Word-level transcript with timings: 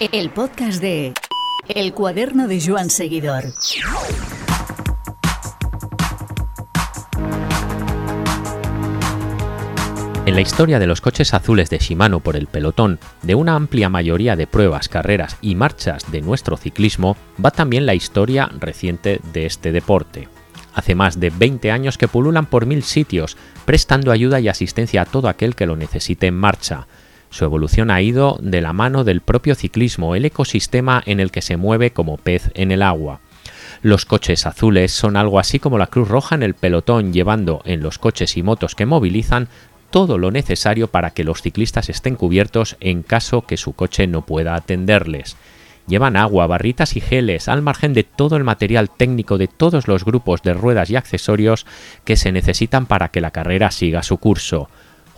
El 0.00 0.30
podcast 0.30 0.80
de 0.80 1.12
El 1.68 1.92
cuaderno 1.92 2.46
de 2.46 2.64
Joan 2.64 2.88
Seguidor. 2.88 3.42
En 10.24 10.34
la 10.36 10.40
historia 10.40 10.78
de 10.78 10.86
los 10.86 11.00
coches 11.00 11.34
azules 11.34 11.68
de 11.68 11.78
Shimano 11.78 12.20
por 12.20 12.36
el 12.36 12.46
pelotón, 12.46 13.00
de 13.22 13.34
una 13.34 13.56
amplia 13.56 13.88
mayoría 13.88 14.36
de 14.36 14.46
pruebas, 14.46 14.88
carreras 14.88 15.36
y 15.40 15.56
marchas 15.56 16.08
de 16.12 16.20
nuestro 16.20 16.56
ciclismo, 16.56 17.16
va 17.44 17.50
también 17.50 17.84
la 17.84 17.96
historia 17.96 18.48
reciente 18.56 19.20
de 19.32 19.46
este 19.46 19.72
deporte. 19.72 20.28
Hace 20.74 20.94
más 20.94 21.18
de 21.18 21.30
20 21.30 21.72
años 21.72 21.98
que 21.98 22.06
pululan 22.06 22.46
por 22.46 22.66
mil 22.66 22.84
sitios, 22.84 23.36
prestando 23.64 24.12
ayuda 24.12 24.38
y 24.38 24.46
asistencia 24.46 25.02
a 25.02 25.06
todo 25.06 25.28
aquel 25.28 25.56
que 25.56 25.66
lo 25.66 25.74
necesite 25.74 26.28
en 26.28 26.36
marcha. 26.36 26.86
Su 27.30 27.44
evolución 27.44 27.90
ha 27.90 28.00
ido 28.00 28.38
de 28.40 28.60
la 28.60 28.72
mano 28.72 29.04
del 29.04 29.20
propio 29.20 29.54
ciclismo, 29.54 30.14
el 30.14 30.24
ecosistema 30.24 31.02
en 31.06 31.20
el 31.20 31.30
que 31.30 31.42
se 31.42 31.56
mueve 31.56 31.92
como 31.92 32.16
pez 32.16 32.50
en 32.54 32.72
el 32.72 32.82
agua. 32.82 33.20
Los 33.82 34.06
coches 34.06 34.46
azules 34.46 34.92
son 34.92 35.16
algo 35.16 35.38
así 35.38 35.58
como 35.58 35.78
la 35.78 35.86
Cruz 35.86 36.08
Roja 36.08 36.34
en 36.34 36.42
el 36.42 36.54
pelotón, 36.54 37.12
llevando 37.12 37.62
en 37.64 37.82
los 37.82 37.98
coches 37.98 38.36
y 38.36 38.42
motos 38.42 38.74
que 38.74 38.86
movilizan 38.86 39.48
todo 39.90 40.18
lo 40.18 40.30
necesario 40.30 40.88
para 40.88 41.10
que 41.10 41.24
los 41.24 41.42
ciclistas 41.42 41.88
estén 41.88 42.16
cubiertos 42.16 42.76
en 42.80 43.02
caso 43.02 43.42
que 43.42 43.56
su 43.56 43.72
coche 43.72 44.06
no 44.06 44.22
pueda 44.22 44.54
atenderles. 44.54 45.36
Llevan 45.86 46.16
agua, 46.16 46.46
barritas 46.46 46.96
y 46.96 47.00
geles, 47.00 47.48
al 47.48 47.62
margen 47.62 47.94
de 47.94 48.04
todo 48.04 48.36
el 48.36 48.44
material 48.44 48.90
técnico 48.90 49.38
de 49.38 49.48
todos 49.48 49.88
los 49.88 50.04
grupos 50.04 50.42
de 50.42 50.52
ruedas 50.52 50.90
y 50.90 50.96
accesorios 50.96 51.64
que 52.04 52.16
se 52.16 52.30
necesitan 52.30 52.84
para 52.84 53.08
que 53.08 53.22
la 53.22 53.30
carrera 53.30 53.70
siga 53.70 54.02
su 54.02 54.18
curso. 54.18 54.68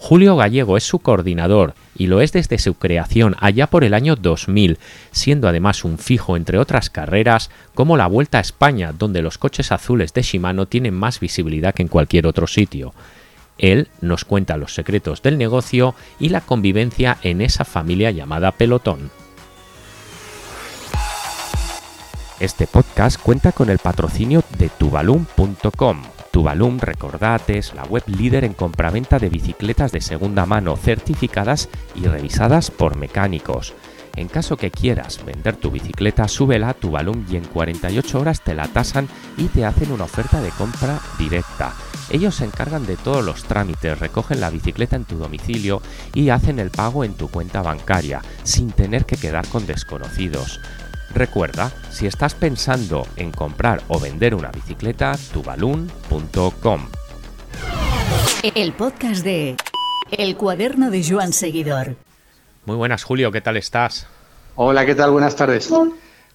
Julio 0.02 0.34
Gallego 0.34 0.78
es 0.78 0.84
su 0.84 0.98
coordinador 0.98 1.74
y 1.94 2.06
lo 2.06 2.22
es 2.22 2.32
desde 2.32 2.58
su 2.58 2.72
creación 2.72 3.36
allá 3.38 3.66
por 3.66 3.84
el 3.84 3.92
año 3.92 4.16
2000, 4.16 4.78
siendo 5.10 5.46
además 5.46 5.84
un 5.84 5.98
fijo 5.98 6.38
entre 6.38 6.56
otras 6.56 6.88
carreras 6.88 7.50
como 7.74 7.98
la 7.98 8.06
Vuelta 8.06 8.38
a 8.38 8.40
España, 8.40 8.94
donde 8.98 9.20
los 9.20 9.36
coches 9.36 9.70
azules 9.72 10.14
de 10.14 10.22
Shimano 10.22 10.64
tienen 10.64 10.94
más 10.94 11.20
visibilidad 11.20 11.74
que 11.74 11.82
en 11.82 11.88
cualquier 11.88 12.26
otro 12.26 12.46
sitio. 12.46 12.94
Él 13.58 13.88
nos 14.00 14.24
cuenta 14.24 14.56
los 14.56 14.74
secretos 14.74 15.20
del 15.20 15.36
negocio 15.36 15.94
y 16.18 16.30
la 16.30 16.40
convivencia 16.40 17.18
en 17.22 17.42
esa 17.42 17.66
familia 17.66 18.10
llamada 18.10 18.52
pelotón. 18.52 19.10
Este 22.40 22.66
podcast 22.66 23.20
cuenta 23.20 23.52
con 23.52 23.68
el 23.68 23.78
patrocinio 23.78 24.42
de 24.58 24.70
tubalum.com. 24.70 26.02
Tubalum, 26.30 26.78
recordad, 26.78 27.40
es 27.48 27.74
la 27.74 27.82
web 27.84 28.04
líder 28.06 28.44
en 28.44 28.54
compraventa 28.54 29.18
de 29.18 29.28
bicicletas 29.28 29.90
de 29.90 30.00
segunda 30.00 30.46
mano 30.46 30.76
certificadas 30.76 31.68
y 31.96 32.06
revisadas 32.06 32.70
por 32.70 32.96
mecánicos. 32.96 33.74
En 34.14 34.28
caso 34.28 34.56
que 34.56 34.70
quieras 34.70 35.24
vender 35.24 35.56
tu 35.56 35.70
bicicleta, 35.70 36.28
súbela 36.28 36.70
a 36.70 36.74
Tubalum 36.74 37.24
y 37.28 37.36
en 37.36 37.44
48 37.44 38.20
horas 38.20 38.42
te 38.42 38.54
la 38.54 38.68
tasan 38.68 39.08
y 39.36 39.44
te 39.46 39.64
hacen 39.64 39.90
una 39.90 40.04
oferta 40.04 40.40
de 40.40 40.50
compra 40.50 41.00
directa. 41.18 41.72
Ellos 42.10 42.36
se 42.36 42.44
encargan 42.44 42.86
de 42.86 42.96
todos 42.96 43.24
los 43.24 43.44
trámites, 43.44 43.98
recogen 43.98 44.40
la 44.40 44.50
bicicleta 44.50 44.96
en 44.96 45.04
tu 45.04 45.16
domicilio 45.16 45.80
y 46.12 46.30
hacen 46.30 46.58
el 46.58 46.70
pago 46.70 47.04
en 47.04 47.14
tu 47.14 47.28
cuenta 47.28 47.62
bancaria, 47.62 48.20
sin 48.42 48.70
tener 48.72 49.04
que 49.04 49.16
quedar 49.16 49.46
con 49.48 49.66
desconocidos. 49.66 50.60
Recuerda, 51.14 51.72
si 51.90 52.06
estás 52.06 52.34
pensando 52.34 53.06
en 53.16 53.32
comprar 53.32 53.82
o 53.88 53.98
vender 53.98 54.34
una 54.34 54.50
bicicleta, 54.50 55.16
tubalun.com. 55.32 56.88
El 58.54 58.72
podcast 58.72 59.24
de 59.24 59.56
El 60.10 60.36
cuaderno 60.36 60.90
de 60.90 61.04
Joan 61.06 61.32
Seguidor. 61.32 61.96
Muy 62.64 62.76
buenas, 62.76 63.02
Julio, 63.02 63.32
¿qué 63.32 63.40
tal 63.40 63.56
estás? 63.56 64.06
Hola, 64.54 64.86
¿qué 64.86 64.94
tal? 64.94 65.10
Buenas 65.10 65.34
tardes. 65.34 65.70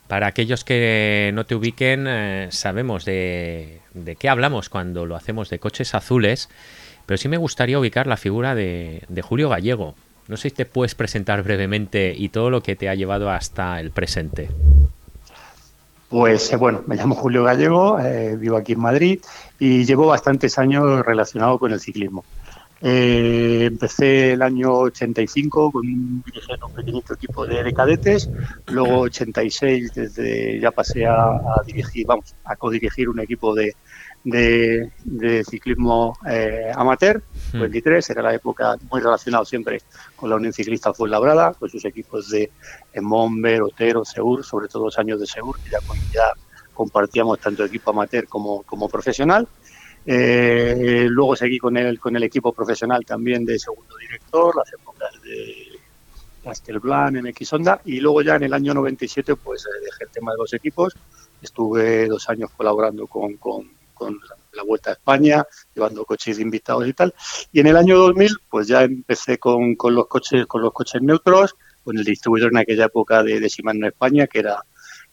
Para 0.08 0.28
aquellos 0.28 0.64
que 0.64 1.31
no 1.34 1.46
te 1.46 1.56
ubiquen, 1.56 2.06
eh, 2.08 2.48
sabemos 2.52 3.06
de, 3.06 3.81
de, 3.94 4.16
qué 4.18 4.30
hablamos 4.30 4.70
cuando 4.70 5.06
lo 5.06 5.16
hacemos 5.16 5.50
de 5.50 5.59
coches 5.59 5.96
azules, 5.96 6.50
pero 7.06 7.18
sí 7.18 7.28
me 7.28 7.38
gustaría 7.38 7.80
ubicar 7.80 8.07
la 8.07 8.18
figura 8.18 8.56
de, 8.56 9.03
de 9.07 9.22
Julio 9.22 9.50
Gallego. 9.50 9.96
No 10.28 10.38
sé 10.38 10.50
si 10.50 10.56
te 10.56 10.66
puedes 10.66 10.96
presentar 10.96 11.44
brevemente 11.44 12.13
y 12.16 12.30
todo 12.30 12.50
lo 12.50 12.62
que 12.62 12.75
te 12.75 12.90
ha 12.90 12.96
llevado 12.96 13.30
hasta 13.30 13.80
el 13.80 13.91
presente. 13.91 14.50
Pues 16.09 16.52
eh, 16.52 16.56
bueno, 16.56 16.84
me 16.88 16.96
llamo 16.96 17.16
Julio 17.16 17.44
Gallego, 17.44 18.00
eh, 18.00 18.36
vivo 18.36 18.58
aquí 18.58 18.74
en 18.74 18.80
Madrid 18.80 19.19
y 19.59 19.86
llevo 19.86 20.08
bastantes 20.08 20.58
años 20.58 21.06
relacionado 21.06 21.59
con 21.59 21.72
el 21.72 21.80
ciclismo. 21.80 22.24
Eh, 22.81 23.66
empecé 23.66 24.34
el 24.34 24.41
año 24.41 24.72
85 24.72 25.72
con 25.72 25.88
un, 25.88 26.24
un 26.63 26.74
pequeñito 26.74 27.13
equipo 27.13 27.46
de, 27.46 27.63
de, 27.63 27.74
cadetes, 27.74 28.30
luego 28.68 29.00
86 29.02 29.94
desde 29.94 30.59
ya 30.59 30.72
pasé 30.72 31.06
a, 31.06 31.16
a 31.16 31.63
dirigir, 31.66 32.06
vamos, 32.06 32.36
a 32.44 32.56
codirigir 32.56 33.09
un 33.09 33.19
equipo 33.22 33.56
de, 33.56 33.75
de, 34.25 34.91
de 35.03 35.44
ciclismo 35.44 36.18
eh, 36.28 36.72
amateur, 36.75 37.22
23, 37.53 38.09
era 38.09 38.24
la 38.24 38.34
época 38.34 38.75
muy 38.91 39.00
relacionado 39.00 39.46
siempre 39.46 39.81
con 40.16 40.30
la 40.30 40.36
Unión 40.36 40.52
Ciclista 40.52 40.94
Fuenlabrada, 40.94 41.53
con 41.53 41.69
sus 41.69 41.86
equipos 41.86 42.30
de 42.30 42.52
Monver, 43.02 43.62
Otero, 43.62 44.03
Seur, 44.03 44.44
sobre 44.44 44.68
todo 44.68 44.86
los 44.86 44.97
años 44.97 45.19
de 45.19 45.28
Seur, 45.28 45.56
que 45.63 45.69
ya, 45.69 45.80
ya 46.12 46.34
compartíamos 46.74 47.40
tanto 47.40 47.63
equipo 47.63 47.91
amateur 47.91 48.28
como, 48.28 48.63
como 48.63 48.90
profesional. 48.90 49.47
Eh, 50.08 51.07
luego 51.09 51.36
seguí 51.36 51.59
con 51.59 51.78
el, 51.78 52.00
con 52.00 52.16
el 52.16 52.24
equipo 52.24 52.52
profesional 52.52 53.06
también 53.06 53.46
de 53.46 53.59
segundo 53.59 53.96
director, 53.97 54.56
las 54.56 54.74
épocas 54.74 55.09
de 55.24 55.80
Castelblanc, 56.44 57.16
MX 57.16 57.53
Honda, 57.53 57.81
y 57.86 58.00
luego 58.00 58.24
ya 58.24 58.36
en 58.36 58.44
el 58.44 58.53
año 58.53 58.74
97 58.74 59.36
pues 59.36 59.66
eh, 59.66 59.84
dejé 59.84 60.03
el 60.06 60.09
tema 60.09 60.31
de 60.31 60.38
los 60.40 60.53
equipos, 60.53 60.96
estuve 61.42 62.07
dos 62.07 62.28
años 62.30 62.50
colaborando 62.56 63.07
con, 63.07 63.38
con 63.38 63.68
con 63.95 64.19
la 64.53 64.63
Vuelta 64.63 64.91
a 64.91 64.94
España, 64.94 65.44
llevando 65.73 66.06
coches 66.06 66.38
de 66.38 66.44
invitados 66.44 66.88
y 66.88 66.94
tal. 66.94 67.13
Y 67.51 67.61
en 67.61 67.67
el 67.67 67.78
año 67.78 67.97
2000, 67.97 68.31
pues 68.50 68.67
ya 68.67 68.83
empecé 68.83 69.39
con, 69.39 69.75
con 69.75 69.95
los 69.95 70.07
coches 70.07 70.45
con 70.45 70.61
los 70.61 70.72
coches 70.73 71.01
neutros, 71.01 71.56
con 71.83 71.97
el 71.97 72.03
distribuidor 72.03 72.51
en 72.51 72.57
aquella 72.59 72.85
época 72.85 73.23
de, 73.23 73.39
de 73.39 73.47
Shimano 73.47 73.88
España, 73.88 74.28
que 74.28 74.39
era 74.39 74.63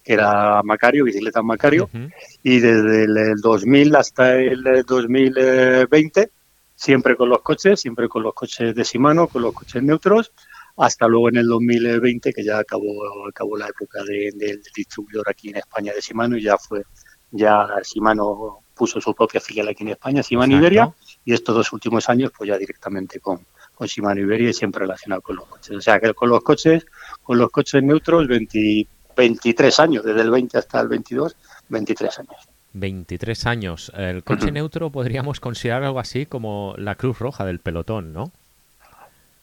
que 0.05 0.15
era 0.15 0.63
Macario, 0.63 1.05
bicicletas 1.05 1.45
Macario, 1.45 1.89
uh 1.93 1.97
-huh. 1.97 2.13
y 2.43 2.59
desde 2.59 3.05
el 3.05 3.41
2000 3.41 3.95
hasta 3.97 4.37
el 4.37 4.85
2020, 4.85 6.31
siempre 6.75 7.17
con 7.17 7.29
los 7.29 7.43
coches, 7.43 7.81
siempre 7.81 8.09
con 8.09 8.23
los 8.23 8.35
coches 8.35 8.75
de 8.75 8.83
Shimano, 8.83 9.29
con 9.29 9.43
los 9.43 9.55
coches 9.55 9.83
neutros, 9.83 10.33
hasta 10.77 11.07
luego 11.07 11.29
en 11.29 11.37
el 11.37 11.47
2020, 11.47 12.33
que 12.33 12.45
ya 12.45 12.59
acabó, 12.59 13.29
acabó 13.29 13.57
la 13.57 13.69
época 13.69 14.03
de, 14.03 14.31
de, 14.35 14.47
del 14.47 14.63
distribuidor 14.75 15.29
aquí 15.29 15.51
en 15.51 15.57
España 15.57 15.93
de 15.93 16.01
Shimano 16.01 16.37
y 16.37 16.43
ya 16.43 16.57
fue, 16.57 16.83
ya 17.31 17.69
Shimano 17.85 18.62
puso 18.75 19.01
su 19.01 19.15
propia 19.15 19.41
filial 19.41 19.69
aquí 19.69 19.83
en 19.83 19.91
España, 19.91 20.23
Shimano 20.23 20.57
Iberia, 20.57 20.93
y 21.25 21.33
estos 21.33 21.55
dos 21.55 21.73
últimos 21.73 22.09
años, 22.09 22.33
pues 22.37 22.49
ya 22.49 22.59
directamente 22.59 23.21
con, 23.21 23.47
con 23.75 23.87
Shimano 23.87 24.21
Iberia 24.21 24.51
y 24.51 24.53
siempre 24.53 24.81
relacionado 24.81 25.23
con 25.23 25.37
los 25.37 25.47
coches. 25.47 25.77
O 25.77 25.81
sea 25.81 26.01
que 26.01 26.15
con 26.15 26.29
los 26.29 26.43
coches, 26.43 26.87
con 27.23 27.39
los 27.39 27.51
coches 27.51 27.83
neutros, 27.83 28.27
20, 28.27 28.87
23 29.17 29.81
años, 29.81 30.05
desde 30.05 30.23
el 30.23 30.31
20 30.31 30.59
hasta 30.59 30.81
el 30.81 30.89
22, 30.89 31.37
23 31.69 32.19
años. 32.19 32.49
23 32.75 33.47
años. 33.47 33.93
El 33.95 34.25
coche 34.25 34.51
neutro 34.53 34.91
podríamos 34.91 35.41
considerar 35.41 35.85
algo 35.85 36.01
así 36.01 36.27
como 36.27 36.75
la 36.79 36.95
cruz 36.95 37.19
roja 37.19 37.45
del 37.45 37.61
pelotón, 37.61 38.13
¿no? 38.13 38.33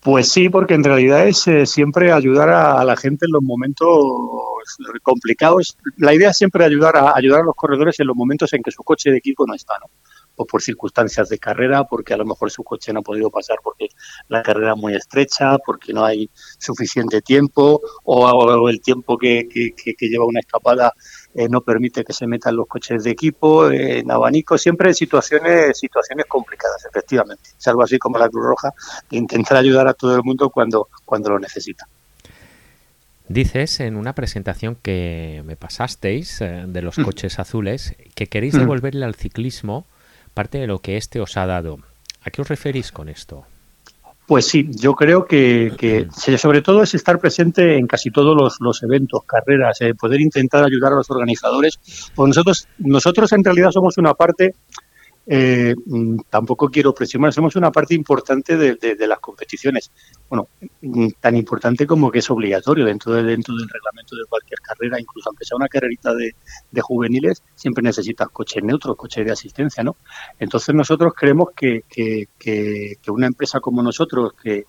Pues 0.02 0.32
sí, 0.32 0.48
porque 0.48 0.76
en 0.76 0.84
realidad 0.84 1.28
es 1.28 1.46
eh, 1.48 1.66
siempre 1.66 2.12
ayudar 2.12 2.50
a, 2.50 2.80
a, 2.80 2.86
la 2.86 2.96
gente 2.96 3.26
en 3.26 3.34
los 3.34 3.44
momentos 3.44 3.98
complicados. 5.04 5.78
La 5.98 6.14
idea 6.14 6.30
es 6.30 6.38
siempre 6.38 6.64
ayudar 6.64 6.96
a 6.96 7.14
ayudar 7.16 7.42
a 7.42 7.44
los 7.44 7.56
corredores 7.56 8.00
en 8.00 8.08
los 8.08 8.16
momentos 8.16 8.54
en 8.54 8.64
que 8.64 8.72
su 8.72 8.84
coche 8.84 9.12
de 9.12 9.18
equipo 9.18 9.46
no 9.46 9.54
está, 9.54 9.74
¿no? 9.80 9.88
O 10.42 10.46
por 10.46 10.62
circunstancias 10.62 11.28
de 11.28 11.38
carrera, 11.38 11.84
porque 11.84 12.14
a 12.14 12.18
lo 12.18 12.26
mejor 12.26 12.50
su 12.50 12.64
coche 12.64 12.94
no 12.94 13.02
ha 13.02 13.04
podido 13.04 13.30
pasar 13.30 13.58
porque 13.62 13.90
la 14.30 14.42
carrera 14.42 14.72
es 14.72 14.78
muy 14.78 14.96
estrecha, 14.96 15.58
porque 15.58 15.92
no 15.92 16.06
hay 16.06 16.30
suficiente 16.58 17.22
tiempo, 17.22 17.82
o, 18.06 18.26
o 18.26 18.70
el 18.70 18.80
tiempo 18.80 19.18
que, 19.18 19.50
que, 19.50 19.74
que, 19.74 20.08
lleva 20.08 20.24
una 20.26 20.40
escapada 20.40 20.94
eh, 21.34 21.50
no 21.50 21.60
permite 21.60 22.06
que 22.06 22.14
se 22.14 22.26
metan 22.26 22.56
los 22.56 22.68
coches 22.68 23.04
de 23.04 23.12
equipo, 23.12 23.70
eh, 23.70 24.00
en 24.00 24.12
abanico, 24.12 24.58
siempre 24.58 24.88
en 24.88 24.96
situaciones, 24.96 25.78
situaciones 25.78 26.26
complicadas, 26.26 26.86
efectivamente. 26.86 27.50
Es 27.60 27.68
algo 27.68 27.84
así 27.84 28.00
como 28.00 28.18
la 28.18 28.30
Cruz 28.30 28.46
Roja, 28.46 28.74
de 29.12 29.18
intentar 29.18 29.58
ayudar 29.58 29.90
a 29.90 29.94
todo 29.94 30.16
el 30.16 30.24
mundo 30.24 30.50
cuando, 30.50 30.88
cuando 31.04 31.32
lo 31.32 31.40
necesita. 31.40 31.86
Dices 33.30 33.80
en 33.80 33.96
una 33.96 34.14
presentación 34.14 34.76
que 34.76 35.44
me 35.46 35.56
pasasteis 35.56 36.42
eh, 36.42 36.64
de 36.68 36.82
los 36.82 36.96
coches 36.96 37.38
mm. 37.38 37.42
azules 37.42 37.96
que 38.16 38.26
queréis 38.26 38.56
devolverle 38.56 39.06
al 39.06 39.14
ciclismo 39.14 39.86
parte 40.34 40.58
de 40.60 40.68
lo 40.68 40.80
que 40.80 40.98
este 40.98 41.20
os 41.20 41.38
ha 41.38 41.46
dado. 41.46 41.80
¿A 42.24 42.30
qué 42.30 42.42
os 42.42 42.48
referís 42.48 42.92
con 42.92 43.10
esto? 43.10 43.46
Pues 44.30 44.46
sí, 44.46 44.70
yo 44.70 44.94
creo 44.94 45.26
que, 45.26 45.74
que 45.76 46.08
sobre 46.38 46.62
todo 46.62 46.84
es 46.84 46.94
estar 46.94 47.18
presente 47.18 47.78
en 47.78 47.88
casi 47.88 48.12
todos 48.12 48.38
los, 48.38 48.58
los 48.60 48.84
eventos, 48.84 49.24
carreras, 49.26 49.82
eh, 49.82 49.96
poder 49.96 50.22
intentar 50.22 50.64
ayudar 50.64 50.94
a 50.94 50.98
los 50.98 51.10
organizadores. 51.10 51.80
Pues 52.14 52.28
nosotros, 52.28 52.68
nosotros 52.78 53.32
en 53.32 53.44
realidad 53.44 53.72
somos 53.72 53.98
una 53.98 54.14
parte 54.14 54.54
eh, 55.32 55.76
mm, 55.86 56.22
tampoco 56.30 56.70
quiero 56.70 56.94
presionar, 56.94 57.32
somos 57.34 57.56
una 57.56 57.72
parte 57.72 57.94
importante 57.94 58.58
de, 58.58 59.08
las 59.08 59.20
competiciones. 59.20 59.92
Bueno, 60.28 60.48
mm, 60.82 61.10
tan 61.20 61.36
importante 61.36 61.86
como 61.86 62.12
que 62.12 62.20
es 62.20 62.30
obligatorio 62.32 62.86
dentro, 62.86 63.14
de, 63.14 63.24
dentro 63.24 63.56
del 63.56 63.70
reglamento 63.70 64.16
de 64.16 64.26
cualquier 64.28 64.60
carrera, 64.60 65.00
incluso 65.00 65.30
aunque 65.30 65.46
sea 65.46 65.58
una 65.58 65.68
carrerita 65.68 66.14
de, 66.16 66.34
juveniles, 66.82 67.44
siempre 67.56 67.84
necesitas 67.84 68.30
coches 68.30 68.64
neutros, 68.64 68.96
coches 68.96 69.26
de 69.26 69.32
asistencia, 69.32 69.84
¿no? 69.84 69.98
Entonces 70.40 70.74
nosotros 70.74 71.14
creemos 71.16 71.50
que, 71.56 71.84
que, 71.88 72.28
que, 72.40 72.98
una 73.12 73.28
empresa 73.28 73.60
como 73.60 73.84
nosotros, 73.84 74.34
que, 74.42 74.66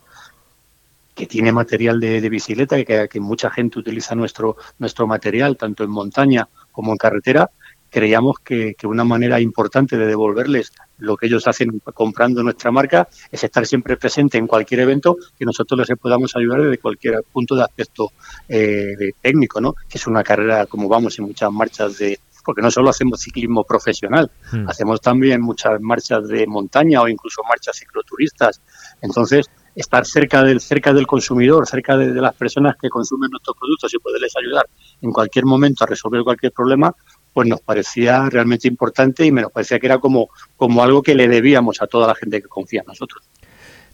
que 1.14 1.26
tiene 1.26 1.52
material 1.52 2.00
de, 2.00 2.28
bicicleta, 2.28 2.84
que, 2.84 3.08
que 3.08 3.20
mucha 3.20 3.50
gente 3.50 3.78
utiliza 3.78 4.14
nuestro, 4.14 4.56
nuestro 4.78 5.06
material, 5.06 5.56
tanto 5.56 5.84
en 5.84 5.90
montaña 5.90 6.48
como 6.72 6.92
en 6.92 6.98
carretera, 6.98 7.50
creíamos 7.90 8.36
que, 8.42 8.74
una 8.84 9.04
manera 9.04 9.40
importante 9.40 9.96
de 9.96 10.06
devolverles 10.06 10.72
lo 10.98 11.16
que 11.16 11.26
ellos 11.26 11.46
hacen 11.46 11.80
comprando 11.94 12.42
nuestra 12.42 12.70
marca 12.70 13.08
es 13.30 13.44
estar 13.44 13.66
siempre 13.66 13.96
presente 13.96 14.38
en 14.38 14.46
cualquier 14.46 14.80
evento 14.80 15.16
que 15.38 15.44
nosotros 15.44 15.88
les 15.88 15.98
podamos 15.98 16.34
ayudar 16.36 16.62
desde 16.62 16.78
cualquier 16.78 17.22
punto 17.32 17.54
de 17.54 17.62
aspecto 17.62 18.12
eh, 18.48 19.12
técnico, 19.20 19.60
¿no? 19.60 19.74
Que 19.88 19.98
es 19.98 20.06
una 20.06 20.22
carrera, 20.22 20.66
como 20.66 20.88
vamos, 20.88 21.18
en 21.18 21.26
muchas 21.26 21.50
marchas 21.50 21.98
de, 21.98 22.18
porque 22.44 22.62
no 22.62 22.70
solo 22.70 22.90
hacemos 22.90 23.20
ciclismo 23.20 23.64
profesional, 23.64 24.30
hmm. 24.52 24.68
hacemos 24.68 25.00
también 25.00 25.40
muchas 25.40 25.80
marchas 25.80 26.26
de 26.28 26.46
montaña 26.46 27.02
o 27.02 27.08
incluso 27.08 27.42
marchas 27.48 27.76
cicloturistas. 27.76 28.60
Entonces, 29.00 29.46
estar 29.74 30.04
cerca 30.04 30.42
del, 30.42 30.60
cerca 30.60 30.92
del 30.92 31.06
consumidor, 31.06 31.66
cerca 31.66 31.96
de, 31.96 32.12
las 32.20 32.34
personas 32.34 32.76
que 32.80 32.88
consumen 32.88 33.30
nuestros 33.30 33.56
productos 33.56 33.92
y 33.94 33.98
poderles 33.98 34.32
ayudar 34.36 34.66
en 35.00 35.12
cualquier 35.12 35.44
momento 35.46 35.84
a 35.84 35.86
resolver 35.86 36.22
cualquier 36.22 36.52
problema, 36.52 36.94
pues 37.32 37.48
nos 37.48 37.60
parecía 37.60 38.28
realmente 38.28 38.68
importante 38.68 39.24
y 39.24 39.32
me 39.32 39.42
nos 39.42 39.52
parecía 39.52 39.78
que 39.78 39.86
era 39.86 39.98
como, 39.98 40.28
como 40.56 40.82
algo 40.82 41.02
que 41.02 41.14
le 41.14 41.28
debíamos 41.28 41.80
a 41.82 41.86
toda 41.86 42.06
la 42.06 42.14
gente 42.14 42.40
que 42.42 42.48
confía 42.48 42.80
en 42.80 42.86
nosotros. 42.86 43.22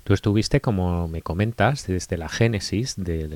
Tú 0.04 0.14
estuviste, 0.14 0.60
como 0.60 1.08
me 1.08 1.20
comentas, 1.20 1.86
desde 1.86 2.16
la 2.16 2.28
génesis 2.28 2.94
de, 2.96 3.28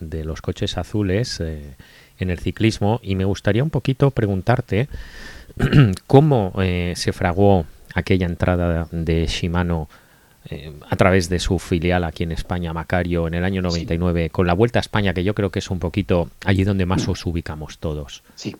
de 0.00 0.24
los 0.24 0.40
coches 0.40 0.78
azules 0.78 1.40
eh, 1.40 1.76
en 2.18 2.30
el 2.30 2.38
ciclismo 2.38 3.00
y 3.02 3.16
me 3.16 3.26
gustaría 3.26 3.62
un 3.62 3.70
poquito 3.70 4.10
preguntarte 4.10 4.88
cómo 6.06 6.52
eh, 6.62 6.94
se 6.96 7.12
fraguó 7.12 7.66
aquella 7.94 8.26
entrada 8.26 8.88
de 8.92 9.26
Shimano 9.26 9.88
eh, 10.48 10.72
a 10.88 10.96
través 10.96 11.28
de 11.28 11.38
su 11.38 11.58
filial 11.58 12.04
aquí 12.04 12.22
en 12.22 12.32
España, 12.32 12.72
Macario, 12.72 13.26
en 13.26 13.34
el 13.34 13.44
año 13.44 13.62
99, 13.62 14.30
con 14.30 14.46
la 14.46 14.54
Vuelta 14.54 14.78
a 14.78 14.80
España, 14.80 15.12
que 15.12 15.24
yo 15.24 15.34
creo 15.34 15.50
que 15.50 15.58
es 15.58 15.70
un 15.70 15.78
poquito 15.78 16.30
allí 16.44 16.62
donde 16.62 16.86
más 16.86 17.08
os 17.08 17.26
ubicamos 17.26 17.78
todos. 17.78 18.22
Sí, 18.34 18.54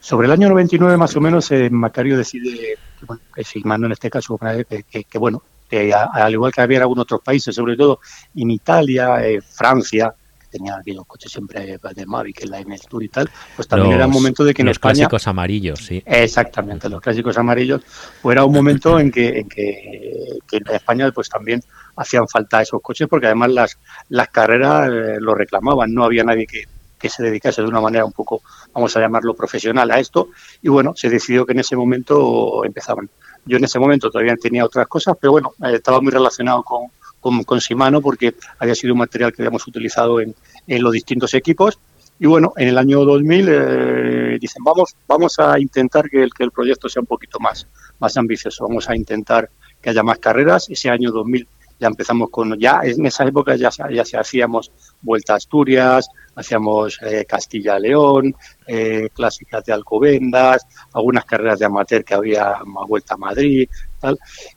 sobre 0.00 0.26
el 0.26 0.32
año 0.32 0.48
99 0.50 0.96
más 0.96 1.16
o 1.16 1.20
menos, 1.20 1.50
eh, 1.50 1.70
Macario 1.70 2.18
decide, 2.18 2.76
bueno, 3.06 3.22
que 3.34 3.44
Sigmano 3.44 3.86
en 3.86 3.92
este 3.92 4.10
caso, 4.10 4.38
que, 4.38 5.18
bueno, 5.18 5.42
que 5.68 5.92
al 5.94 6.32
igual 6.32 6.52
que 6.52 6.60
había 6.60 6.78
en 6.78 6.82
algunos 6.82 7.04
otros 7.04 7.22
países, 7.22 7.54
sobre 7.54 7.76
todo 7.76 8.00
en 8.34 8.50
Italia, 8.50 9.26
eh, 9.26 9.40
Francia, 9.40 10.14
tenía 10.50 10.76
aquellos 10.76 11.06
coches 11.06 11.32
siempre 11.32 11.78
de 11.78 12.06
Mavic 12.06 12.44
la, 12.44 12.58
el 12.58 12.80
Tour 12.88 13.02
y 13.02 13.08
tal, 13.08 13.30
pues 13.56 13.68
también 13.68 13.92
era 13.92 14.06
un 14.06 14.12
momento 14.12 14.44
de 14.44 14.52
que 14.52 14.62
en 14.62 14.66
los 14.66 14.76
España... 14.76 14.94
clásicos 14.94 15.26
amarillos, 15.26 15.78
sí. 15.78 16.02
Exactamente, 16.04 16.88
los 16.88 17.00
clásicos 17.00 17.38
amarillos, 17.38 17.82
pues 18.20 18.34
era 18.34 18.44
un 18.44 18.52
momento 18.52 18.98
en 18.98 19.10
que, 19.10 19.40
en 19.40 19.48
que, 19.48 20.38
en 20.52 20.74
España 20.74 21.10
pues 21.12 21.28
también 21.28 21.62
hacían 21.96 22.28
falta 22.28 22.62
esos 22.62 22.82
coches 22.82 23.08
porque 23.08 23.26
además 23.26 23.50
las, 23.50 23.78
las 24.08 24.28
carreras 24.28 24.88
eh, 24.88 25.16
lo 25.20 25.34
reclamaban, 25.34 25.92
no 25.94 26.04
había 26.04 26.24
nadie 26.24 26.46
que, 26.46 26.64
que 27.00 27.08
se 27.08 27.22
dedicase 27.22 27.62
de 27.62 27.68
una 27.68 27.80
manera 27.80 28.04
un 28.04 28.12
poco, 28.12 28.42
vamos 28.74 28.94
a 28.96 29.00
llamarlo 29.00 29.34
profesional 29.34 29.90
a 29.90 29.98
esto, 29.98 30.28
y 30.62 30.68
bueno, 30.68 30.92
se 30.94 31.08
decidió 31.08 31.46
que 31.46 31.52
en 31.52 31.60
ese 31.60 31.74
momento 31.74 32.64
empezaban. 32.64 33.08
Yo 33.46 33.56
en 33.56 33.64
ese 33.64 33.78
momento 33.78 34.10
todavía 34.10 34.36
tenía 34.36 34.66
otras 34.66 34.86
cosas, 34.86 35.16
pero 35.18 35.32
bueno, 35.32 35.54
eh, 35.64 35.76
estaba 35.76 36.00
muy 36.00 36.12
relacionado 36.12 36.62
con, 36.62 36.88
con, 37.20 37.44
con 37.44 37.58
Shimano 37.58 38.00
porque 38.00 38.34
había 38.58 38.74
sido 38.74 38.94
un 38.94 39.00
material 39.00 39.32
que 39.32 39.42
habíamos 39.42 39.66
utilizado 39.66 40.20
en, 40.20 40.34
en 40.66 40.82
los 40.82 40.92
distintos 40.92 41.34
equipos. 41.34 41.78
Y 42.18 42.26
bueno, 42.26 42.52
en 42.56 42.68
el 42.68 42.78
año 42.78 43.04
2000 43.04 43.48
eh, 43.48 44.38
dicen, 44.38 44.62
vamos, 44.62 44.94
vamos 45.08 45.38
a 45.38 45.58
intentar 45.58 46.08
que 46.10 46.22
el, 46.22 46.34
que 46.34 46.44
el 46.44 46.50
proyecto 46.50 46.88
sea 46.88 47.00
un 47.00 47.06
poquito 47.06 47.38
más, 47.40 47.66
más 47.98 48.16
ambicioso, 48.16 48.66
vamos 48.68 48.88
a 48.90 48.96
intentar 48.96 49.48
que 49.80 49.90
haya 49.90 50.02
más 50.02 50.18
carreras. 50.18 50.68
Ese 50.68 50.90
año 50.90 51.10
2000 51.10 51.48
ya 51.80 51.86
empezamos 51.88 52.28
con, 52.28 52.58
ya 52.58 52.82
en 52.84 53.06
esa 53.06 53.24
época 53.24 53.56
ya, 53.56 53.70
ya 53.90 54.04
se 54.04 54.18
hacíamos 54.18 54.70
Vuelta 55.00 55.32
a 55.32 55.36
Asturias, 55.36 56.10
hacíamos 56.34 56.98
eh, 57.02 57.24
Castilla-León, 57.26 58.36
eh, 58.66 59.08
clásicas 59.14 59.64
de 59.64 59.72
Alcobendas, 59.72 60.66
algunas 60.92 61.24
carreras 61.24 61.58
de 61.58 61.64
amateur 61.64 62.04
que 62.04 62.12
había 62.12 62.56
más 62.66 62.86
Vuelta 62.86 63.14
a 63.14 63.16
Madrid, 63.16 63.66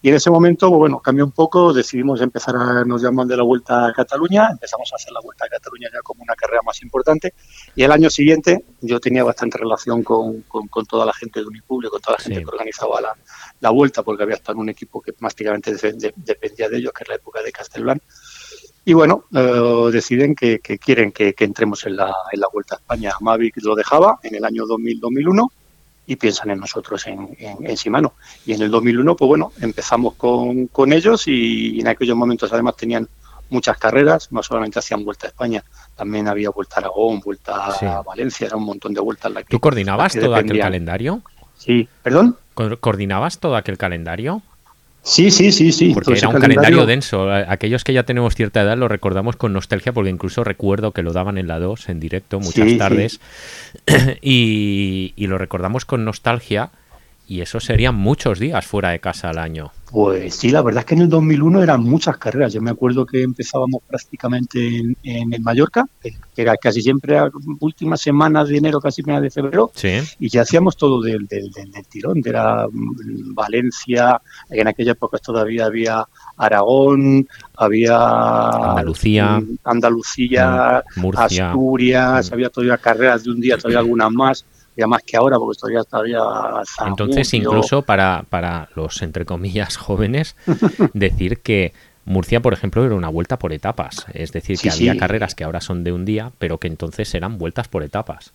y 0.01 0.09
en 0.09 0.15
ese 0.15 0.29
momento, 0.29 0.69
bueno, 0.69 0.99
cambió 0.99 1.25
un 1.25 1.31
poco, 1.31 1.73
decidimos 1.73 2.21
empezar 2.21 2.55
a, 2.55 2.85
nos 2.85 3.01
llaman 3.01 3.27
de 3.27 3.37
la 3.37 3.43
Vuelta 3.43 3.87
a 3.87 3.93
Cataluña, 3.93 4.49
empezamos 4.51 4.91
a 4.93 4.95
hacer 4.95 5.11
la 5.11 5.19
Vuelta 5.21 5.45
a 5.45 5.49
Cataluña 5.49 5.89
ya 5.93 5.99
como 6.01 6.23
una 6.23 6.35
carrera 6.35 6.61
más 6.65 6.81
importante, 6.81 7.33
y 7.75 7.83
el 7.83 7.91
año 7.91 8.09
siguiente 8.09 8.63
yo 8.81 8.99
tenía 8.99 9.23
bastante 9.23 9.57
relación 9.57 10.03
con, 10.03 10.41
con, 10.43 10.85
toda 10.85 11.05
la 11.05 11.13
gente 11.13 11.41
de 11.41 11.47
Unipublic, 11.47 11.91
con 11.91 12.01
toda 12.01 12.17
la 12.17 12.23
gente 12.23 12.39
que 12.41 12.49
organizaba 12.49 13.01
la, 13.01 13.13
la, 13.59 13.69
Vuelta, 13.69 14.03
porque 14.03 14.23
había 14.23 14.35
estado 14.35 14.53
en 14.53 14.61
un 14.61 14.69
equipo 14.69 15.01
que 15.01 15.13
prácticamente 15.13 15.75
dependía 16.15 16.69
de 16.69 16.77
ellos, 16.77 16.93
que 16.93 17.03
es 17.03 17.09
la 17.09 17.15
época 17.15 17.41
de 17.41 17.51
Castelblan, 17.51 18.01
y 18.85 18.93
bueno, 18.93 19.25
eh, 19.33 19.89
deciden 19.91 20.35
que, 20.35 20.59
que 20.59 20.77
quieren 20.77 21.11
que, 21.11 21.33
que, 21.33 21.45
entremos 21.45 21.85
en 21.85 21.95
la, 21.95 22.13
en 22.31 22.39
la 22.39 22.47
Vuelta 22.51 22.75
a 22.75 22.79
España. 22.79 23.13
Mavic 23.21 23.55
lo 23.63 23.75
dejaba 23.75 24.19
en 24.23 24.35
el 24.35 24.43
año 24.43 24.63
2000-2001 24.65 25.47
y 26.05 26.15
piensan 26.15 26.51
en 26.51 26.59
nosotros 26.59 27.07
en, 27.07 27.35
en, 27.39 27.65
en, 27.65 27.75
Shimano. 27.75 28.13
Y 28.45 28.53
en 28.53 28.61
el 28.61 28.71
2001, 28.71 29.15
pues 29.15 29.27
bueno, 29.27 29.51
empezamos 29.61 30.15
con, 30.15 30.67
con 30.67 30.91
ellos 30.91 31.27
y 31.27 31.79
en 31.79 31.88
aquellos 31.88 32.17
momentos 32.17 32.51
además 32.51 32.75
tenían 32.75 33.07
muchas 33.50 33.77
carreras, 33.77 34.31
no 34.31 34.44
solamente 34.44 34.79
hacían 34.79 35.05
vuelta 35.05 35.27
a 35.27 35.29
España, 35.29 35.63
también 35.95 36.27
había 36.27 36.50
vuelta 36.50 36.77
a 36.77 36.79
Aragón, 36.79 37.19
vuelta 37.19 37.67
a 37.67 38.01
Valencia, 38.01 38.47
era 38.47 38.57
un 38.57 38.65
montón 38.65 38.94
de 38.94 39.00
vueltas. 39.00 39.31
La 39.31 39.44
que, 39.44 39.50
¿Tú 39.50 39.59
coordinabas 39.59 40.13
todo 40.13 40.35
aquel 40.35 40.59
calendario? 40.59 41.21
Sí, 41.57 41.88
¿perdón? 42.01 42.38
¿Coordinabas 42.53 43.39
todo 43.39 43.55
aquel 43.55 43.77
calendario? 43.77 44.41
Sí, 45.03 45.31
sí, 45.31 45.51
sí, 45.51 45.73
sí. 45.73 45.91
Porque 45.94 46.13
era 46.13 46.29
un 46.29 46.39
calendario... 46.39 46.85
denso. 46.85 47.29
Aquellos 47.29 47.83
que 47.83 47.91
ya 47.91 48.03
tenemos 48.03 48.35
cierta 48.35 48.61
edad 48.61 48.77
lo 48.77 48.88
recordamos 48.88 49.35
con 49.35 49.51
nostalgia 49.51 49.91
porque 49.91 50.09
incluso 50.09 50.44
recuerdo 50.45 50.91
que 50.91 51.03
lo 51.03 51.11
daban 51.11 51.38
en 51.38 51.47
la 51.47 51.59
2 51.59 51.89
en 51.89 52.00
directo 52.00 52.39
muchas 52.39 52.77
tardes 52.77 53.19
y, 54.21 55.13
y, 55.15 55.27
lo 55.27 55.38
recordamos 55.38 55.83
con 55.83 56.05
nostalgia 56.05 56.71
y 57.27 57.41
eso 57.41 57.59
serían 57.59 57.95
muchos 57.95 58.39
días 58.39 58.65
fuera 58.65 58.89
de 58.89 58.99
casa 58.99 59.29
al 59.29 59.37
año. 59.37 59.71
Pues 59.93 60.33
sí, 60.33 60.49
la 60.49 60.63
verdad 60.63 60.79
es 60.79 60.85
que 60.87 60.95
en 60.95 61.01
el 61.01 61.09
2001 61.09 61.61
eran 61.61 61.83
muchas 61.83 62.17
carreras. 62.17 62.51
Yo 62.51 62.61
me 62.61 62.71
acuerdo 62.71 63.05
que 63.05 63.21
empezábamos 63.21 63.83
prácticamente 63.87 64.59
en, 64.79 64.97
en, 65.03 65.43
Mallorca, 65.43 65.85
que 66.01 66.15
era 66.35 66.57
casi 66.57 66.81
siempre 66.81 67.19
últimas 67.59 68.01
semanas 68.01 68.49
de 68.49 68.57
enero, 68.57 68.81
casi 68.81 69.03
finales 69.03 69.21
de 69.21 69.41
febrero, 69.41 69.71
y 70.19 70.29
ya 70.29 70.41
hacíamos 70.41 70.77
todo 70.77 71.00
del, 71.00 71.27
del, 71.27 71.51
del, 71.51 71.86
tirón. 71.88 72.24
Era 72.25 72.65
mm, 72.67 73.36
Valencia, 73.36 74.19
en 74.50 74.67
aquella 74.67 74.93
época 74.93 75.19
todavía 75.19 75.67
había 75.67 76.07
Aragón, 76.38 77.27
había 77.55 78.50
Andalucía, 78.50 79.39
mm, 79.39 79.57
Andalucía, 79.63 80.83
mm, 80.95 81.17
Asturias, 81.17 82.31
había 82.31 82.50
todavía 82.50 82.77
carreras 82.79 83.24
de 83.25 83.29
un 83.29 83.39
día, 83.39 83.57
todavía 83.57 83.79
algunas 83.79 84.12
más 84.12 84.45
ya 84.75 84.88
más 84.88 85.03
que 85.03 85.18
ahora, 85.18 85.38
porque 85.38 85.60
todavía 85.60 85.84
todavía 85.84 86.20
Entonces, 86.86 87.34
incluso 87.34 87.84
para, 87.84 88.25
para 88.30 88.70
los, 88.75 89.01
entre 89.01 89.25
comillas, 89.25 89.77
jóvenes, 89.77 90.36
decir 90.94 91.39
que 91.39 91.74
Murcia, 92.06 92.42
por 92.42 92.53
ejemplo, 92.53 92.86
era 92.86 92.96
una 92.96 93.10
vuelta 93.10 93.39
por 93.39 93.53
etapas. 93.53 94.06
Es 94.13 94.32
decir, 94.32 94.60
que 94.60 94.70
había 94.70 94.98
carreras 94.98 95.36
que 95.36 95.44
ahora 95.44 95.62
son 95.62 95.84
de 95.84 95.92
un 95.92 96.06
día, 96.06 96.32
pero 96.38 96.58
que 96.58 96.68
entonces 96.68 97.13
eran 97.15 97.38
vueltas 97.38 97.68
por 97.68 97.84
etapas. 97.84 98.34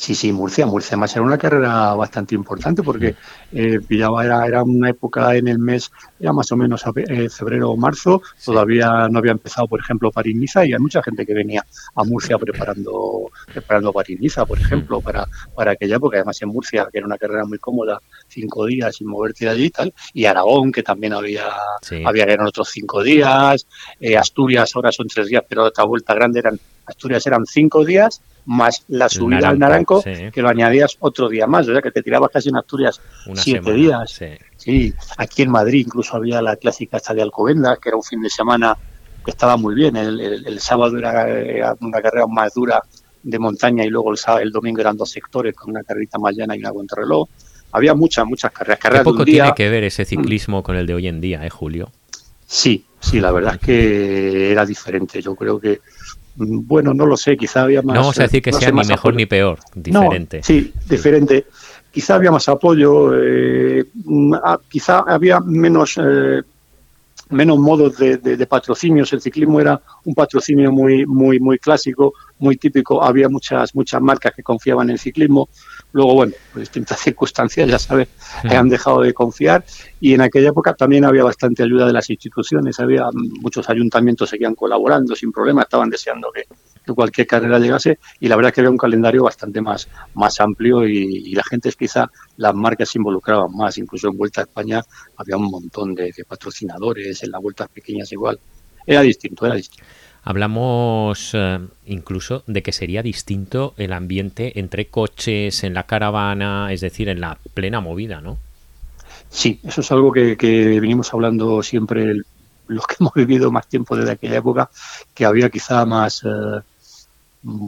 Sí, 0.00 0.14
sí, 0.14 0.32
Murcia. 0.32 0.64
Murcia 0.64 0.94
además 0.94 1.14
era 1.14 1.22
una 1.26 1.36
carrera 1.36 1.92
bastante 1.92 2.34
importante 2.34 2.82
porque 2.82 3.16
eh, 3.52 3.80
pillaba, 3.86 4.24
era, 4.24 4.46
era 4.46 4.62
una 4.62 4.88
época 4.88 5.36
en 5.36 5.46
el 5.46 5.58
mes, 5.58 5.92
ya 6.18 6.32
más 6.32 6.50
o 6.52 6.56
menos 6.56 6.82
eh, 7.06 7.28
febrero 7.28 7.72
o 7.72 7.76
marzo, 7.76 8.22
todavía 8.42 9.08
no 9.10 9.18
había 9.18 9.32
empezado, 9.32 9.68
por 9.68 9.78
ejemplo, 9.78 10.10
París-Niza 10.10 10.64
y 10.64 10.72
hay 10.72 10.78
mucha 10.78 11.02
gente 11.02 11.26
que 11.26 11.34
venía 11.34 11.66
a 11.94 12.04
Murcia 12.04 12.38
preparando 12.38 13.30
preparando 13.52 13.92
París-Niza, 13.92 14.46
por 14.46 14.58
ejemplo, 14.58 15.02
para, 15.02 15.28
para 15.54 15.72
aquella 15.72 15.96
época. 15.96 16.16
Además 16.16 16.40
en 16.40 16.48
Murcia, 16.48 16.88
que 16.90 16.96
era 16.96 17.06
una 17.06 17.18
carrera 17.18 17.44
muy 17.44 17.58
cómoda, 17.58 18.00
cinco 18.26 18.64
días 18.64 18.96
sin 18.96 19.06
moverte 19.06 19.44
de 19.44 19.50
allí 19.50 19.64
y 19.66 19.70
tal, 19.70 19.92
y 20.14 20.24
Aragón, 20.24 20.72
que 20.72 20.82
también 20.82 21.12
había, 21.12 21.44
había 22.06 22.24
eran 22.24 22.46
otros 22.46 22.70
cinco 22.70 23.02
días, 23.02 23.66
eh, 24.00 24.16
Asturias 24.16 24.74
ahora 24.74 24.92
son 24.92 25.08
tres 25.08 25.26
días, 25.26 25.44
pero 25.46 25.64
otra 25.64 25.84
vuelta 25.84 26.14
grande 26.14 26.38
eran, 26.38 26.58
Asturias 26.86 27.26
eran 27.26 27.44
cinco 27.44 27.84
días 27.84 28.22
más 28.46 28.84
la 28.88 29.08
subida 29.08 29.48
al 29.48 29.58
Naranco, 29.58 30.02
que 30.02 30.42
lo 30.42 30.48
añadías 30.48 30.96
otro 31.00 31.28
día 31.28 31.46
más, 31.46 31.68
o 31.68 31.72
sea 31.72 31.82
que 31.82 31.90
te 31.90 32.02
tirabas 32.02 32.30
casi 32.30 32.48
en 32.48 32.56
Asturias 32.56 33.00
siete 33.34 33.72
días. 33.72 34.20
Sí. 34.56 34.94
aquí 35.16 35.42
en 35.42 35.50
Madrid 35.50 35.84
incluso 35.86 36.16
había 36.16 36.42
la 36.42 36.56
clásica 36.56 36.96
esta 36.98 37.14
de 37.14 37.22
Alcobendas, 37.22 37.78
que 37.78 37.88
era 37.90 37.96
un 37.96 38.02
fin 38.02 38.20
de 38.20 38.30
semana 38.30 38.76
que 39.24 39.30
estaba 39.30 39.56
muy 39.56 39.74
bien. 39.74 39.96
El, 39.96 40.60
sábado 40.60 40.98
era, 40.98 41.74
una 41.80 42.00
carrera 42.00 42.26
más 42.26 42.54
dura 42.54 42.82
de 43.22 43.38
montaña 43.38 43.84
y 43.84 43.88
luego 43.88 44.10
el, 44.10 44.18
sábado, 44.18 44.42
el 44.42 44.50
domingo 44.50 44.80
eran 44.80 44.96
dos 44.96 45.10
sectores 45.10 45.54
con 45.54 45.70
una 45.70 45.82
carrerita 45.82 46.18
más 46.18 46.34
llana 46.34 46.56
y 46.56 46.60
una 46.60 46.72
contrarreloj. 46.72 47.28
había 47.72 47.94
muchas, 47.94 48.26
muchas 48.26 48.50
carreras. 48.52 48.78
carreras 48.78 49.04
¿Qué 49.04 49.10
poco 49.10 49.24
tiene 49.24 49.52
que 49.54 49.68
ver 49.68 49.84
ese 49.84 50.04
ciclismo 50.04 50.62
con 50.62 50.76
el 50.76 50.86
de 50.86 50.94
hoy 50.94 51.08
en 51.08 51.20
día, 51.20 51.44
eh, 51.44 51.50
Julio? 51.50 51.90
Sí, 52.46 52.84
sí, 52.98 53.20
la 53.20 53.30
verdad 53.30 53.54
es 53.54 53.60
que 53.60 54.50
era 54.50 54.66
diferente. 54.66 55.22
Yo 55.22 55.36
creo 55.36 55.60
que, 55.60 55.80
mm, 55.80 56.09
bueno, 56.40 56.94
no 56.94 57.06
lo 57.06 57.16
sé, 57.16 57.36
quizá 57.36 57.62
había 57.62 57.82
más... 57.82 57.94
No 57.94 58.00
vamos 58.00 58.18
a 58.18 58.22
decir 58.22 58.42
que 58.42 58.52
sea 58.52 58.70
ni 58.70 58.84
mejor 58.84 59.14
ni 59.14 59.26
peor, 59.26 59.58
diferente. 59.74 60.42
sí, 60.42 60.72
diferente. 60.88 61.46
Quizá 61.90 62.14
había 62.14 62.30
más 62.30 62.48
apoyo, 62.48 63.12
eh, 63.14 63.84
mm, 63.94 64.34
quizá 64.68 65.04
había 65.06 65.40
menos... 65.40 65.98
Eh, 66.02 66.42
menos 67.30 67.58
modos 67.58 67.96
de, 67.96 68.16
de, 68.16 68.46
patrocinios. 68.46 69.12
El 69.12 69.20
ciclismo 69.20 69.60
era 69.60 69.80
un 70.04 70.14
patrocinio 70.14 70.72
muy, 70.72 71.06
muy, 71.06 71.38
muy 71.38 71.58
clásico, 71.58 72.14
muy 72.38 72.56
típico. 72.56 73.02
Había 73.02 73.28
muchas, 73.28 73.74
muchas 73.74 74.02
marcas 74.02 74.34
que 74.34 74.42
confiaban 74.42 74.88
en 74.88 74.94
el 74.94 74.98
ciclismo. 74.98 75.48
Luego, 75.92 76.14
bueno, 76.14 76.32
por 76.52 76.60
distintas 76.60 77.00
circunstancias, 77.00 77.68
ya 77.68 77.78
sabes, 77.78 78.08
han 78.44 78.68
dejado 78.68 79.02
de 79.02 79.12
confiar. 79.12 79.64
Y 80.00 80.14
en 80.14 80.20
aquella 80.20 80.50
época 80.50 80.74
también 80.74 81.04
había 81.04 81.24
bastante 81.24 81.62
ayuda 81.62 81.86
de 81.86 81.92
las 81.92 82.08
instituciones. 82.10 82.78
Había 82.80 83.08
muchos 83.12 83.68
ayuntamientos 83.68 84.30
seguían 84.30 84.54
colaborando 84.54 85.14
sin 85.14 85.32
problema, 85.32 85.62
estaban 85.62 85.90
deseando 85.90 86.30
que, 86.32 86.44
cualquier 86.94 87.26
carrera 87.26 87.60
llegase 87.60 88.00
y 88.18 88.26
la 88.26 88.34
verdad 88.34 88.48
es 88.48 88.54
que 88.54 88.60
había 88.62 88.70
un 88.70 88.76
calendario 88.76 89.22
bastante 89.22 89.60
más, 89.60 89.88
más 90.14 90.40
amplio 90.40 90.84
y, 90.86 91.32
la 91.34 91.44
gente 91.44 91.70
quizá 91.78 92.10
las 92.36 92.54
marcas 92.54 92.88
se 92.88 92.98
involucraban 92.98 93.54
más, 93.54 93.78
incluso 93.78 94.08
en 94.08 94.16
Vuelta 94.16 94.40
a 94.40 94.44
España 94.44 94.82
había 95.16 95.36
un 95.36 95.50
montón 95.50 95.94
de, 95.94 96.12
patrocinadores, 96.26 97.22
en 97.22 97.30
las 97.30 97.40
vueltas 97.40 97.68
pequeñas 97.68 98.10
igual, 98.10 98.40
era 98.86 99.02
distinto, 99.02 99.46
era 99.46 99.54
distinto. 99.54 99.86
Hablamos 100.22 101.30
eh, 101.32 101.60
incluso 101.86 102.42
de 102.46 102.62
que 102.62 102.72
sería 102.72 103.02
distinto 103.02 103.74
el 103.76 103.92
ambiente 103.92 104.58
entre 104.60 104.86
coches, 104.86 105.64
en 105.64 105.74
la 105.74 105.84
caravana, 105.84 106.72
es 106.72 106.80
decir, 106.80 107.08
en 107.08 107.20
la 107.20 107.38
plena 107.54 107.80
movida, 107.80 108.20
¿no? 108.20 108.38
Sí, 109.30 109.60
eso 109.62 109.80
es 109.80 109.92
algo 109.92 110.12
que, 110.12 110.36
que 110.36 110.80
venimos 110.80 111.12
hablando 111.14 111.62
siempre 111.62 112.22
los 112.70 112.86
que 112.86 112.96
hemos 113.00 113.14
vivido 113.14 113.50
más 113.50 113.66
tiempo 113.66 113.96
desde 113.96 114.12
aquella 114.12 114.36
época, 114.36 114.70
que 115.14 115.24
había 115.24 115.50
quizá 115.50 115.84
más, 115.84 116.22
eh, 116.24 116.60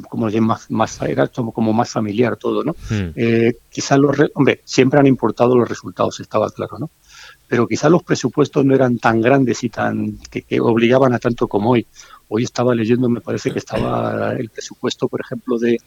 como 0.08 0.28
más, 0.28 0.70
más 0.70 1.02
era 1.02 1.28
como 1.28 1.72
más 1.72 1.90
familiar 1.90 2.36
todo, 2.36 2.62
¿no? 2.62 2.72
Hmm. 2.88 3.10
Eh, 3.16 3.54
quizás 3.70 3.98
los, 3.98 4.16
hombre, 4.34 4.60
siempre 4.64 5.00
han 5.00 5.06
importado 5.06 5.56
los 5.56 5.68
resultados, 5.68 6.20
estaba 6.20 6.50
claro, 6.50 6.78
¿no? 6.78 6.90
Pero 7.48 7.66
quizás 7.66 7.90
los 7.90 8.02
presupuestos 8.02 8.64
no 8.64 8.74
eran 8.74 8.98
tan 8.98 9.20
grandes 9.20 9.62
y 9.64 9.68
tan 9.68 10.18
que, 10.30 10.60
obligaban 10.60 11.12
a 11.12 11.18
tanto 11.18 11.48
como 11.48 11.70
hoy. 11.70 11.86
Hoy 12.34 12.44
estaba 12.44 12.74
leyendo, 12.74 13.10
me 13.10 13.20
parece 13.20 13.50
que 13.50 13.58
estaba 13.58 14.32
el 14.32 14.48
presupuesto, 14.48 15.06
por 15.06 15.20
ejemplo, 15.20 15.58
de 15.58 15.78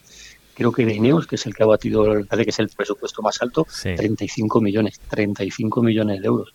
creo 0.54 0.70
que 0.70 0.86
de 0.86 0.94
Ineos, 0.94 1.26
que 1.26 1.34
es 1.34 1.44
el 1.44 1.52
que 1.56 1.64
ha 1.64 1.66
batido, 1.66 2.04
parece 2.24 2.44
que 2.44 2.50
es 2.50 2.58
el 2.60 2.68
presupuesto 2.68 3.20
más 3.20 3.42
alto, 3.42 3.66
35 3.82 4.60
millones, 4.60 5.00
35 5.10 5.82
millones 5.82 6.20
de 6.20 6.26
euros. 6.28 6.54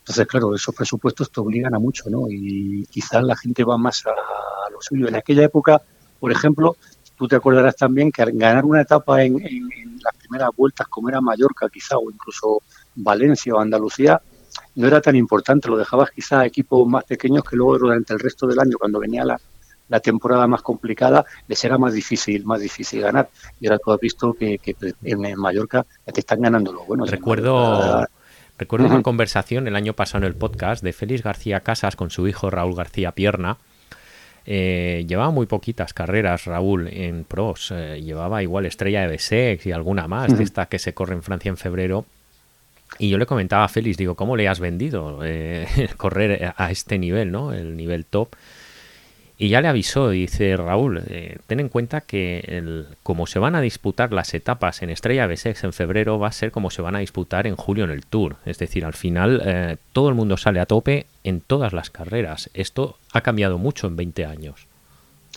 Entonces, 0.00 0.26
claro, 0.26 0.54
esos 0.54 0.74
presupuestos 0.74 1.32
te 1.32 1.40
obligan 1.40 1.74
a 1.74 1.78
mucho, 1.78 2.10
¿no? 2.10 2.26
Y 2.28 2.84
quizás 2.90 3.24
la 3.24 3.34
gente 3.34 3.64
va 3.64 3.78
más 3.78 4.04
a, 4.04 4.70
lo 4.70 4.82
suyo. 4.82 5.08
En 5.08 5.14
aquella 5.14 5.44
época, 5.44 5.80
por 6.20 6.30
ejemplo, 6.30 6.76
tú 7.16 7.26
te 7.26 7.36
acordarás 7.36 7.76
también 7.76 8.12
que 8.12 8.26
ganar 8.26 8.66
una 8.66 8.82
etapa 8.82 9.22
en, 9.22 9.38
las 9.38 10.16
primeras 10.16 10.50
vueltas, 10.54 10.86
como 10.88 11.08
era 11.08 11.22
Mallorca 11.22 11.70
quizá, 11.70 11.96
o 11.96 12.10
incluso 12.10 12.60
Valencia 12.94 13.54
o 13.54 13.60
Andalucía, 13.60 14.20
no 14.76 14.86
era 14.86 15.00
tan 15.00 15.16
importante, 15.16 15.68
lo 15.68 15.76
dejabas 15.76 16.10
quizá 16.10 16.40
a 16.40 16.46
equipos 16.46 16.86
más 16.86 17.04
pequeños 17.04 17.44
que 17.44 17.56
luego 17.56 17.78
durante 17.78 18.12
el 18.12 18.20
resto 18.20 18.46
del 18.46 18.58
año, 18.58 18.76
cuando 18.78 18.98
venía 19.00 19.24
la, 19.24 19.40
temporada 20.00 20.48
más 20.48 20.62
complicada, 20.62 21.24
les 21.46 21.64
era 21.64 21.78
más 21.78 21.94
difícil, 21.94 22.44
más 22.44 22.60
difícil 22.60 23.00
ganar. 23.00 23.28
Y 23.60 23.68
ahora 23.68 23.78
tú 23.78 23.92
has 23.92 24.00
visto 24.00 24.32
que, 24.32 24.58
en, 25.04 25.38
Mallorca 25.38 25.86
te 26.12 26.18
están 26.18 26.40
ganando 26.40 26.72
los 26.72 26.84
buenos. 26.84 27.08
Recuerdo, 27.08 28.04
recuerdo 28.58 28.86
una 28.86 29.02
conversación 29.02 29.68
el 29.68 29.76
año 29.76 29.92
pasado 29.92 30.24
en 30.24 30.32
el 30.32 30.34
podcast 30.34 30.82
de 30.82 30.92
Félix 30.92 31.22
García 31.22 31.60
Casas 31.60 31.94
con 31.94 32.10
su 32.10 32.26
hijo 32.26 32.50
Raúl 32.50 32.74
García 32.74 33.12
Pierna, 33.12 33.58
eh, 34.46 35.04
llevaba 35.08 35.30
muy 35.30 35.46
poquitas 35.46 35.94
carreras 35.94 36.44
Raúl 36.44 36.88
en 36.88 37.24
pros. 37.24 37.72
Eh, 37.74 38.02
llevaba 38.02 38.42
igual 38.42 38.66
Estrella 38.66 39.02
de 39.02 39.08
Bessex 39.08 39.66
y 39.66 39.72
alguna 39.72 40.06
más, 40.06 40.36
de 40.36 40.44
esta 40.44 40.66
que 40.66 40.78
se 40.78 40.92
corre 40.92 41.14
en 41.14 41.22
Francia 41.22 41.48
en 41.48 41.56
febrero. 41.56 42.04
Y 42.98 43.10
yo 43.10 43.18
le 43.18 43.26
comentaba 43.26 43.64
a 43.64 43.68
Félix, 43.68 43.96
digo, 43.96 44.14
¿cómo 44.14 44.36
le 44.36 44.48
has 44.48 44.60
vendido 44.60 45.20
eh, 45.24 45.66
correr 45.96 46.54
a 46.56 46.70
este 46.70 46.98
nivel, 46.98 47.32
¿no? 47.32 47.52
El 47.52 47.76
nivel 47.76 48.04
top. 48.04 48.36
Y 49.36 49.48
ya 49.48 49.60
le 49.60 49.68
avisó, 49.68 50.10
dice 50.10 50.56
Raúl, 50.56 51.02
eh, 51.08 51.38
ten 51.48 51.58
en 51.58 51.68
cuenta 51.68 52.02
que 52.02 52.84
como 53.02 53.26
se 53.26 53.40
van 53.40 53.56
a 53.56 53.60
disputar 53.60 54.12
las 54.12 54.32
etapas 54.32 54.82
en 54.82 54.90
Estrella 54.90 55.26
B6 55.26 55.64
en 55.64 55.72
febrero, 55.72 56.20
va 56.20 56.28
a 56.28 56.32
ser 56.32 56.52
como 56.52 56.70
se 56.70 56.82
van 56.82 56.94
a 56.94 57.00
disputar 57.00 57.48
en 57.48 57.56
julio 57.56 57.84
en 57.84 57.90
el 57.90 58.06
Tour. 58.06 58.36
Es 58.46 58.58
decir, 58.58 58.84
al 58.84 58.94
final 58.94 59.42
eh, 59.44 59.76
todo 59.92 60.08
el 60.08 60.14
mundo 60.14 60.36
sale 60.36 60.60
a 60.60 60.66
tope 60.66 61.06
en 61.24 61.40
todas 61.40 61.72
las 61.72 61.90
carreras. 61.90 62.48
Esto 62.54 62.96
ha 63.12 63.22
cambiado 63.22 63.58
mucho 63.58 63.88
en 63.88 63.96
20 63.96 64.24
años. 64.24 64.68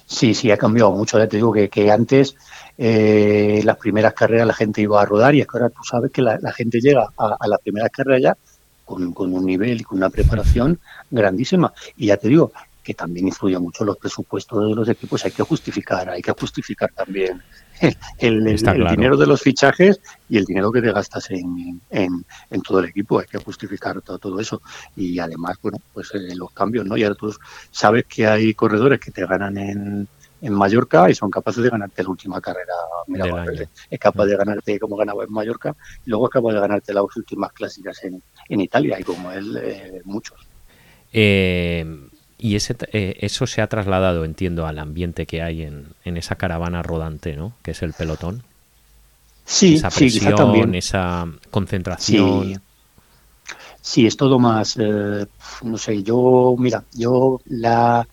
Sí, 0.08 0.34
sí, 0.34 0.50
ha 0.52 0.58
cambiado 0.58 0.92
mucho. 0.92 1.20
Ya 1.20 1.28
te 1.28 1.38
digo 1.38 1.52
que, 1.52 1.70
que 1.70 1.92
antes 1.92 2.36
eh, 2.78 3.62
las 3.64 3.78
primeras 3.78 4.14
carreras 4.14 4.48
la 4.48 4.54
gente 4.54 4.82
iba 4.82 5.02
a 5.02 5.06
rodar 5.06 5.36
y 5.36 5.42
es 5.42 5.48
que 5.48 5.58
ahora 5.58 5.70
tú 5.70 5.84
sabes 5.84 6.12
que 6.12 6.22
la, 6.22 6.40
gente 6.54 6.80
llega 6.80 7.10
a, 7.18 7.48
las 7.48 7.60
primeras 7.62 7.92
carreras 7.92 8.22
ya 8.22 8.38
con, 8.86 9.12
con, 9.12 9.34
un 9.34 9.46
nivel 9.46 9.82
y 9.82 9.84
con 9.84 9.98
una 9.98 10.10
preparación 10.10 10.80
grandísima. 11.12 11.74
Y 11.98 12.08
ya 12.08 12.16
te 12.18 12.30
digo, 12.30 12.54
que 12.88 12.94
también 12.94 13.28
influye 13.28 13.60
mucho 13.60 13.84
los 13.84 13.98
presupuestos 13.98 14.70
de 14.70 14.74
los 14.74 14.88
equipos, 14.88 15.26
hay 15.26 15.32
que 15.32 15.44
justificar, 15.44 16.10
hay 16.10 16.22
que 16.22 16.32
justificar 16.32 16.90
también 16.96 17.44
el, 18.18 18.44
dinero 18.44 19.18
de 19.18 19.28
los 19.28 19.42
fichajes 19.42 20.00
y 20.30 20.38
el 20.38 20.46
dinero 20.46 20.72
que 20.72 20.82
te 20.82 20.92
gastas 20.92 21.30
en, 21.32 21.82
en, 21.90 22.62
todo 22.62 22.80
el 22.80 22.86
equipo, 22.86 23.20
hay 23.20 23.28
que 23.28 23.38
justificar 23.38 24.02
todo, 24.02 24.18
todo 24.18 24.40
eso. 24.40 24.62
Y 24.96 25.20
además, 25.20 25.58
bueno, 25.62 25.80
pues 25.94 26.14
eh, 26.14 26.36
los 26.36 26.52
cambios, 26.52 26.86
¿no? 26.86 26.98
Y 26.98 27.04
ahora 27.04 27.16
tú 27.16 27.36
sabes 27.72 28.06
que 28.06 28.28
hay 28.28 28.54
corredores 28.54 29.00
que 29.00 29.12
te 29.12 29.26
ganan 29.26 29.58
en, 29.58 30.08
en 30.42 30.54
Mallorca 30.54 31.10
y 31.10 31.16
son 31.16 31.30
capaces 31.30 31.64
de 31.64 31.70
ganarte 31.70 32.04
la 32.04 32.10
última 32.10 32.42
carrera. 32.42 32.74
Mira, 33.08 33.46
es 33.90 34.00
capaz 34.00 34.26
de 34.26 34.38
ganarte 34.38 34.80
como 34.80 34.96
ganaba 34.96 35.24
en 35.24 35.32
Mallorca 35.32 35.76
y 36.06 36.10
luego 36.10 36.28
es 36.28 36.32
capaz 36.32 36.54
de 36.54 36.60
ganarte 36.60 36.94
las 36.94 37.04
últimas 37.16 37.52
clásicas 37.54 38.04
en, 38.04 38.22
en 38.50 38.62
Italia 38.62 39.00
y 39.00 39.04
como 39.04 39.32
él, 39.32 39.58
eh, 39.62 40.02
muchos. 40.04 40.38
Eh, 41.12 42.10
y 42.38 42.56
ese, 42.56 42.76
eh, 42.94 43.18
eso 43.22 43.48
se 43.48 43.62
ha 43.62 43.68
trasladado, 43.68 44.24
entiendo, 44.24 44.68
al 44.68 44.80
ambiente 44.80 45.26
que 45.26 45.42
hay 45.42 45.64
en, 45.64 45.88
en, 46.06 46.18
esa 46.18 46.36
caravana 46.36 46.84
rodante, 46.84 47.36
¿no? 47.36 47.54
Que 47.64 47.72
es 47.72 47.82
el 47.82 47.94
pelotón. 47.94 48.44
Sí, 49.46 49.76
esa 49.76 49.90
presión, 49.90 50.76
esa 50.76 51.26
concentración. 51.50 52.46
Sí. 52.46 52.56
sí. 53.82 54.08
es 54.08 54.18
todo 54.18 54.38
más, 54.40 54.78
eh, 54.78 55.26
no 55.64 55.78
sé, 55.78 56.04
yo, 56.04 56.56
mira, 56.60 56.84
yo 56.94 57.42
la, 57.46 58.08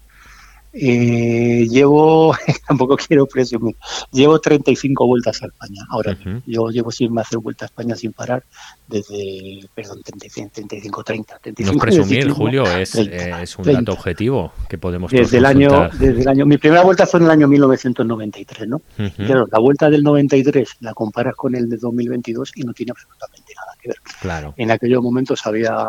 eh, 0.76 1.68
llevo, 1.70 2.34
tampoco 2.66 2.96
quiero 2.96 3.26
presumir, 3.26 3.76
llevo 4.10 4.40
35 4.40 5.06
vueltas 5.06 5.42
a 5.42 5.46
España. 5.46 5.82
Ahora, 5.88 6.16
yo 6.46 6.68
llevo 6.70 6.90
sin 6.90 7.16
hacer 7.18 7.38
vuelta 7.38 7.64
a 7.64 7.66
España 7.66 7.94
sin 7.94 8.12
parar 8.12 8.42
desde, 8.88 9.60
perdón, 9.72 10.02
35, 10.02 10.50
35 10.52 11.04
30. 11.04 11.38
35 11.38 11.72
no 11.72 11.80
presumir, 11.80 12.30
Julio, 12.30 12.64
es, 12.64 12.94
es 12.96 13.58
un 13.58 13.64
dato 13.64 13.92
objetivo 13.92 14.52
que 14.68 14.76
podemos 14.76 15.12
desde 15.12 15.38
el 15.38 15.46
año 15.46 15.88
Desde 15.98 16.22
el 16.22 16.28
año, 16.28 16.44
mi 16.44 16.58
primera 16.58 16.82
vuelta 16.82 17.06
fue 17.06 17.20
en 17.20 17.26
el 17.26 17.30
año 17.30 17.46
1993, 17.46 18.68
¿no? 18.68 18.82
Claro, 19.16 19.46
la 19.50 19.58
vuelta 19.60 19.88
del 19.88 20.02
93 20.02 20.78
la 20.80 20.92
comparas 20.92 21.34
con 21.36 21.54
el 21.54 21.68
de 21.68 21.76
2022 21.76 22.52
y 22.56 22.62
no 22.64 22.72
tiene 22.72 22.90
absolutamente 22.90 23.54
nada 23.54 23.72
que 23.80 23.88
ver. 23.88 23.98
Claro. 24.20 24.54
En 24.56 24.70
aquellos 24.72 25.02
momentos 25.02 25.46
había 25.46 25.88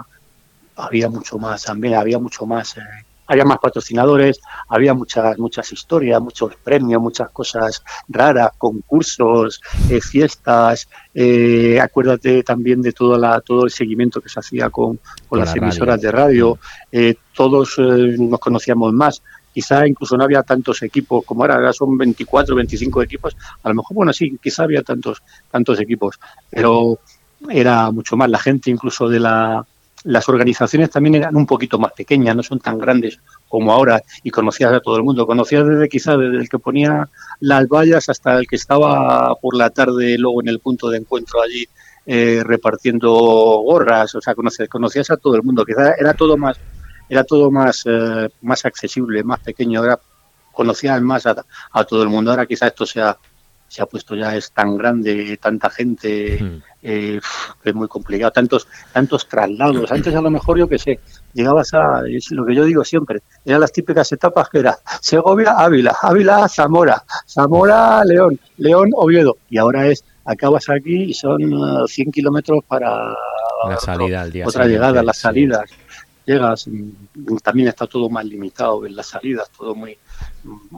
había 0.78 1.10
mucho 1.10 1.40
más 1.40 1.64
también 1.64 1.96
había 1.96 2.20
mucho 2.20 2.46
más 2.46 2.78
eh, 2.78 2.82
había 3.28 3.46
más 3.46 3.60
patrocinadores, 3.60 4.40
había 4.70 4.94
muchas 4.94 5.38
muchas 5.38 5.72
historias, 5.72 6.22
muchos 6.22 6.56
premios, 6.56 7.02
muchas 7.02 7.30
cosas 7.30 7.84
raras, 8.08 8.52
concursos, 8.58 9.62
eh, 9.90 10.02
fiestas. 10.02 10.88
Eh, 11.14 11.80
acuérdate 11.82 12.44
también 12.44 12.82
de 12.82 12.92
todo, 12.92 13.18
la, 13.18 13.42
todo 13.42 13.66
el 13.66 13.72
seguimiento 13.72 14.22
que 14.22 14.30
se 14.30 14.40
hacía 14.40 14.70
con, 14.70 15.00
con, 15.28 15.40
las 15.40 15.56
emisoras 15.56 16.02
de 16.02 16.12
radio. 16.12 16.58
Eh, 16.92 17.16
todos 17.34 17.78
nos 17.78 18.40
conocíamos 18.40 18.94
más. 18.94 19.22
Quizá 19.54 19.88
incluso 19.88 20.18
no 20.18 20.26
había 20.26 20.44
tantos 20.44 20.84
equipos 20.84 21.24
como 21.26 21.44
ahora, 21.44 21.56
ahora 21.56 21.72
son 21.72 21.98
24, 21.98 22.56
25 22.56 23.02
equipos. 23.02 23.38
A 23.64 23.70
lo 23.70 23.76
mejor, 23.76 23.96
bueno, 23.96 24.12
sí, 24.12 24.38
quizá 24.42 24.64
había 24.64 24.82
tantos, 24.84 25.24
tantos 25.50 25.80
equipos, 25.80 26.20
pero 26.50 27.00
era 27.50 27.90
mucho 27.92 28.18
más. 28.18 28.30
La 28.30 28.40
gente 28.40 28.70
incluso 28.70 29.08
de 29.08 29.20
la 29.22 29.66
las 30.06 30.30
organizaciones 30.30 30.92
también 30.92 31.16
eran 31.16 31.36
un 31.36 31.48
poquito 31.48 31.80
más 31.80 31.92
pequeñas, 31.94 32.36
no 32.36 32.44
son 32.44 32.60
tan 32.60 32.78
grandes 32.78 33.20
como 33.50 33.72
ahora 33.72 34.04
y 34.24 34.30
conocías 34.30 34.72
a 34.72 34.80
todo 34.80 34.98
el 34.98 35.04
mundo. 35.04 35.26
Conocías 35.26 35.66
desde 35.66 35.90
quizás 35.90 36.18
desde 36.20 36.38
el 36.38 36.48
que 36.48 36.60
ponía 36.60 37.10
las 37.40 37.68
vallas 37.68 38.08
hasta 38.10 38.38
el 38.38 38.48
que 38.48 38.56
estaba 38.56 39.34
por 39.36 39.58
la 39.58 39.72
tarde 39.72 40.18
luego 40.18 40.42
en 40.42 40.50
el 40.50 40.60
punto 40.60 40.90
de 40.90 41.00
encuentro 41.00 41.42
allí 41.42 41.68
eh, 42.06 42.44
repartiendo 42.46 43.10
gorras, 43.10 44.14
o 44.14 44.22
sea, 44.22 44.36
conocías, 44.36 44.70
conocías 44.70 45.10
a 45.10 45.18
todo 45.18 45.36
el 45.36 45.44
mundo. 45.44 45.66
Quizás 45.66 45.96
era 46.00 46.14
todo 46.14 46.38
más 46.38 46.60
era 47.10 47.24
todo 47.24 47.50
más 47.50 47.84
eh, 47.86 48.30
más 48.42 48.64
accesible, 48.64 49.24
más 49.24 49.40
pequeño, 49.40 49.84
era 49.84 50.00
conocías 50.52 51.02
más 51.02 51.26
a, 51.26 51.84
todo 51.84 52.04
el 52.04 52.10
mundo. 52.10 52.30
Ahora 52.30 52.46
quizás 52.46 52.70
esto 52.70 52.86
sea 52.86 53.18
se 53.68 53.82
ha 53.82 53.88
puesto 53.88 54.16
ya 54.16 54.36
es 54.36 54.52
tan 54.52 54.78
grande, 54.78 55.38
tanta 55.42 55.70
gente, 55.72 56.62
eh, 56.88 57.20
es 57.64 57.74
muy 57.74 57.88
complicado, 57.88 58.32
tantos, 58.32 58.68
tantos 58.94 59.28
traslados. 59.28 59.92
Antes 59.92 60.14
a 60.14 60.22
lo 60.22 60.30
mejor, 60.30 60.60
yo 60.60 60.68
que 60.68 60.78
sé, 60.78 61.00
llegabas 61.34 61.74
a, 61.74 62.04
es 62.08 62.30
lo 62.30 62.46
que 62.46 62.54
yo 62.54 62.64
digo 62.64 62.84
siempre, 62.84 63.24
eran 63.44 63.62
las 63.62 63.72
típicas 63.72 64.12
etapas 64.12 64.50
que 64.50 64.60
era 64.60 64.78
Segovia, 65.02 65.56
Ávila, 65.58 65.96
Ávila, 66.00 66.48
Zamora, 66.48 67.04
Zamora, 67.28 68.06
León, 68.06 68.40
León, 68.58 68.92
Oviedo, 68.94 69.38
y 69.50 69.58
ahora 69.58 69.88
es, 69.88 70.04
acabas 70.26 70.70
aquí 70.70 71.06
y 71.06 71.14
son 71.16 71.40
100 71.88 72.08
uh, 72.08 72.12
kilómetros 72.12 72.64
para 72.68 73.16
la 73.68 73.78
salida 73.78 74.28
día 74.28 74.48
otra 74.48 74.68
llegada, 74.68 75.02
las 75.02 75.18
salidas. 75.18 75.72
Llegas, 76.24 76.68
mm, 76.68 77.38
también 77.44 77.70
está 77.70 77.88
todo 77.88 78.10
más 78.10 78.26
limitado 78.26 78.86
en 78.86 78.96
las 78.96 79.08
salidas, 79.08 79.50
todo 79.58 79.74
muy, 79.74 79.98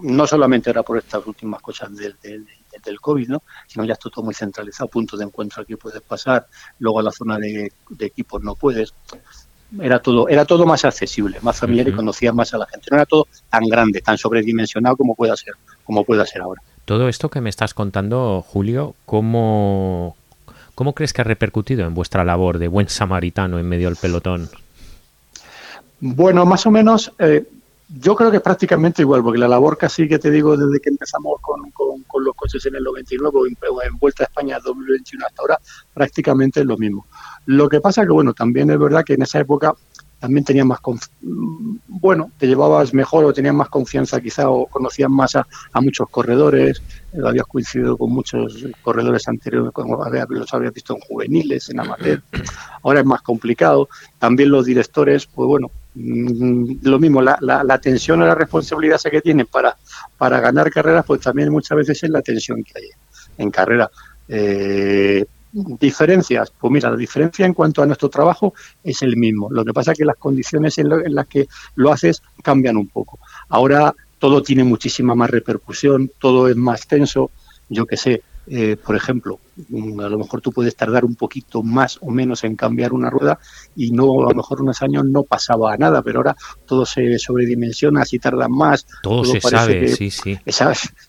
no 0.03 0.25
solamente 0.25 0.69
era 0.69 0.83
por 0.83 0.97
estas 0.97 1.25
últimas 1.27 1.61
cosas 1.61 1.93
del, 1.95 2.15
del, 2.21 2.45
del 2.45 2.57
COVID, 2.99 3.29
¿no? 3.29 3.43
sino 3.67 3.85
ya 3.85 3.93
está 3.93 4.09
todo 4.09 4.25
muy 4.25 4.33
centralizado, 4.33 4.89
punto 4.89 5.17
de 5.17 5.25
encuentro 5.25 5.63
aquí 5.63 5.75
puedes 5.75 6.01
pasar, 6.01 6.47
luego 6.79 6.99
a 6.99 7.03
la 7.03 7.11
zona 7.11 7.37
de, 7.37 7.71
equipos 7.99 8.41
no 8.43 8.55
puedes. 8.55 8.93
Era 9.81 9.99
todo, 9.99 10.29
era 10.29 10.45
todo 10.45 10.65
más 10.65 10.85
accesible, 10.85 11.39
más 11.41 11.59
familiar 11.59 11.89
y 11.89 11.91
conocías 11.91 12.33
más 12.33 12.53
a 12.53 12.57
la 12.57 12.65
gente. 12.67 12.87
No 12.89 12.97
era 12.97 13.05
todo 13.05 13.27
tan 13.49 13.65
grande, 13.65 14.01
tan 14.01 14.17
sobredimensionado 14.17 14.95
como 14.95 15.13
pueda 15.13 15.35
ser, 15.35 15.55
como 15.83 16.05
pueda 16.05 16.25
ser 16.25 16.41
ahora. 16.41 16.61
Todo 16.85 17.09
esto 17.09 17.29
que 17.29 17.41
me 17.41 17.49
estás 17.49 17.73
contando, 17.73 18.41
Julio, 18.47 18.95
¿cómo, 19.05 20.15
¿cómo 20.73 20.93
crees 20.93 21.11
que 21.11 21.19
ha 21.19 21.25
repercutido 21.25 21.85
en 21.85 21.93
vuestra 21.93 22.23
labor 22.23 22.59
de 22.59 22.69
buen 22.69 22.87
samaritano 22.87 23.59
en 23.59 23.67
medio 23.67 23.89
del 23.89 23.97
pelotón? 23.97 24.49
Bueno, 25.99 26.45
más 26.45 26.65
o 26.65 26.71
menos, 26.71 27.11
eh, 27.19 27.45
yo 27.89 28.15
creo 28.15 28.29
que 28.29 28.37
es 28.37 28.43
prácticamente 28.43 29.01
igual, 29.01 29.23
porque 29.23 29.39
la 29.39 29.47
labor 29.47 29.77
casi 29.77 30.09
que 30.09 30.19
te 30.19 30.29
digo 30.29 30.57
desde 30.57 30.79
que 30.81 30.89
empezamos 30.89 31.39
con, 31.41 31.71
con, 31.71 32.23
los 32.23 32.35
coches 32.35 32.65
en 32.65 32.75
el 32.75 32.83
99 32.83 33.39
o 33.71 33.83
en, 33.83 33.97
Vuelta 33.99 34.23
a 34.23 34.25
España 34.25 34.59
2021 34.63 35.25
hasta 35.25 35.41
ahora, 35.41 35.59
prácticamente 35.93 36.61
es 36.61 36.65
lo 36.65 36.77
mismo. 36.77 37.05
Lo 37.45 37.69
que 37.69 37.79
pasa 37.79 38.03
que, 38.03 38.11
bueno, 38.11 38.33
también 38.33 38.69
es 38.71 38.79
verdad 38.79 39.03
que 39.05 39.13
en 39.13 39.21
esa 39.21 39.39
época 39.39 39.73
también 40.19 40.43
tenías 40.43 40.65
más, 40.65 40.79
bueno, 41.21 42.31
te 42.39 42.47
llevabas 42.47 42.93
mejor 42.93 43.23
o 43.23 43.33
tenías 43.33 43.53
más 43.53 43.69
confianza 43.69 44.19
quizá 44.19 44.49
o 44.49 44.65
conocías 44.65 45.11
más 45.11 45.35
a, 45.35 45.45
muchos 45.79 46.09
corredores, 46.09 46.81
eh, 47.13 47.19
habías 47.23 47.45
coincidido 47.45 47.95
con 47.97 48.11
muchos 48.11 48.65
corredores 48.81 49.27
anteriores, 49.27 49.71
como 49.71 50.03
los 50.29 50.53
habías 50.53 50.73
visto 50.73 50.95
en 50.95 51.01
juveniles, 51.01 51.69
en 51.69 51.79
amateur, 51.79 52.21
ahora 52.83 53.01
es 53.01 53.05
más 53.05 53.21
complicado. 53.21 53.87
También 54.17 54.49
los 54.49 54.65
directores, 54.65 55.27
pues 55.27 55.47
bueno, 55.47 55.69
Mm, 55.69 55.76
lo 55.99 56.99
mismo, 56.99 57.21
la, 57.21 57.37
la, 57.41 57.77
tensión 57.79 58.21
o 58.21 58.25
la 58.25 58.35
responsabilidad 58.35 58.99
que 59.01 59.21
tienen 59.21 59.47
para, 59.47 59.75
para 60.17 60.39
ganar 60.39 60.69
carreras, 60.69 61.05
pues 61.05 61.21
también 61.21 61.51
muchas 61.51 61.77
veces 61.77 62.03
es 62.03 62.09
la 62.09 62.21
tensión 62.21 62.63
que 62.63 62.73
hay 62.75 62.89
en 63.37 63.49
carrera. 63.49 63.89
Eh, 64.27 65.25
diferencias, 65.51 66.51
pues 66.59 66.71
mira, 66.71 66.91
la 66.91 66.97
diferencia 66.97 67.45
en 67.45 67.53
cuanto 67.53 67.81
a 67.81 67.85
nuestro 67.85 68.09
trabajo 68.09 68.53
es 68.83 69.01
el 69.01 69.17
mismo. 69.17 69.49
Lo 69.49 69.65
que 69.65 69.73
pasa 69.73 69.93
es 69.93 69.97
que 69.97 70.05
las 70.05 70.17
condiciones 70.17 70.77
en, 70.77 70.91
en 70.91 71.15
las 71.15 71.27
que 71.27 71.47
lo 71.75 71.91
haces 71.91 72.21
cambian 72.43 72.77
un 72.77 72.89
poco. 72.89 73.19
Ahora 73.49 73.95
todo 74.19 74.43
tiene 74.43 74.63
muchísima 74.63 75.15
más 75.15 75.29
repercusión, 75.29 76.11
todo 76.19 76.47
es 76.47 76.55
más 76.55 76.87
tenso. 76.87 77.31
Yo 77.69 77.85
que 77.85 77.97
sé, 77.97 78.21
eh, 78.49 78.77
por 78.77 78.95
ejemplo, 78.95 79.39
mm, 79.69 79.99
a 79.99 80.07
lo 80.07 80.19
mejor 80.19 80.39
tú 80.39 80.53
puedes 80.53 80.75
tardar 80.75 81.03
un 81.03 81.15
poquito 81.15 81.63
más 81.63 81.97
o 82.01 82.09
menos 82.09 82.45
en 82.45 82.55
cambiar 82.55 82.93
una 82.93 83.09
rueda 83.09 83.39
y 83.75 83.91
no 83.91 84.05
a 84.21 84.29
lo 84.29 84.35
mejor 84.35 84.61
unos 84.61 84.81
años 84.81 85.03
no 85.05 85.23
pasaba 85.23 85.75
nada, 85.75 86.01
pero 86.01 86.19
ahora 86.19 86.35
todo 86.65 86.85
se 86.85 87.19
sobredimensiona, 87.19 88.05
si 88.05 88.19
tardan 88.19 88.51
más. 88.51 88.85
Todo, 89.03 89.25
se 89.25 89.41
sabe, 89.41 89.89
sí, 89.89 90.09
sí. 90.09 90.39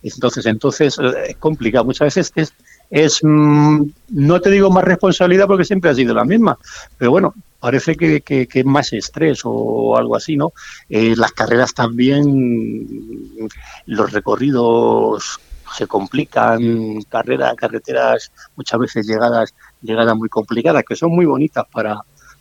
Entonces, 0.02 0.46
entonces 0.46 0.98
eh, 0.98 1.30
es 1.30 1.36
complicado. 1.36 1.84
Muchas 1.84 2.06
veces 2.06 2.32
es, 2.34 2.52
es 2.90 3.20
mm, 3.22 3.82
no 4.10 4.40
te 4.40 4.50
digo 4.50 4.70
más 4.70 4.84
responsabilidad 4.84 5.46
porque 5.46 5.64
siempre 5.64 5.90
ha 5.90 5.94
sido 5.94 6.14
la 6.14 6.24
misma, 6.24 6.58
pero 6.96 7.12
bueno, 7.12 7.34
parece 7.60 7.94
que, 7.94 8.20
que, 8.22 8.48
es 8.52 8.64
más 8.64 8.92
estrés 8.92 9.42
o 9.44 9.96
algo 9.96 10.16
así, 10.16 10.36
¿no? 10.36 10.52
Eh, 10.88 11.14
las 11.16 11.30
carreras 11.32 11.72
también, 11.72 13.48
los 13.86 14.12
recorridos 14.12 15.40
se 15.76 15.86
complican 15.86 17.02
carreras, 17.08 17.54
carreteras 17.56 18.32
muchas 18.56 18.80
veces 18.80 19.06
llegadas, 19.06 19.54
llegadas 19.82 20.16
muy 20.16 20.28
complicadas, 20.28 20.84
que 20.84 20.96
son 20.96 21.12
muy 21.12 21.26
bonitas 21.26 21.64
para, 21.70 22.00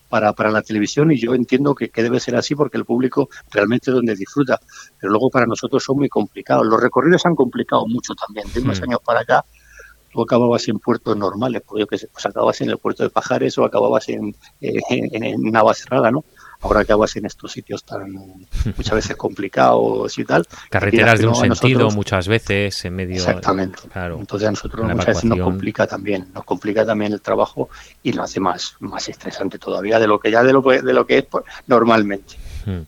para, 0.09 0.33
para 0.33 0.51
la 0.51 0.61
televisión 0.61 1.11
y 1.11 1.19
yo 1.19 1.33
entiendo 1.33 1.75
que, 1.75 1.89
debe 1.93 2.19
ser 2.19 2.35
así 2.35 2.55
porque 2.55 2.77
el 2.77 2.85
público 2.85 3.29
realmente 3.51 3.91
es 3.91 3.95
donde 3.95 4.15
disfruta, 4.15 4.59
pero 4.99 5.11
luego 5.11 5.29
para 5.29 5.45
nosotros 5.45 5.83
son 5.83 5.97
muy 5.97 6.09
complicados. 6.09 6.65
Los 6.65 6.81
recorridos 6.81 7.25
han 7.25 7.35
complicado 7.35 7.85
mucho 7.87 8.13
también, 8.15 8.51
de 8.53 8.61
unos 8.61 8.79
hmm. 8.79 8.83
años 8.83 8.99
para 9.03 9.21
acá 9.21 9.45
tú 10.11 10.21
acababas 10.21 10.67
en 10.67 10.79
puertos 10.79 11.15
normales, 11.15 11.61
porque 11.65 11.81
yo 11.81 11.87
que 11.87 11.97
sé, 11.97 12.07
pues 12.07 12.25
acababas 12.25 12.59
en 12.61 12.69
el 12.69 12.77
puerto 12.77 13.03
de 13.03 13.09
Pajares 13.09 13.57
o 13.57 13.65
acababas 13.65 14.09
en, 14.09 14.35
eh, 14.61 14.79
en, 14.89 15.23
en 15.23 15.41
Navacerrada, 15.51 16.09
¿no? 16.09 16.23
Ahora 16.61 16.85
que 16.85 16.93
vas 16.93 17.15
en 17.15 17.25
estos 17.25 17.51
sitios 17.51 17.83
tan 17.83 18.11
muchas 18.75 18.93
veces 18.93 19.15
complicados 19.17 20.17
y 20.17 20.25
tal. 20.25 20.45
Carreteras 20.69 21.19
de 21.19 21.27
un 21.27 21.35
sentido 21.35 21.89
muchas 21.91 22.27
veces 22.27 22.83
en 22.85 22.95
medio. 22.95 23.15
Exactamente. 23.15 23.79
Claro, 23.91 24.17
Entonces 24.19 24.47
a 24.47 24.51
nosotros 24.51 24.85
muchas 24.85 25.05
veces 25.05 25.25
nos 25.25 25.39
complica 25.39 25.87
también, 25.87 26.27
nos 26.33 26.43
complica 26.43 26.85
también 26.85 27.13
el 27.13 27.21
trabajo 27.21 27.69
y 28.03 28.13
lo 28.13 28.23
hace 28.23 28.39
más, 28.39 28.75
más 28.79 29.07
estresante 29.09 29.59
todavía 29.59 29.99
de 29.99 30.07
lo 30.07 30.19
que 30.19 30.31
ya 30.31 30.43
de 30.43 30.53
lo, 30.53 30.61
de 30.61 30.93
lo 30.93 31.05
que 31.05 31.19
es 31.19 31.25
pues, 31.25 31.43
normalmente. 31.67 32.35
Hmm. 32.65 32.81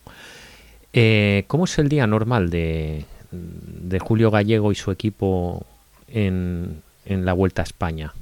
Eh, 0.92 1.44
¿Cómo 1.48 1.66
es 1.66 1.78
el 1.78 1.88
día 1.88 2.08
normal 2.08 2.50
de, 2.50 3.06
de 3.32 4.00
Julio 4.00 4.32
Gallego 4.32 4.72
y 4.72 4.76
su 4.76 4.92
equipo 4.92 5.66
en, 6.08 6.82
en 7.06 7.26
la 7.26 7.34
Vuelta 7.34 7.62
a 7.62 7.66
España? 7.66 8.14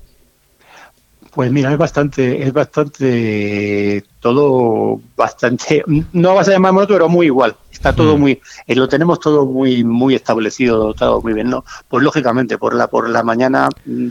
Pues 1.32 1.52
mira, 1.52 1.72
es 1.72 1.78
bastante, 1.78 2.42
es 2.44 2.52
bastante, 2.52 4.04
todo 4.20 5.00
bastante, 5.16 5.84
no 6.14 6.36
vas 6.36 6.48
a 6.48 6.52
llamar 6.52 6.74
moto, 6.74 6.94
pero 6.94 7.10
muy 7.10 7.28
igual. 7.28 7.56
Está 7.72 7.94
todo 7.94 8.18
mm. 8.18 8.20
muy, 8.20 8.42
eh, 8.66 8.76
lo 8.76 8.88
tenemos 8.88 9.20
todo 9.20 9.46
muy, 9.46 9.84
muy 9.84 10.16
establecido, 10.16 10.94
todo 10.94 11.22
muy 11.22 11.34
bien, 11.34 11.50
¿no? 11.50 11.64
Pues 11.88 12.04
lógicamente, 12.04 12.58
por 12.58 12.74
la, 12.74 12.88
por 12.88 13.10
la 13.10 13.24
mañana 13.24 13.70
mm, 13.86 14.08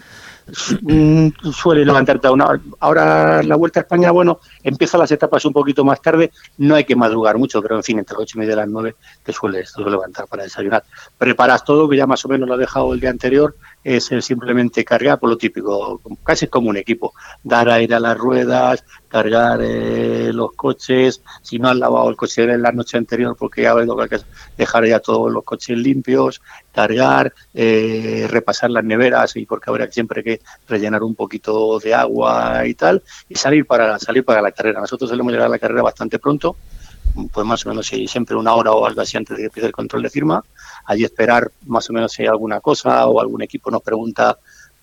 Mm, 0.82 1.28
suele 1.52 1.84
levantarte 1.84 2.28
a 2.28 2.30
una 2.30 2.60
Ahora 2.78 3.42
la 3.42 3.56
Vuelta 3.56 3.80
a 3.80 3.82
España, 3.82 4.12
bueno, 4.12 4.40
empieza 4.62 4.96
las 4.96 5.10
etapas 5.10 5.44
un 5.44 5.52
poquito 5.52 5.84
más 5.84 6.00
tarde, 6.00 6.30
no 6.58 6.76
hay 6.76 6.84
que 6.84 6.94
madrugar 6.94 7.36
mucho, 7.36 7.60
pero 7.60 7.76
en 7.76 7.82
fin, 7.82 7.98
entre 7.98 8.14
las 8.14 8.22
ocho 8.22 8.38
y 8.38 8.40
media 8.40 8.52
y 8.52 8.56
las 8.56 8.68
nueve 8.68 8.94
te 9.24 9.32
sueles, 9.32 9.72
levantar 9.76 10.26
para 10.28 10.44
desayunar. 10.44 10.84
Preparas 11.18 11.64
todo, 11.64 11.88
que 11.88 11.96
ya 11.96 12.06
más 12.06 12.24
o 12.24 12.28
menos 12.28 12.46
lo 12.46 12.54
has 12.54 12.60
dejado 12.60 12.94
el 12.94 13.00
día 13.00 13.10
anterior, 13.10 13.56
es 13.86 14.12
simplemente 14.20 14.84
cargar 14.84 15.20
por 15.20 15.30
lo 15.30 15.38
típico, 15.38 16.00
casi 16.24 16.48
como 16.48 16.70
un 16.70 16.76
equipo, 16.76 17.14
dar 17.44 17.68
aire 17.68 17.94
a 17.94 18.00
las 18.00 18.18
ruedas, 18.18 18.84
cargar 19.06 19.60
eh, 19.62 20.32
los 20.32 20.54
coches, 20.54 21.22
si 21.40 21.60
no 21.60 21.68
has 21.68 21.76
lavado 21.76 22.10
el 22.10 22.16
coche 22.16 22.42
en 22.42 22.62
la 22.62 22.72
noche 22.72 22.98
anterior 22.98 23.36
porque 23.38 23.62
ya 23.62 23.74
ves 23.74 23.88
que 24.10 24.18
dejar 24.56 24.86
ya 24.86 24.98
todos 24.98 25.30
los 25.30 25.44
coches 25.44 25.78
limpios, 25.78 26.42
cargar, 26.74 27.32
eh, 27.54 28.26
repasar 28.28 28.70
las 28.70 28.82
neveras 28.82 29.36
y 29.36 29.46
porque 29.46 29.70
habrá 29.70 29.88
siempre 29.92 30.24
que 30.24 30.40
rellenar 30.68 31.04
un 31.04 31.14
poquito 31.14 31.78
de 31.78 31.94
agua 31.94 32.66
y 32.66 32.74
tal 32.74 33.04
y 33.28 33.36
salir 33.36 33.66
para 33.66 34.00
salir 34.00 34.24
para 34.24 34.42
la 34.42 34.50
carrera. 34.50 34.80
Nosotros 34.80 35.08
solemos 35.08 35.32
llegar 35.32 35.46
a 35.46 35.50
la 35.50 35.60
carrera 35.60 35.82
bastante 35.82 36.18
pronto, 36.18 36.56
pues 37.32 37.46
más 37.46 37.64
o 37.64 37.68
menos 37.68 37.86
siempre 37.86 38.34
una 38.36 38.52
hora 38.54 38.72
o 38.72 38.84
algo 38.84 39.00
así 39.00 39.16
antes 39.16 39.36
de 39.36 39.42
que 39.42 39.46
empiece 39.46 39.66
el 39.68 39.72
control 39.72 40.02
de 40.02 40.10
firma, 40.10 40.44
allí 40.86 41.04
esperar 41.04 41.50
más 41.66 41.88
o 41.90 41.92
menos 41.92 42.12
si 42.12 42.22
hay 42.22 42.28
alguna 42.28 42.60
cosa 42.60 43.06
o 43.06 43.20
algún 43.20 43.42
equipo 43.42 43.70
nos 43.70 43.82
pregunta 43.82 44.38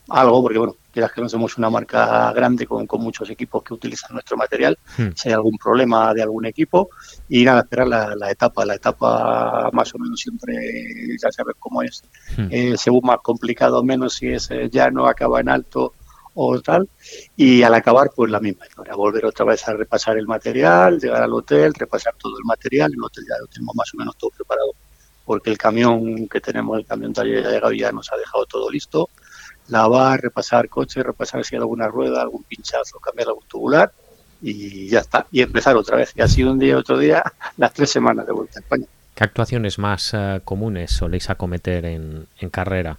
algo, 0.10 0.42
porque 0.42 0.58
bueno, 0.58 0.76
quieras 0.92 1.12
que 1.12 1.22
no 1.22 1.30
somos 1.30 1.58
una 1.58 1.70
marca 1.70 2.32
grande 2.34 2.68
con, 2.68 2.88
muchos 3.00 3.30
equipos 3.30 3.64
que 3.64 3.74
utilizan 3.74 4.14
nuestro 4.14 4.38
material, 4.38 4.78
hmm. 4.98 5.08
si 5.16 5.30
hay 5.30 5.34
algún 5.34 5.58
problema 5.58 6.14
de 6.14 6.22
algún 6.22 6.46
equipo, 6.46 6.90
y 7.30 7.44
nada, 7.46 7.62
esperar 7.62 7.88
la, 7.88 8.32
etapa, 8.32 8.66
la 8.66 8.76
etapa 8.76 9.70
más 9.72 9.94
o 9.96 10.00
menos 10.00 10.20
siempre, 10.20 10.54
ya 11.22 11.32
sabes 11.32 11.56
cómo 11.58 11.82
es, 11.82 12.04
hmm. 12.38 12.48
eh, 12.50 12.76
según 12.78 13.02
más 13.06 13.20
complicado 13.22 13.80
o 13.80 13.84
menos, 13.84 14.16
si 14.16 14.28
es 14.28 14.52
eh, 14.52 14.70
llano, 14.70 15.08
acaba 15.08 15.40
en 15.40 15.50
alto 15.50 15.94
o 16.36 16.60
tal, 16.62 16.90
y 17.36 17.62
al 17.62 17.74
acabar 17.76 18.10
pues 18.16 18.30
la 18.30 18.40
misma 18.40 18.66
historia, 18.66 18.96
volver 18.96 19.26
otra 19.26 19.46
vez 19.46 19.68
a 19.68 19.74
repasar 19.74 20.18
el 20.18 20.28
material, 20.28 21.00
llegar 21.00 21.24
al 21.24 21.34
hotel, 21.34 21.74
repasar 21.74 22.16
todo 22.18 22.38
el 22.38 22.44
material, 22.46 22.92
el 22.92 23.04
hotel 23.04 23.24
ya 23.30 23.36
lo 23.40 23.48
tenemos 23.48 23.76
más 23.76 23.94
o 23.94 23.98
menos 23.98 24.18
todo 24.18 24.32
preparado 24.32 24.74
porque 25.26 25.50
el 25.50 25.58
camión 25.58 26.28
que 26.28 26.42
tenemos, 26.42 26.78
el 26.78 26.86
camión 26.86 27.14
taller 27.14 27.46
llegado 27.46 27.72
ya 27.74 27.92
nos 27.92 28.12
ha 28.12 28.18
dejado 28.18 28.46
todo 28.46 28.70
listo, 28.70 29.10
lavar, 29.68 30.22
repasar 30.22 30.70
coche, 30.70 31.04
repasar 31.04 31.44
si 31.46 31.56
hay 31.56 31.62
alguna 31.62 31.88
rueda, 31.88 32.22
algún 32.22 32.44
pinchazo, 32.44 33.00
cambiar 33.00 33.30
algún 33.30 33.48
tubular 33.48 33.92
y 34.42 34.90
ya 34.90 35.00
está. 35.00 35.26
Y 35.32 35.42
empezar 35.42 35.76
otra 35.78 35.98
vez. 35.98 36.14
Y 36.16 36.28
sido 36.28 36.52
un 36.52 36.60
día, 36.60 36.78
otro 36.78 36.98
día, 36.98 37.24
las 37.58 37.74
tres 37.74 37.90
semanas 37.90 38.26
de 38.26 38.34
vuelta 38.34 38.60
a 38.60 38.62
España. 38.62 38.86
¿Qué 39.16 39.24
actuaciones 39.24 39.78
más 39.78 40.14
eh, 40.14 40.42
comunes 40.44 40.92
soléis 40.92 41.30
acometer 41.30 41.86
en, 41.86 42.28
en 42.40 42.50
carrera? 42.50 42.98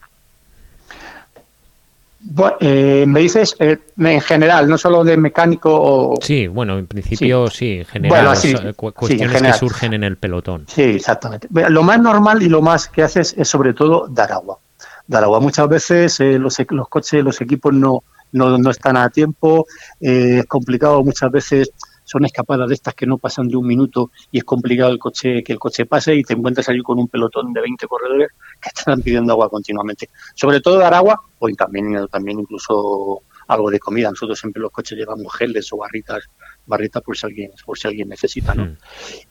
Eh, 2.60 3.04
me 3.06 3.20
dices 3.20 3.54
eh, 3.58 3.78
en 3.98 4.20
general, 4.20 4.68
no 4.68 4.78
solo 4.78 5.04
de 5.04 5.16
mecánico 5.16 5.70
o... 5.72 6.14
Sí, 6.22 6.46
bueno, 6.46 6.78
en 6.78 6.86
principio 6.86 7.48
sí, 7.48 7.78
en 7.78 7.84
general, 7.84 8.36
cuestiones 8.74 9.42
que 9.42 9.52
surgen 9.52 9.92
en 9.92 10.04
el 10.04 10.16
pelotón. 10.16 10.64
Sí, 10.66 10.82
exactamente. 10.82 11.48
Lo 11.50 11.82
más 11.82 12.00
normal 12.00 12.42
y 12.42 12.48
lo 12.48 12.62
más 12.62 12.88
que 12.88 13.02
haces 13.02 13.34
es 13.36 13.48
sobre 13.48 13.74
todo 13.74 14.08
dar 14.08 14.32
agua 14.32 14.58
dar 15.06 15.24
agua. 15.24 15.40
Muchas 15.40 15.68
veces 15.68 16.20
eh, 16.20 16.38
los, 16.38 16.56
los 16.70 16.88
coches, 16.88 17.22
los 17.22 17.40
equipos 17.40 17.72
no, 17.72 18.04
no, 18.32 18.58
no 18.58 18.70
están 18.70 18.96
a 18.96 19.10
tiempo, 19.10 19.66
eh, 20.00 20.38
es 20.40 20.46
complicado 20.46 21.02
muchas 21.04 21.30
veces 21.30 21.70
son 22.14 22.24
escapadas 22.24 22.68
de 22.68 22.74
estas 22.74 22.94
que 22.94 23.06
no 23.06 23.18
pasan 23.18 23.48
de 23.48 23.56
un 23.56 23.66
minuto 23.66 24.12
y 24.30 24.38
es 24.38 24.44
complicado 24.44 24.92
el 24.92 25.00
coche 25.00 25.42
que 25.42 25.52
el 25.52 25.58
coche 25.58 25.84
pase 25.84 26.14
y 26.14 26.22
te 26.22 26.34
encuentras 26.34 26.68
allí 26.68 26.80
con 26.80 26.96
un 26.96 27.08
pelotón 27.08 27.52
de 27.52 27.60
20 27.60 27.88
corredores 27.88 28.28
que 28.62 28.68
están 28.72 29.02
pidiendo 29.02 29.32
agua 29.32 29.48
continuamente. 29.48 30.08
Sobre 30.36 30.60
todo 30.60 30.78
dar 30.78 30.94
agua 30.94 31.20
o 31.40 31.48
también, 31.56 32.06
también 32.12 32.38
incluso 32.38 33.22
algo 33.48 33.68
de 33.68 33.80
comida. 33.80 34.10
Nosotros 34.10 34.38
siempre 34.38 34.62
los 34.62 34.70
coches 34.70 34.96
llevamos 34.96 35.34
geles 35.34 35.72
o 35.72 35.78
barritas, 35.78 36.22
barritas 36.66 37.02
por 37.02 37.16
si 37.16 37.26
alguien, 37.26 37.50
por 37.66 37.76
si 37.76 37.88
alguien 37.88 38.08
necesita, 38.08 38.54
¿no? 38.54 38.66
Hmm. 38.66 38.76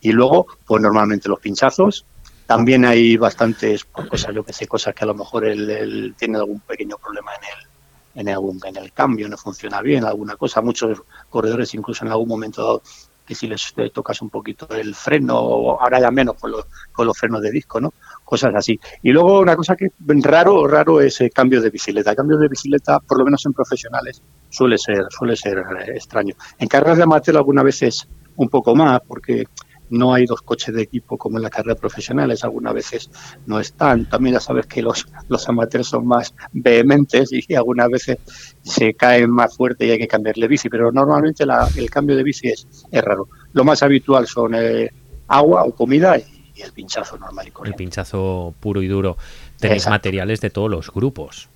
Y 0.01 0.11
luego, 0.11 0.47
pues 0.65 0.81
normalmente 0.81 1.29
los 1.29 1.39
pinchazos. 1.39 2.05
También 2.45 2.83
hay 2.83 3.15
bastantes 3.15 3.85
pues, 3.85 4.09
cosas, 4.09 4.35
yo 4.35 4.43
que 4.43 4.51
sé, 4.51 4.67
cosas 4.67 4.93
que 4.93 5.05
a 5.05 5.07
lo 5.07 5.13
mejor 5.13 5.45
él 5.45 6.13
tiene 6.17 6.37
algún 6.37 6.59
pequeño 6.59 6.97
problema 6.97 7.31
en 7.35 7.43
el, 7.45 7.72
en, 8.15 8.29
algún, 8.29 8.59
en 8.65 8.77
el 8.77 8.91
cambio, 8.91 9.27
no 9.27 9.37
funciona 9.37 9.81
bien, 9.81 10.05
alguna 10.05 10.35
cosa. 10.35 10.61
Muchos 10.61 11.01
corredores 11.29 11.73
incluso 11.73 12.05
en 12.05 12.11
algún 12.11 12.27
momento 12.27 12.61
dado 12.61 12.81
que 13.25 13.35
si 13.35 13.47
les 13.47 13.73
tocas 13.93 14.21
un 14.21 14.29
poquito 14.29 14.67
el 14.69 14.93
freno, 14.95 15.35
ahora 15.79 15.99
ya 15.99 16.11
menos 16.11 16.35
con 16.39 16.51
los, 16.51 16.65
con 16.91 17.07
los 17.07 17.17
frenos 17.17 17.41
de 17.41 17.51
disco, 17.51 17.79
¿no? 17.79 17.93
Cosas 18.23 18.53
así. 18.55 18.79
Y 19.01 19.11
luego 19.11 19.39
una 19.39 19.55
cosa 19.55 19.75
que 19.75 19.89
raro, 20.21 20.67
raro 20.67 20.99
es 20.99 21.21
el 21.21 21.31
cambio 21.31 21.61
de 21.61 21.69
bicicleta. 21.69 22.15
Cambio 22.15 22.37
de 22.37 22.47
bicicleta, 22.47 22.99
por 22.99 23.17
lo 23.17 23.25
menos 23.25 23.45
en 23.45 23.53
profesionales, 23.53 24.21
suele 24.49 24.77
ser, 24.77 25.05
suele 25.09 25.35
ser 25.35 25.57
eh, 25.57 25.91
extraño. 25.95 26.35
En 26.59 26.67
carreras 26.67 26.97
de 26.97 27.03
amateur 27.03 27.37
algunas 27.37 27.63
veces 27.63 28.07
un 28.35 28.49
poco 28.49 28.75
más, 28.75 28.99
porque 29.07 29.45
no 29.93 30.13
hay 30.13 30.25
dos 30.25 30.41
coches 30.41 30.73
de 30.73 30.81
equipo 30.81 31.17
como 31.17 31.37
en 31.37 31.43
la 31.43 31.49
carrera 31.49 31.75
profesionales, 31.75 32.43
algunas 32.43 32.73
veces 32.73 33.09
no 33.45 33.59
están. 33.59 34.05
También 34.09 34.33
ya 34.33 34.39
sabes 34.39 34.65
que 34.65 34.81
los, 34.81 35.07
los 35.29 35.47
amateurs 35.47 35.87
son 35.87 36.07
más 36.07 36.33
vehementes 36.51 37.29
y 37.31 37.53
algunas 37.53 37.89
veces 37.89 38.17
se 38.63 38.95
caen 38.95 39.29
más 39.29 39.55
fuerte 39.55 39.85
y 39.85 39.91
hay 39.91 39.99
que 39.99 40.07
cambiarle 40.07 40.47
bici, 40.47 40.67
pero 40.67 40.91
normalmente 40.91 41.45
el 41.75 41.89
cambio 41.89 42.15
de 42.15 42.23
bici 42.23 42.47
es, 42.47 42.67
es 42.91 43.03
raro. 43.03 43.27
Lo 43.53 43.63
más 43.63 43.83
habitual 43.83 44.27
son 44.27 44.55
eh, 44.55 44.89
agua 45.27 45.63
o 45.63 45.71
comida 45.73 46.17
y, 46.17 46.25
el 46.55 46.71
pinchazo 46.71 47.17
normal 47.17 47.47
y 47.47 47.51
corriente. 47.51 47.83
El 47.83 47.85
pinchazo 47.85 48.53
puro 48.59 48.81
y 48.81 48.87
duro. 48.87 49.17
Tenéis 49.59 49.87
materiales 49.87 50.39
de 50.39 50.51
todos 50.51 50.69
los 50.69 50.91
grupos. 50.91 51.49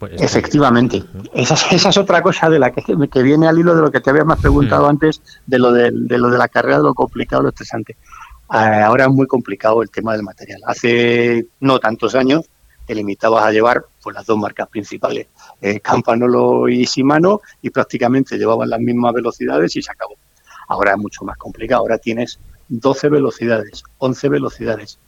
Pues, 0.00 0.12
Efectivamente. 0.22 1.04
Esa, 1.34 1.54
esa, 1.74 1.90
es 1.90 1.96
otra 1.98 2.22
cosa 2.22 2.48
de 2.48 2.58
la 2.58 2.72
que, 2.72 2.82
que, 2.82 3.22
viene 3.22 3.46
al 3.46 3.58
hilo 3.58 3.74
de 3.74 3.82
lo 3.82 3.90
que 3.90 4.00
te 4.00 4.08
había 4.08 4.24
más 4.24 4.40
preguntado 4.40 4.86
mm. 4.86 4.88
antes, 4.88 5.20
de 5.46 5.58
lo 5.58 5.72
de, 5.72 5.90
lo 5.92 6.30
de 6.30 6.38
la 6.38 6.48
carrera, 6.48 6.78
de 6.78 6.84
lo 6.84 6.94
complicado, 6.94 7.42
lo 7.42 7.50
estresante. 7.50 7.98
Ah, 8.48 8.86
ahora 8.86 9.04
es 9.04 9.10
muy 9.10 9.26
complicado 9.26 9.82
el 9.82 9.90
tema 9.90 10.14
del 10.14 10.22
material. 10.22 10.62
Hace 10.64 11.48
no 11.60 11.78
tantos 11.78 12.14
años 12.14 12.46
te 12.86 12.94
limitabas 12.94 13.44
a 13.44 13.52
llevar 13.52 13.84
pues, 14.02 14.16
las 14.16 14.24
dos 14.24 14.38
marcas 14.38 14.68
principales, 14.68 15.26
eh, 15.60 15.80
Campanolo 15.80 16.66
y 16.70 16.86
Shimano, 16.86 17.42
y 17.60 17.68
prácticamente 17.68 18.38
llevaban 18.38 18.70
las 18.70 18.80
mismas 18.80 19.12
velocidades 19.12 19.76
y 19.76 19.82
se 19.82 19.92
acabó. 19.92 20.14
Ahora 20.68 20.92
es 20.92 20.98
mucho 20.98 21.26
más 21.26 21.36
complicado. 21.36 21.82
Ahora 21.82 21.98
tienes 21.98 22.38
12 22.70 23.10
velocidades, 23.10 23.84
11 23.98 24.28
velocidades. 24.30 24.98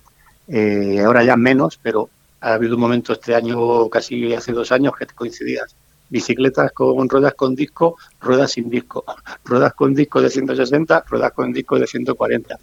Eh, 0.49 1.01
ahora 1.03 1.25
ya 1.25 1.37
menos, 1.37 1.81
pero 1.83 2.11
ha 2.43 2.55
habido 2.55 2.75
un 2.75 2.81
momento 2.81 3.13
este 3.13 3.35
año, 3.35 3.89
casi 3.89 4.35
hace 4.35 4.53
dos 4.53 4.73
años, 4.73 4.95
que 4.99 5.07
coincidías. 5.07 5.77
Bicicletas 6.11 6.73
con 6.73 7.09
ruedas 7.09 7.35
con 7.35 7.55
disco, 7.55 7.97
ruedas 8.21 8.51
sin 8.53 8.69
disco, 8.69 9.05
ruedas 9.45 9.73
con 9.75 9.95
disco 9.95 10.21
de 10.21 10.29
160, 10.29 11.05
ruedas 11.09 11.33
con 11.33 11.53
disco 11.53 11.79
de 11.79 11.87
140. 11.87 12.59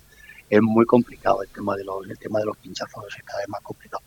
Es 0.49 0.61
muy 0.61 0.85
complicado 0.85 1.41
el 1.43 1.49
tema 1.49 1.75
de 1.77 1.85
los, 1.85 2.05
tema 2.19 2.39
de 2.39 2.45
los 2.45 2.57
pinchazos, 2.57 3.05
es 3.17 3.23
cada 3.23 3.39
vez 3.39 3.49
más 3.49 3.61
complicado. 3.61 4.03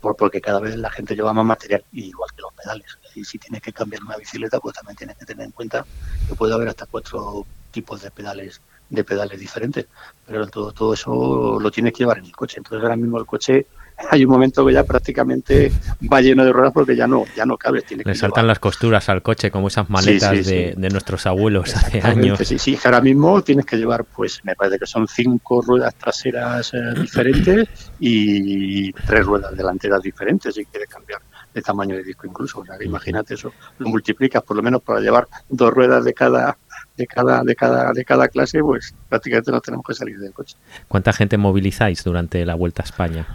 porque 0.00 0.40
cada 0.40 0.58
vez 0.58 0.76
la 0.76 0.90
gente 0.90 1.14
lleva 1.14 1.32
más 1.32 1.44
material, 1.44 1.84
igual 1.92 2.30
que 2.34 2.40
los 2.40 2.54
pedales. 2.54 2.98
Y 3.14 3.24
si 3.24 3.38
tienes 3.38 3.60
que 3.60 3.72
cambiar 3.72 4.02
una 4.02 4.16
bicicleta, 4.16 4.58
pues 4.60 4.74
también 4.74 4.96
tienes 4.96 5.16
que 5.18 5.26
tener 5.26 5.44
en 5.44 5.52
cuenta 5.52 5.84
que 6.26 6.34
puede 6.34 6.54
haber 6.54 6.68
hasta 6.68 6.86
cuatro 6.86 7.46
tipos 7.70 8.00
de 8.00 8.10
pedales 8.10 8.62
de 8.88 9.04
pedales 9.04 9.40
diferentes, 9.40 9.86
pero 10.26 10.46
todo 10.48 10.92
eso 10.92 11.58
lo 11.58 11.70
tienes 11.70 11.92
que 11.92 12.00
llevar 12.00 12.18
en 12.18 12.26
el 12.26 12.32
coche. 12.32 12.58
Entonces 12.58 12.82
ahora 12.82 12.96
mismo 12.96 13.18
el 13.18 13.24
coche 13.24 13.66
hay 14.10 14.24
un 14.24 14.30
momento 14.30 14.66
que 14.66 14.72
ya 14.72 14.84
prácticamente 14.84 15.72
va 16.12 16.20
lleno 16.20 16.44
de 16.44 16.52
ruedas 16.52 16.72
porque 16.72 16.96
ya 16.96 17.06
no, 17.06 17.24
ya 17.36 17.46
no 17.46 17.56
cabe. 17.56 17.82
Tiene 17.82 18.04
Le 18.04 18.14
saltan 18.14 18.46
las 18.46 18.58
costuras 18.58 19.08
al 19.08 19.22
coche 19.22 19.50
como 19.50 19.68
esas 19.68 19.88
maletas 19.90 20.46
de, 20.46 20.88
nuestros 20.90 21.26
abuelos 21.26 21.74
hace 21.74 22.00
años. 22.00 22.38
Sí, 22.44 22.58
sí, 22.58 22.78
ahora 22.84 23.00
mismo 23.00 23.42
tienes 23.42 23.66
que 23.66 23.76
llevar, 23.76 24.04
pues 24.04 24.40
me 24.44 24.54
parece 24.54 24.78
que 24.78 24.86
son 24.86 25.08
cinco 25.08 25.62
ruedas 25.62 25.94
traseras 25.94 26.72
eh, 26.74 26.78
diferentes 27.00 27.68
y 27.98 28.92
tres 28.92 29.24
ruedas 29.24 29.56
delanteras 29.56 30.02
diferentes 30.02 30.54
si 30.54 30.64
quieres 30.66 30.88
cambiar 30.88 31.20
de 31.54 31.62
tamaño 31.62 31.96
de 31.96 32.02
disco 32.02 32.26
incluso. 32.26 32.60
O 32.60 32.64
sea, 32.64 32.76
imagínate 32.82 33.34
eso, 33.34 33.52
lo 33.78 33.88
multiplicas 33.88 34.42
por 34.42 34.56
lo 34.56 34.62
menos 34.62 34.82
para 34.82 35.00
llevar 35.00 35.28
dos 35.48 35.72
ruedas 35.72 36.04
de 36.04 36.14
cada 36.14 36.56
de 36.96 37.06
cada 37.06 37.42
de 37.42 37.54
cada 37.54 37.92
de 37.92 38.04
cada 38.04 38.28
clase, 38.28 38.60
pues 38.60 38.94
prácticamente 39.08 39.50
no 39.50 39.60
tenemos 39.60 39.86
que 39.86 39.94
salir 39.94 40.18
del 40.18 40.32
coche. 40.32 40.56
¿Cuánta 40.88 41.12
gente 41.12 41.38
movilizáis 41.38 42.04
durante 42.04 42.44
la 42.44 42.54
Vuelta 42.54 42.82
a 42.82 42.86
España? 42.86 43.26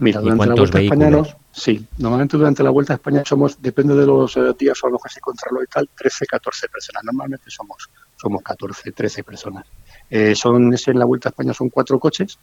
Mira, 0.00 0.20
durante 0.20 0.46
la 0.46 0.54
Vuelta 0.54 0.78
a 0.78 0.82
España, 0.82 1.22
sí, 1.50 1.86
normalmente 1.98 2.36
durante 2.36 2.62
la 2.62 2.70
Vuelta 2.70 2.92
a 2.92 2.96
España 2.96 3.22
somos, 3.26 3.60
depende 3.60 3.94
de 3.94 4.06
los 4.06 4.36
eh, 4.36 4.54
días 4.58 4.78
o 4.82 4.88
los 4.88 5.02
que 5.02 5.08
se 5.08 5.20
controla 5.20 5.64
y 5.64 5.66
tal, 5.66 5.88
13, 5.96 6.26
14 6.26 6.68
personas. 6.68 7.04
Normalmente 7.04 7.50
somos 7.50 7.88
somos 8.16 8.42
14, 8.42 8.92
13 8.92 9.24
personas. 9.24 9.64
Eh, 10.10 10.34
son 10.34 10.74
en 10.74 10.98
la 10.98 11.04
Vuelta 11.04 11.28
a 11.28 11.30
España 11.30 11.54
son 11.54 11.68
cuatro 11.68 11.98
coches, 11.98 12.38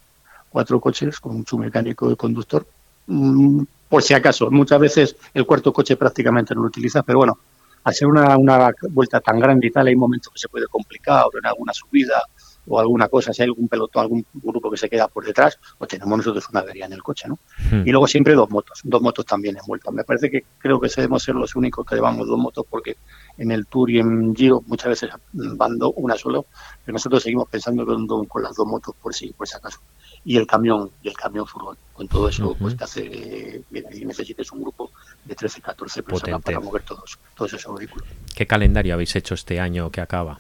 cuatro 0.50 0.80
coches 0.80 1.20
con 1.20 1.46
su 1.46 1.58
mecánico 1.58 2.12
y 2.12 2.16
conductor. 2.16 2.66
Mm, 3.08 3.64
por 3.90 4.02
si 4.02 4.14
acaso, 4.14 4.50
muchas 4.50 4.80
veces 4.80 5.16
el 5.34 5.46
cuarto 5.46 5.72
coche 5.72 5.96
prácticamente 5.96 6.56
no 6.56 6.62
lo 6.62 6.68
utiliza, 6.68 7.04
pero 7.04 7.20
bueno, 7.20 7.38
al 7.84 7.94
ser 7.94 8.08
una, 8.08 8.38
una 8.38 8.72
vuelta 8.90 9.20
tan 9.20 9.40
grande 9.40 9.68
y 9.68 9.72
tal, 9.72 9.88
hay 9.88 9.96
momentos 9.96 10.34
que 10.34 10.40
se 10.40 10.50
puede 10.50 10.68
complicar, 10.68 11.26
o 11.26 11.38
en 11.38 11.46
alguna 11.46 11.72
subida 11.74 12.24
o 12.68 12.80
alguna 12.80 13.08
cosa, 13.08 13.34
si 13.34 13.42
hay 13.42 13.48
algún 13.48 13.68
pelotón, 13.68 14.02
algún 14.02 14.26
grupo 14.34 14.72
que 14.72 14.78
se 14.78 14.90
queda 14.90 15.08
por 15.08 15.26
detrás, 15.26 15.60
pues 15.78 15.90
tenemos 15.90 16.18
nosotros 16.18 16.48
una 16.50 16.62
avería 16.62 16.86
en 16.86 16.94
el 16.94 17.04
coche, 17.04 17.28
¿no? 17.28 17.40
Hmm. 17.72 17.88
Y 17.88 17.92
luego 17.92 18.08
siempre 18.08 18.34
dos 18.34 18.50
motos, 18.50 18.80
dos 18.84 19.02
motos 19.02 19.26
también 19.26 19.58
envueltas. 19.58 19.94
Me 19.94 20.04
parece 20.04 20.30
que 20.30 20.44
creo 20.58 20.80
que 20.80 20.90
debemos 20.96 21.24
ser 21.24 21.36
los 21.36 21.56
únicos 21.56 21.86
que 21.86 21.96
llevamos 21.96 22.28
dos 22.28 22.40
motos 22.40 22.66
porque 22.70 22.98
en 23.38 23.52
el 23.52 23.68
Tour 23.68 23.92
y 23.92 24.00
en 24.00 24.36
Giro 24.36 24.64
muchas 24.68 24.90
veces 24.90 25.10
van 25.34 25.78
dos, 25.78 25.94
una 25.98 26.16
solo, 26.16 26.46
pero 26.84 26.94
nosotros 26.94 27.22
seguimos 27.24 27.50
pensando 27.50 27.86
con, 27.86 28.08
con 28.26 28.44
las 28.44 28.56
dos 28.56 28.68
motos 28.68 28.96
por 29.02 29.14
si, 29.14 29.32
por 29.34 29.48
si 29.48 29.56
acaso. 29.56 29.80
Y 30.24 30.38
el 30.38 30.48
camión, 30.48 30.90
y 31.04 31.10
el 31.10 31.16
camión 31.16 31.46
furgón, 31.46 31.78
con 31.94 32.08
todo 32.08 32.30
eso, 32.30 32.56
pues 32.60 32.76
te 32.76 32.84
hace 32.84 33.64
y 33.72 34.06
necesites 34.06 34.52
un 34.52 34.62
grupo 34.62 34.92
de 35.24 35.36
13, 35.36 35.62
14 35.62 36.04
personas 36.04 36.42
para 36.42 36.60
mover 36.60 36.82
todos, 36.84 37.18
todos 37.36 37.54
esos 37.54 37.78
vehículos. 37.78 38.08
¿Qué 38.36 38.48
calendario 38.48 38.94
habéis 38.94 39.16
hecho 39.16 39.36
este 39.36 39.60
año 39.60 39.92
que 39.92 40.02
acaba? 40.02 40.40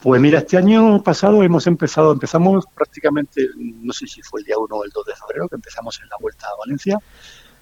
Pues 0.00 0.20
mira, 0.20 0.38
este 0.38 0.56
año 0.56 1.02
pasado 1.02 1.42
hemos 1.42 1.66
empezado, 1.66 2.12
empezamos 2.12 2.64
prácticamente, 2.72 3.48
no 3.56 3.92
sé 3.92 4.06
si 4.06 4.22
fue 4.22 4.40
el 4.40 4.46
día 4.46 4.56
1 4.56 4.72
o 4.74 4.84
el 4.84 4.90
2 4.90 5.06
de 5.06 5.12
febrero, 5.14 5.48
que 5.48 5.56
empezamos 5.56 5.98
en 6.00 6.08
la 6.08 6.16
Vuelta 6.20 6.46
a 6.46 6.56
Valencia. 6.58 6.98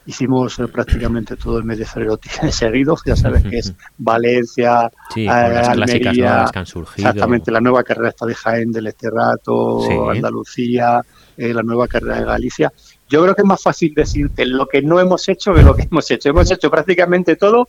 Hicimos 0.05 0.59
eh, 0.59 0.69
prácticamente 0.69 1.37
todo 1.37 1.59
el 1.59 1.65
mes 1.65 1.79
de 1.79 1.87
febrero 1.87 2.21
seguidos, 2.53 3.01
ya 3.07 3.17
sabes 3.17 3.43
que 3.43 3.59
es 3.59 3.75
Valencia, 3.97 4.91
sí, 5.13 5.23
eh, 5.23 5.27
las 5.27 5.69
Almería, 5.71 6.51
que 6.53 6.59
han 6.59 6.67
surgido. 6.67 7.09
exactamente, 7.09 7.51
la 7.51 7.61
nueva 7.61 7.83
carrera 7.83 8.11
está 8.11 8.27
de 8.27 8.35
Jaén 8.35 8.71
del 8.71 8.87
Esterrato, 8.87 10.11
Andalucía, 10.11 11.01
eh, 11.39 11.55
la 11.55 11.63
nueva 11.63 11.89
carrera 11.89 12.21
de 12.21 12.25
Galicia. 12.27 12.73
Yo 13.09 13.23
creo 13.23 13.35
que 13.35 13.43
es 13.43 13.47
más 13.49 13.63
fácil 13.63 13.95
decirte 13.95 14.45
lo 14.47 14.67
que 14.67 14.83
no 14.83 15.01
hemos 15.01 15.29
hecho 15.29 15.55
que 15.55 15.63
lo 15.63 15.75
que 15.75 15.83
hemos 15.91 16.11
hecho. 16.11 16.29
Hemos 16.29 16.51
hecho 16.51 16.71
prácticamente 16.71 17.37
todo 17.37 17.69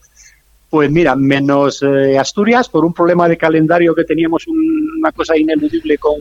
pues 0.70 0.92
mira, 0.92 1.16
menos 1.16 1.82
eh, 1.82 2.18
Asturias, 2.18 2.68
por 2.68 2.84
un 2.84 2.94
problema 2.94 3.28
de 3.28 3.38
calendario 3.38 3.96
que 3.96 4.04
teníamos 4.04 4.46
una 4.48 5.12
cosa 5.12 5.38
ineludible 5.38 5.98
con, 5.98 6.16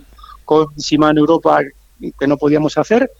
con 0.44 0.66
Simán 0.78 1.18
Europa 1.18 1.60
que 2.18 2.26
no 2.26 2.36
podíamos 2.36 2.78
hacer. 2.78 3.10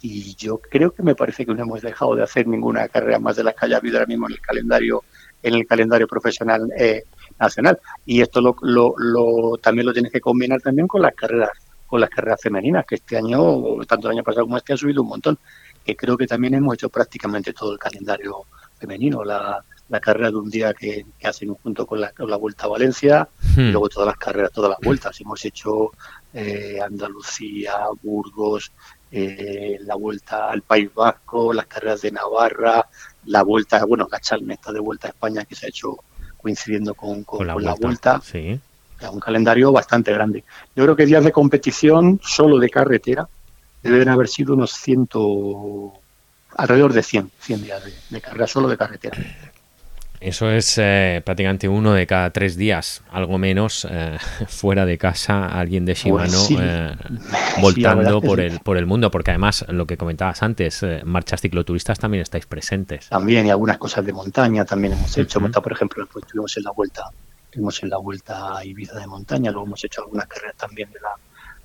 Y 0.00 0.34
yo 0.34 0.58
creo 0.58 0.92
que 0.92 1.02
me 1.02 1.14
parece 1.14 1.46
que 1.46 1.54
no 1.54 1.62
hemos 1.62 1.82
dejado 1.82 2.16
de 2.16 2.22
hacer 2.22 2.46
ninguna 2.46 2.88
carrera 2.88 3.18
más 3.18 3.36
de 3.36 3.44
las 3.44 3.54
que 3.54 3.66
haya 3.66 3.78
habido 3.78 3.96
ahora 3.96 4.06
mismo 4.06 4.26
en 4.26 4.34
el 4.34 4.40
calendario, 4.40 5.04
en 5.42 5.54
el 5.54 5.66
calendario 5.66 6.06
profesional 6.06 6.68
eh, 6.78 7.04
nacional. 7.38 7.78
Y 8.04 8.20
esto 8.20 8.40
lo, 8.40 8.56
lo, 8.62 9.56
también 9.58 9.86
lo 9.86 9.92
tienes 9.92 10.12
que 10.12 10.20
combinar 10.20 10.60
también 10.60 10.86
con 10.86 11.00
las 11.00 11.14
carreras, 11.14 11.50
con 11.86 12.00
las 12.00 12.10
carreras 12.10 12.40
femeninas, 12.40 12.84
que 12.84 12.96
este 12.96 13.16
año, 13.16 13.84
tanto 13.86 14.08
el 14.08 14.16
año 14.16 14.24
pasado 14.24 14.44
como 14.44 14.56
este, 14.56 14.72
han 14.72 14.78
subido 14.78 15.02
un 15.02 15.08
montón. 15.08 15.38
Que 15.84 15.94
creo 15.94 16.16
que 16.16 16.26
también 16.26 16.54
hemos 16.54 16.74
hecho 16.74 16.88
prácticamente 16.88 17.52
todo 17.52 17.72
el 17.72 17.78
calendario 17.78 18.42
femenino. 18.78 19.24
La, 19.24 19.64
la 19.88 20.00
carrera 20.00 20.30
de 20.30 20.36
un 20.36 20.50
día 20.50 20.74
que, 20.74 21.06
hacen 21.24 21.54
junto 21.54 21.86
con 21.86 22.00
la, 22.00 22.12
Vuelta 22.36 22.64
a 22.64 22.68
Valencia 22.68 23.28
y 23.56 23.60
hmm. 23.60 23.70
luego 23.70 23.88
todas 23.88 24.06
las 24.06 24.16
carreras, 24.16 24.52
todas 24.52 24.70
las 24.70 24.80
vueltas. 24.80 25.20
Hemos 25.20 25.44
hecho 25.44 25.92
eh, 26.34 26.78
Andalucía, 26.84 27.74
Burgos, 28.02 28.72
eh, 29.10 29.78
la 29.82 29.94
Vuelta 29.94 30.50
al 30.50 30.62
País 30.62 30.92
Vasco, 30.92 31.52
las 31.52 31.66
carreras 31.66 32.02
de 32.02 32.10
Navarra, 32.10 32.86
la 33.26 33.42
Vuelta, 33.42 33.84
bueno, 33.84 34.08
la 34.10 34.20
Chalmeta 34.20 34.72
de 34.72 34.80
Vuelta 34.80 35.08
a 35.08 35.10
España 35.10 35.44
que 35.44 35.54
se 35.54 35.66
ha 35.66 35.68
hecho 35.68 35.96
coincidiendo 36.36 36.94
con, 36.94 37.24
con, 37.24 37.46
la, 37.46 37.74
vuelta. 37.74 38.20
Sí. 38.22 38.60
Un 39.10 39.20
calendario 39.20 39.72
bastante 39.72 40.12
grande. 40.12 40.44
Yo 40.74 40.84
creo 40.84 40.96
que 40.96 41.06
días 41.06 41.24
de 41.24 41.32
competición 41.32 42.20
solo 42.22 42.58
de 42.58 42.70
carretera 42.70 43.28
deben 43.82 44.08
haber 44.08 44.28
sido 44.28 44.54
unos 44.54 44.72
ciento, 44.72 45.92
alrededor 46.56 46.92
de 46.92 47.02
100, 47.02 47.30
100 47.40 47.62
días 47.62 47.84
de, 47.84 47.92
de 48.10 48.20
carrera 48.20 48.46
solo 48.46 48.68
de 48.68 48.76
carretera. 48.76 49.18
Eso 50.20 50.50
es 50.50 50.78
eh, 50.78 51.22
prácticamente 51.24 51.68
uno 51.68 51.92
de 51.92 52.06
cada 52.06 52.30
tres 52.30 52.56
días, 52.56 53.02
algo 53.10 53.38
menos, 53.38 53.86
eh, 53.90 54.18
fuera 54.48 54.86
de 54.86 54.98
casa, 54.98 55.46
alguien 55.46 55.84
de 55.84 55.94
Shimano 55.94 56.30
Pues 56.30 56.46
sí. 56.46 56.56
eh, 56.58 56.94
voltando 57.60 58.20
por, 58.20 58.38
sí. 58.38 58.46
el, 58.46 58.60
por 58.60 58.76
el 58.76 58.86
mundo, 58.86 59.10
porque 59.10 59.30
además, 59.30 59.64
lo 59.68 59.86
que 59.86 59.96
comentabas 59.96 60.42
antes, 60.42 60.82
eh, 60.82 61.02
marchas 61.04 61.40
cicloturistas 61.40 61.98
también 61.98 62.22
estáis 62.22 62.46
presentes. 62.46 63.08
También 63.08 63.46
y 63.46 63.50
algunas 63.50 63.78
cosas 63.78 64.04
de 64.04 64.12
montaña 64.12 64.64
también 64.64 64.94
hemos 64.94 65.16
hecho. 65.18 65.40
Por 65.40 65.72
ejemplo, 65.72 66.06
pues, 66.12 66.24
estuvimos 66.24 66.56
en 66.56 66.62
la 66.64 66.70
vuelta, 66.72 67.04
estuvimos 67.44 67.82
en 67.82 67.90
la 67.90 67.98
vuelta 67.98 68.58
a 68.58 68.64
Ibiza 68.64 68.98
de 68.98 69.06
montaña, 69.06 69.50
luego 69.50 69.66
hemos 69.66 69.84
hecho 69.84 70.02
algunas 70.02 70.26
carreras 70.26 70.56
también 70.56 70.90
de 70.92 71.00
la 71.00 71.10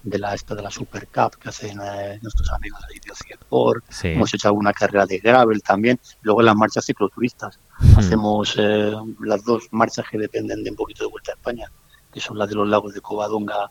de 0.03 0.19
la 0.19 0.33
esta 0.33 0.55
de 0.55 0.61
la 0.61 0.71
Super 0.71 1.07
Cup 1.07 1.37
que 1.37 1.49
hacen 1.49 1.79
eh, 1.81 2.19
nuestros 2.21 2.51
amigos 2.51 2.79
de 2.89 3.33
Sport. 3.35 3.83
Sí. 3.89 4.09
Hemos 4.09 4.33
hecho 4.33 4.47
alguna 4.47 4.73
carrera 4.73 5.05
de 5.05 5.19
gravel 5.19 5.61
también. 5.61 5.99
Luego 6.21 6.41
las 6.41 6.55
marchas 6.55 6.85
cicloturistas. 6.85 7.59
Hmm. 7.79 7.99
Hacemos 7.99 8.55
eh, 8.57 8.93
las 9.21 9.43
dos 9.43 9.67
marchas 9.71 10.05
que 10.09 10.17
dependen 10.17 10.63
de 10.63 10.69
un 10.71 10.75
poquito 10.75 11.03
de 11.03 11.11
Vuelta 11.11 11.31
a 11.31 11.35
España, 11.35 11.71
que 12.11 12.19
son 12.19 12.37
las 12.37 12.49
de 12.49 12.55
los 12.55 12.67
lagos 12.67 12.93
de 12.93 13.01
Covadonga 13.01 13.69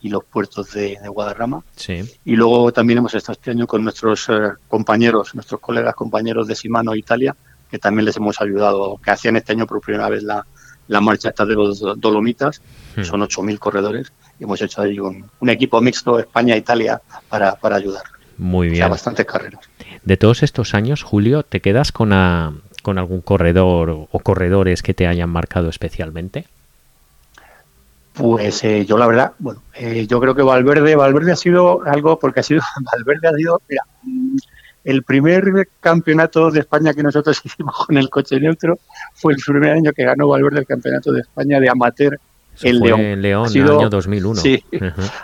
y 0.00 0.08
los 0.08 0.24
puertos 0.24 0.72
de, 0.72 0.98
de 1.00 1.08
Guadarrama. 1.08 1.64
Sí. 1.76 2.02
Y 2.24 2.36
luego 2.36 2.72
también 2.72 2.98
hemos 2.98 3.14
estado 3.14 3.34
este 3.34 3.50
año 3.52 3.66
con 3.66 3.82
nuestros 3.84 4.28
eh, 4.28 4.50
compañeros, 4.68 5.34
nuestros 5.34 5.60
colegas 5.60 5.94
compañeros 5.94 6.46
de 6.48 6.54
Shimano 6.54 6.94
Italia, 6.94 7.36
que 7.70 7.78
también 7.78 8.04
les 8.04 8.16
hemos 8.16 8.40
ayudado, 8.40 8.98
que 9.02 9.10
hacían 9.10 9.36
este 9.36 9.52
año 9.52 9.66
por 9.66 9.80
primera 9.80 10.08
vez 10.08 10.22
la, 10.22 10.44
la 10.88 11.00
marcha 11.00 11.28
esta 11.30 11.46
de 11.46 11.54
los 11.54 11.80
Dolomitas, 11.98 12.60
Hmm. 12.94 13.04
son 13.04 13.20
8.000 13.22 13.58
corredores, 13.58 14.12
y 14.38 14.44
hemos 14.44 14.60
hecho 14.62 14.82
ahí 14.82 14.98
un, 14.98 15.24
un 15.40 15.48
equipo 15.50 15.80
mixto 15.80 16.18
España-Italia 16.18 17.00
para, 17.28 17.54
para 17.54 17.76
ayudar. 17.76 18.02
Muy 18.38 18.68
O 18.68 18.70
sea, 18.74 18.86
bien. 18.86 18.90
bastantes 18.90 19.26
carreras. 19.26 19.60
De 20.04 20.16
todos 20.16 20.42
estos 20.42 20.74
años, 20.74 21.02
Julio, 21.02 21.42
¿te 21.42 21.60
quedas 21.60 21.92
con, 21.92 22.12
a- 22.12 22.52
con 22.82 22.98
algún 22.98 23.20
corredor 23.20 23.90
o 24.10 24.18
corredores 24.20 24.82
que 24.82 24.94
te 24.94 25.06
hayan 25.06 25.30
marcado 25.30 25.68
especialmente? 25.68 26.46
Pues 28.14 28.62
eh, 28.64 28.84
yo 28.84 28.98
la 28.98 29.06
verdad, 29.06 29.32
bueno, 29.38 29.62
eh, 29.74 30.06
yo 30.06 30.20
creo 30.20 30.34
que 30.34 30.42
Valverde, 30.42 30.96
Valverde 30.96 31.32
ha 31.32 31.36
sido 31.36 31.82
algo, 31.86 32.18
porque 32.18 32.40
ha 32.40 32.42
sido, 32.42 32.60
Valverde 32.92 33.28
ha 33.28 33.32
sido, 33.32 33.62
mira, 33.68 33.82
el 34.84 35.02
primer 35.02 35.68
campeonato 35.80 36.50
de 36.50 36.60
España 36.60 36.92
que 36.92 37.02
nosotros 37.02 37.40
hicimos 37.44 37.86
con 37.86 37.96
el 37.96 38.10
coche 38.10 38.38
neutro 38.38 38.78
fue 39.14 39.32
el 39.32 39.38
primer 39.46 39.70
año 39.70 39.92
que 39.92 40.04
ganó 40.04 40.28
Valverde 40.28 40.60
el 40.60 40.66
campeonato 40.66 41.10
de 41.12 41.20
España 41.22 41.58
de 41.58 41.70
amateur 41.70 42.18
Eso 42.54 42.66
en 42.68 42.80
León. 42.80 43.00
en 43.00 43.22
León, 43.22 43.46
Ha 43.46 43.48
sido- 43.48 43.78
año 43.78 43.88
2001. 43.90 44.40
sí. 44.40 44.64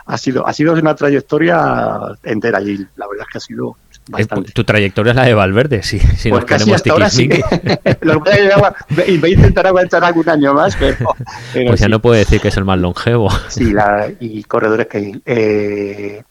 Ha 0.06 0.18
sido, 0.18 0.46
ha 0.46 0.52
sido 0.52 0.72
una 0.74 0.94
trayectoria 0.94 1.98
entera 2.22 2.60
y 2.62 2.78
la 2.96 3.06
verdad 3.06 3.26
es 3.26 3.32
que 3.32 3.38
ha 3.38 3.40
sido 3.40 3.76
Es- 3.90 4.00
bastante. 4.26 4.52
tu 4.52 4.64
trayectoria 4.64 5.10
es 5.10 5.16
la 5.16 5.24
de 5.24 5.34
Valverde, 5.34 5.82
sí. 5.82 5.98
Si 5.98 6.30
Pues 6.30 6.40
nos 6.42 6.44
casi 6.48 6.72
hasta 6.72 6.90
ahora 6.92 7.10
sí. 7.10 7.28
tiquismiquis, 7.28 7.96
Lo 8.00 8.22
que 8.22 8.30
ya- 8.48 9.04
y 9.06 9.18
voy 9.18 9.30
a 9.30 9.34
intentar 9.34 9.66
aguantar 9.66 10.02
algún 10.04 10.28
año 10.28 10.54
más, 10.54 10.74
pero, 10.76 10.96
pero 11.52 11.68
Pues 11.68 11.80
ya 11.80 11.86
sí. 11.86 11.90
no 11.92 12.00
puede 12.00 12.20
decir 12.20 12.40
que 12.40 12.48
es 12.48 12.56
el 12.56 12.64
más 12.64 12.78
longevo. 12.78 13.28
Sí, 13.48 13.72
la, 13.72 14.10
y 14.20 14.42
corredores 14.44 14.86
que 14.86 14.98
hay. 14.98 15.22
Eh, 15.26 16.22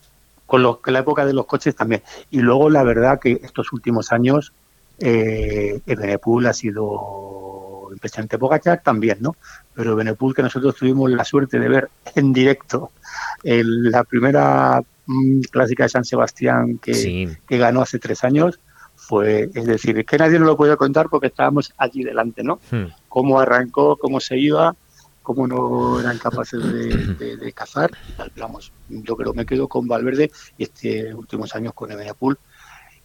con, 0.48 0.64
los, 0.64 0.78
la 0.86 1.00
época 1.00 1.26
de 1.26 1.34
los 1.34 1.46
coches 1.46 1.76
también. 1.76 2.02
Y 2.32 2.40
luego, 2.40 2.70
la 2.70 2.82
verdad, 2.84 3.20
que 3.20 3.40
estos 3.44 3.72
últimos 3.74 4.12
años, 4.14 4.54
eh, 5.00 5.80
Benepool 5.86 6.46
ha 6.48 6.54
sido 6.54 7.90
impresionante. 7.92 8.38
Pogacar 8.38 8.82
también, 8.84 9.18
¿no? 9.22 9.36
Pero 9.78 9.96
Benepool, 9.96 10.34
que 10.34 10.42
nosotros 10.42 10.76
tuvimos 10.76 11.10
la 11.12 11.24
suerte 11.24 11.60
de 11.60 11.70
ver 11.70 11.90
en 12.16 12.34
directo 12.34 12.92
en 13.44 13.92
la 13.92 14.04
primera 14.04 14.82
mm, 15.06 15.42
clásica 15.52 15.84
de 15.84 15.90
San 15.90 16.04
Sebastián 16.04 16.80
que, 16.80 16.96
Sí. 16.96 17.28
que 17.48 17.58
ganó 17.60 17.82
hace 17.84 18.00
tres 18.00 18.24
años, 18.24 18.60
fue, 18.96 19.52
es 19.54 19.66
decir, 19.68 20.00
es 20.00 20.06
que 20.08 20.18
nadie 20.18 20.40
nos 20.40 20.48
lo 20.48 20.58
podía 20.58 20.76
contar 20.78 21.08
porque 21.10 21.28
estábamos 21.28 21.72
allí 21.78 22.04
delante, 22.04 22.42
¿no? 22.44 22.60
Hmm. 22.72 22.86
cómo 23.08 23.40
arrancó, 23.40 23.96
cómo 23.98 24.20
se 24.20 24.38
iba, 24.40 24.76
cómo 25.22 25.46
no 25.46 26.00
eran 26.00 26.18
capaces 26.18 26.60
de, 26.74 26.88
de- 27.20 27.38
de 27.38 27.54
cazar. 27.54 27.92
Vamos, 28.36 28.72
yo 28.90 29.16
creo 29.16 29.32
que 29.34 29.38
me 29.38 29.46
quedo 29.46 29.68
con 29.68 29.88
Valverde 29.88 30.32
y 30.58 30.64
este 30.64 31.14
últimos 31.14 31.54
años 31.56 31.74
con 31.74 31.92
Evenepoel 31.92 32.38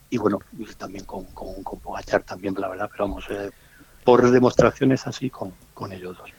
y 0.08 0.16
bueno, 0.16 0.38
también 0.78 1.04
con, 1.04 1.24
con, 1.26 1.62
con 1.62 1.78
Pogacar 1.80 2.22
también, 2.22 2.54
la 2.58 2.68
verdad, 2.68 2.88
pero 2.90 3.04
vamos, 3.08 3.26
eh, 3.28 3.50
por 4.04 4.28
demostraciones 4.30 5.06
así 5.06 5.28
con, 5.30 5.52
con 5.74 5.92
ellos 5.92 6.16
dos. 6.16 6.30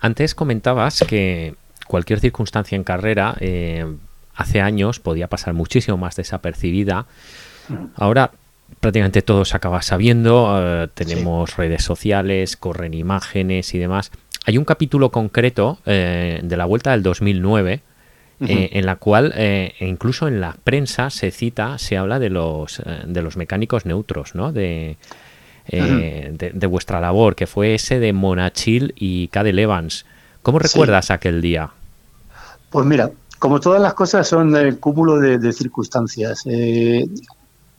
Antes 0.00 0.34
comentabas 0.34 1.04
que 1.06 1.54
cualquier 1.86 2.20
circunstancia 2.20 2.76
en 2.76 2.84
carrera 2.84 3.36
eh, 3.40 3.86
hace 4.34 4.60
años 4.60 5.00
podía 5.00 5.28
pasar 5.28 5.54
muchísimo 5.54 5.96
más 5.96 6.16
desapercibida. 6.16 7.06
Ahora 7.96 8.32
prácticamente 8.80 9.22
todo 9.22 9.44
se 9.44 9.56
acaba 9.56 9.82
sabiendo, 9.82 10.54
eh, 10.58 10.88
tenemos 10.94 11.56
redes 11.56 11.82
sociales, 11.82 12.56
corren 12.56 12.94
imágenes 12.94 13.74
y 13.74 13.78
demás. 13.78 14.10
Hay 14.46 14.58
un 14.58 14.64
capítulo 14.64 15.10
concreto 15.10 15.78
eh, 15.86 16.40
de 16.42 16.56
la 16.56 16.64
vuelta 16.64 16.92
del 16.92 17.02
2009 17.02 17.82
eh, 18.48 18.70
en 18.72 18.86
la 18.86 18.96
cual 18.96 19.34
eh, 19.36 19.74
incluso 19.80 20.26
en 20.26 20.40
la 20.40 20.56
prensa 20.64 21.10
se 21.10 21.30
cita, 21.30 21.76
se 21.76 21.98
habla 21.98 22.18
de 22.18 22.30
los, 22.30 22.80
eh, 22.80 23.02
de 23.04 23.20
los 23.20 23.36
mecánicos 23.36 23.84
neutros, 23.84 24.34
¿no? 24.34 24.50
De, 24.50 24.96
eh, 25.68 26.30
de, 26.36 26.50
de 26.50 26.66
vuestra 26.66 27.00
labor, 27.00 27.34
que 27.34 27.46
fue 27.46 27.74
ese 27.74 27.98
de 27.98 28.12
Monachil 28.12 28.92
y 28.96 29.28
Cadel 29.28 29.58
Evans. 29.58 30.06
¿Cómo 30.42 30.58
Sí. 30.60 30.68
recuerdas 30.68 31.10
aquel 31.10 31.40
día? 31.42 31.70
Pues 32.70 32.86
mira, 32.86 33.10
como 33.38 33.60
todas 33.60 33.80
las 33.82 33.94
cosas 33.94 34.26
son 34.28 34.54
el 34.56 34.78
cúmulo 34.78 35.18
de, 35.18 35.38
de 35.38 35.52
circunstancias. 35.52 36.42
Eh, 36.46 37.04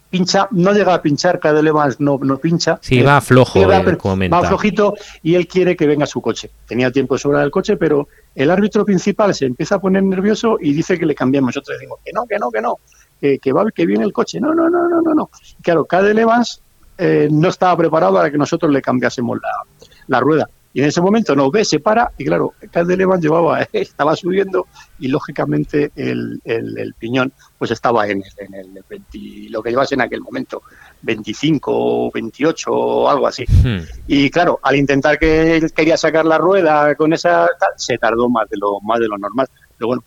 pincha, 0.10 0.48
no 0.52 0.74
llega 0.74 0.94
a 0.94 1.02
pinchar, 1.02 1.40
cada 1.40 1.60
Evans 1.62 2.00
no, 2.00 2.20
no 2.22 2.38
pincha. 2.38 2.78
Sí, 2.82 3.02
va 3.02 3.22
flojo, 3.22 3.72
eh, 3.72 3.98
comenta. 3.98 4.40
va 4.40 4.48
flojito 4.48 4.94
y 5.24 5.36
él 5.36 5.48
quiere 5.48 5.76
que 5.76 5.88
venga 5.88 6.06
su 6.06 6.22
coche. 6.22 6.52
Tenía 6.68 6.92
tiempo 6.92 7.16
de 7.16 7.20
sobra 7.20 7.40
del 7.40 7.52
coche, 7.52 7.78
pero 7.78 8.08
el 8.36 8.52
árbitro 8.52 8.84
principal 8.86 9.34
se 9.34 9.46
empieza 9.46 9.76
a 9.76 9.80
poner 9.80 10.04
nervioso 10.04 10.58
y 10.60 10.74
dice 10.74 11.00
que 11.00 11.06
le 11.06 11.16
cambiamos. 11.16 11.50
Nosotros 11.56 11.78
decimos 11.80 12.00
que 12.04 12.12
no, 12.14 12.26
que 12.28 12.38
no, 12.38 12.52
que 12.52 12.62
no, 12.62 12.76
que, 13.20 13.40
que 13.40 13.54
va, 13.54 13.66
que 13.72 13.86
viene 13.86 14.04
el 14.04 14.12
coche. 14.14 14.40
No, 14.42 14.54
no, 14.54 14.70
no, 14.70 14.90
no, 14.90 15.02
no, 15.02 15.14
no. 15.14 15.30
Claro, 15.62 15.86
Cadel 15.86 16.20
Evans 16.20 16.62
eh, 17.04 17.28
no 17.32 17.50
estaba 17.50 17.76
preparado 17.76 18.14
para 18.14 18.30
que 18.30 18.38
nosotros 18.38 18.72
le 18.72 18.80
cambiásemos 18.80 19.40
la, 19.42 19.88
la 20.06 20.20
rueda. 20.20 20.48
Y 20.72 20.82
en 20.82 20.88
ese 20.88 21.02
momento 21.02 21.36
nos 21.36 21.52
ve, 21.52 21.66
se 21.66 21.80
para 21.80 22.12
y 22.16 22.24
claro, 22.24 22.54
Cadel 22.72 23.02
Evans 23.02 23.24
llevaba, 23.24 23.62
estaba 23.74 24.16
subiendo 24.16 24.68
y 25.00 25.08
lógicamente 25.08 25.92
el, 25.96 26.40
el, 26.46 26.78
el 26.78 26.94
piñón 26.94 27.34
pues 27.58 27.72
estaba 27.72 28.08
en 28.08 28.22
el, 28.24 28.34
en 28.38 28.54
el 28.54 28.86
20, 28.88 29.50
lo 29.50 29.64
que 29.64 29.72
llevas 29.72 29.92
en 29.94 30.02
aquel 30.02 30.22
momento, 30.22 30.62
25 31.02 31.72
o 31.74 32.12
28 32.12 32.72
o 32.72 33.10
algo 33.10 33.26
así. 33.26 33.46
Hmm. 33.48 33.80
Y 34.06 34.30
claro, 34.30 34.60
al 34.62 34.76
intentar 34.76 35.18
que 35.18 35.58
él 35.58 35.74
quería 35.74 35.98
sacar 35.98 36.26
la 36.26 36.38
rueda 36.38 36.94
con 36.94 37.14
esa 37.14 37.50
tal, 37.60 37.72
se 37.78 37.98
tardó 37.98 38.30
más 38.30 38.48
de 38.48 38.58
lo 38.58 38.80
más 38.82 39.00
de 39.00 39.08
lo 39.08 39.18
normal. 39.18 39.48
Pero 39.76 39.88
bueno, 39.88 40.04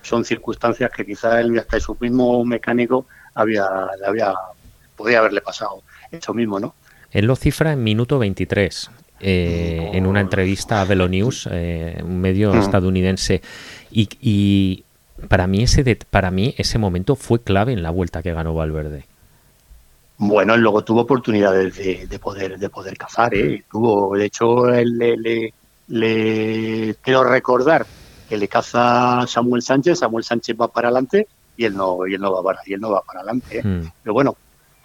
son 0.00 0.24
circunstancias 0.24 0.92
que 0.96 1.04
quizá 1.04 1.40
él 1.40 1.58
hasta 1.58 1.80
su 1.80 1.96
mismo 1.98 2.44
mecánico 2.44 3.06
había, 3.34 3.66
le 4.00 4.06
había 4.06 4.32
podía 4.96 5.18
haberle 5.18 5.42
pasado 5.42 5.82
eso 6.12 6.34
mismo, 6.34 6.58
¿no? 6.60 6.74
Él 7.10 7.26
lo 7.26 7.36
cifra 7.36 7.72
en 7.72 7.82
minuto 7.84 8.18
23. 8.18 8.90
eh, 9.18 9.92
en 9.94 10.06
una 10.06 10.20
entrevista 10.20 10.82
a 10.82 10.84
Velo 10.84 11.08
News, 11.08 11.48
eh, 11.50 12.02
un 12.04 12.20
medio 12.20 12.52
Mm. 12.52 12.58
estadounidense. 12.58 13.40
Y, 13.90 14.10
y 14.20 14.84
para, 15.28 15.46
mí 15.46 15.62
ese 15.62 15.82
de- 15.82 15.96
para 15.96 16.30
mí 16.30 16.54
ese 16.58 16.76
momento 16.78 17.16
fue 17.16 17.40
clave 17.40 17.72
en 17.72 17.82
la 17.82 17.88
vuelta 17.90 18.22
que 18.22 18.32
ganó 18.34 18.52
Valverde. 18.54 19.06
Bueno, 20.18 20.54
él 20.54 20.60
luego 20.60 20.84
tuvo 20.84 21.00
oportunidades 21.00 21.76
de, 21.76 22.06
de 22.06 22.18
poder 22.18 22.58
de 22.58 22.68
poder 22.68 22.98
cazar, 22.98 23.34
¿eh? 23.34 23.64
Tuvo, 23.70 24.14
de 24.16 24.26
hecho, 24.26 24.68
él 24.68 24.98
le, 24.98 25.16
le, 25.16 25.54
le- 25.88 26.94
quiero 27.02 27.24
recordar 27.24 27.86
que 28.28 28.36
le 28.36 28.48
caza 28.48 29.24
Samuel 29.26 29.62
Sánchez, 29.62 29.98
Samuel 30.00 30.24
Sánchez 30.24 30.56
va 30.60 30.68
para 30.68 30.88
adelante 30.88 31.26
y 31.56 31.64
él 31.64 31.74
no 31.74 32.06
y 32.06 32.14
él 32.14 32.20
no 32.20 32.32
va 32.32 32.42
para 32.42 32.60
y 32.66 32.74
él 32.74 32.80
no 32.80 32.90
va 32.90 33.02
para 33.02 33.20
adelante. 33.20 33.58
¿eh? 33.58 33.62
Hmm, 33.62 33.82
Pero 34.02 34.12
bueno, 34.14 34.36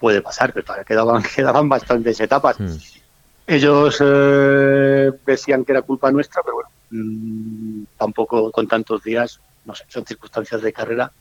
puede 0.02 0.20
pasar, 0.20 0.52
pero 0.52 0.64
todavía 0.64 0.84
quedaban 0.84 1.22
quedaban 1.36 1.68
bastantes 1.68 2.18
etapas. 2.20 2.58
hmm. 2.58 2.76
Ellos 3.46 3.98
eh, 4.00 5.10
decían 5.24 5.64
que 5.64 5.72
era 5.72 5.82
culpa 5.82 6.10
nuestra, 6.10 6.42
pero 6.42 6.56
bueno, 6.56 6.70
mm, 6.90 7.84
tampoco 7.96 8.50
con 8.50 8.66
tantos 8.66 9.02
días, 9.02 9.40
no 9.64 9.74
sé, 9.74 9.84
son 9.88 10.04
circunstancias 10.04 10.60
de 10.62 10.72
carrera 10.72 11.12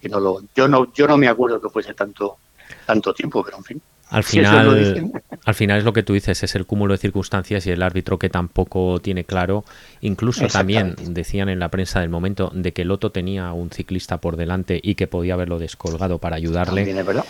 que 0.00 0.08
no 0.08 0.20
lo, 0.20 0.42
yo 0.54 0.68
no, 0.68 0.92
yo 0.92 1.06
no 1.06 1.16
me 1.16 1.28
acuerdo 1.28 1.60
que 1.60 1.70
fuese 1.70 1.94
tanto, 1.94 2.36
tanto 2.84 3.14
tiempo, 3.14 3.42
pero 3.42 3.56
en 3.56 3.64
fin. 3.64 3.82
Al 4.08 4.22
final, 4.22 5.10
al 5.44 5.54
final 5.54 5.78
es 5.78 5.84
lo 5.84 5.92
que 5.92 6.04
tú 6.04 6.12
dices, 6.12 6.40
es 6.44 6.54
el 6.54 6.64
cúmulo 6.64 6.92
de 6.94 6.98
circunstancias 6.98 7.66
y 7.66 7.72
el 7.72 7.82
árbitro 7.82 8.18
que 8.18 8.30
tampoco 8.30 9.00
tiene 9.00 9.24
claro. 9.24 9.64
Incluso 10.00 10.46
también 10.46 10.94
decían 11.08 11.48
en 11.48 11.58
la 11.58 11.70
prensa 11.70 12.00
del 12.00 12.08
momento 12.08 12.50
de 12.54 12.72
que 12.72 12.84
Loto 12.84 13.10
tenía 13.10 13.52
un 13.52 13.70
ciclista 13.70 14.18
por 14.18 14.36
delante 14.36 14.78
y 14.80 14.94
que 14.94 15.08
podía 15.08 15.34
haberlo 15.34 15.58
descolgado 15.58 16.18
para 16.18 16.36
ayudarle. 16.36 16.82
También 16.82 16.98
es 16.98 17.06
verdad, 17.06 17.24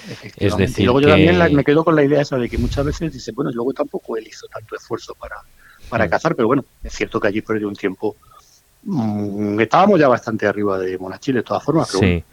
decir 0.59 0.81
y 0.81 0.85
luego 0.85 1.01
yo 1.01 1.07
que- 1.07 1.13
también 1.13 1.39
la- 1.39 1.49
me 1.49 1.65
quedo 1.65 1.83
con 1.83 1.97
la 1.97 2.05
idea 2.05 2.21
esa 2.21 2.37
de 2.37 2.49
que 2.49 2.59
muchas 2.59 2.85
veces 2.85 3.11
dice, 3.13 3.33
bueno, 3.33 3.51
luego 3.53 3.73
tampoco 3.73 4.17
él 4.19 4.27
hizo 4.27 4.47
tanto 4.49 4.77
esfuerzo 4.77 5.15
para, 5.19 5.37
para 5.89 6.07
Mm. 6.07 6.11
cazar, 6.11 6.35
pero 6.37 6.47
bueno, 6.47 6.65
es 6.85 6.93
cierto 6.93 7.19
que 7.19 7.29
allí 7.29 7.41
perdió 7.41 7.69
un 7.69 7.75
tiempo. 7.75 8.17
mm, 8.89 9.59
estábamos 9.61 9.99
ya 9.99 10.07
bastante 10.07 10.47
arriba 10.47 10.79
de 10.79 10.97
Monachil 10.97 11.35
de 11.35 11.43
todas 11.43 11.65
formas, 11.65 11.89
pero, 11.91 11.99
Sí. 12.01 12.07
bueno, 12.07 12.25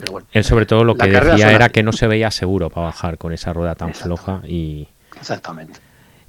pero 0.00 0.12
bueno, 0.12 0.26
Él 0.32 0.42
sobre 0.44 0.66
todo 0.66 0.82
lo 0.84 0.96
que 0.96 1.08
decía 1.08 1.52
era 1.52 1.68
que 1.68 1.82
no 1.82 1.92
se 1.92 2.06
veía 2.06 2.30
seguro 2.30 2.70
para 2.70 2.86
bajar 2.86 3.18
con 3.18 3.32
esa 3.32 3.52
rueda 3.52 3.74
tan 3.74 3.94
floja 3.94 4.42
y 4.46 4.88
exactamente. 5.16 5.80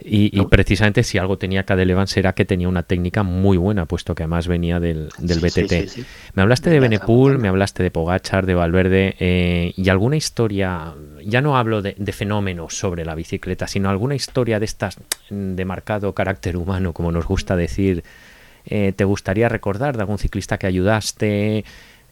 Y, 0.03 0.45
precisamente 0.45 1.03
si 1.03 1.19
algo 1.19 1.37
tenía 1.37 1.63
Cadel 1.63 1.91
Evans 1.91 2.17
era 2.17 2.33
que 2.33 2.43
tenía 2.43 2.67
una 2.67 2.83
técnica 2.83 3.21
muy 3.21 3.57
buena, 3.57 3.85
puesto 3.85 4.15
que 4.15 4.23
además 4.23 4.47
venía 4.47 4.79
del, 4.79 5.09
del 5.19 5.39
BTT. 5.39 5.99
me 6.33 6.41
hablaste 6.41 6.71
de 6.71 6.79
Benepool, 6.79 7.37
me 7.37 7.47
hablaste 7.47 7.83
de 7.83 7.91
Pogachar, 7.91 8.47
de 8.47 8.55
Valverde, 8.55 9.15
eh, 9.19 9.73
y 9.75 9.89
alguna 9.89 10.15
historia, 10.15 10.95
ya 11.23 11.41
no 11.41 11.55
hablo 11.55 11.83
de, 11.83 11.93
fenómenos 12.11 12.77
sobre 12.77 13.05
la 13.05 13.13
bicicleta, 13.13 13.67
sino 13.67 13.89
alguna 13.89 14.15
historia 14.15 14.59
de 14.59 14.65
estas 14.65 14.97
de 15.29 15.65
marcado 15.65 16.13
carácter 16.13 16.57
humano, 16.57 16.93
como 16.93 17.11
nos 17.11 17.27
gusta 17.27 17.55
decir, 17.55 18.03
eh, 18.65 18.93
te 18.95 19.03
gustaría 19.03 19.49
recordar 19.49 19.95
de 19.97 20.01
algún 20.01 20.17
ciclista 20.17 20.57
que 20.57 20.65
ayudaste, 20.65 21.63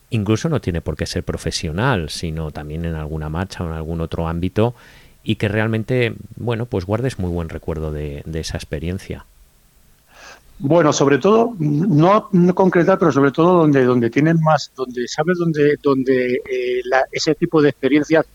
incluso 0.10 0.50
no 0.50 0.62
tiene 0.62 0.82
por 0.82 0.96
qué 0.96 1.06
ser 1.06 1.24
profesional, 1.24 2.10
sino 2.10 2.52
también 2.52 2.86
en 2.86 2.96
alguna 2.96 3.30
marcha 3.30 3.64
o 3.64 3.68
en 3.68 3.74
algún 3.74 4.02
otro 4.02 4.28
ámbito 4.28 4.76
y 5.24 5.36
que 5.36 5.48
realmente, 5.48 6.16
bueno, 6.38 6.66
pues 6.66 6.86
guardes 6.86 7.20
muy 7.20 7.30
buen 7.30 7.50
recuerdo 7.50 7.92
de, 7.92 8.24
esa 8.34 8.58
experiencia. 8.58 9.26
Bueno, 10.58 10.92
sobre 10.92 11.20
todo, 11.20 11.56
no, 11.60 12.30
no, 12.32 12.56
concretar, 12.56 13.00
pero 13.00 13.12
sobre 13.12 13.32
todo 13.32 13.60
donde, 13.60 13.86
donde 13.86 14.10
tienen 14.10 14.42
más, 14.42 14.72
donde 14.76 15.08
sabes 15.08 15.38
donde, 15.38 15.78
donde 15.82 16.34
eh, 16.34 16.82
ese 17.12 17.36
tipo 17.36 17.62
de 17.62 17.70
experiencias 17.70 18.26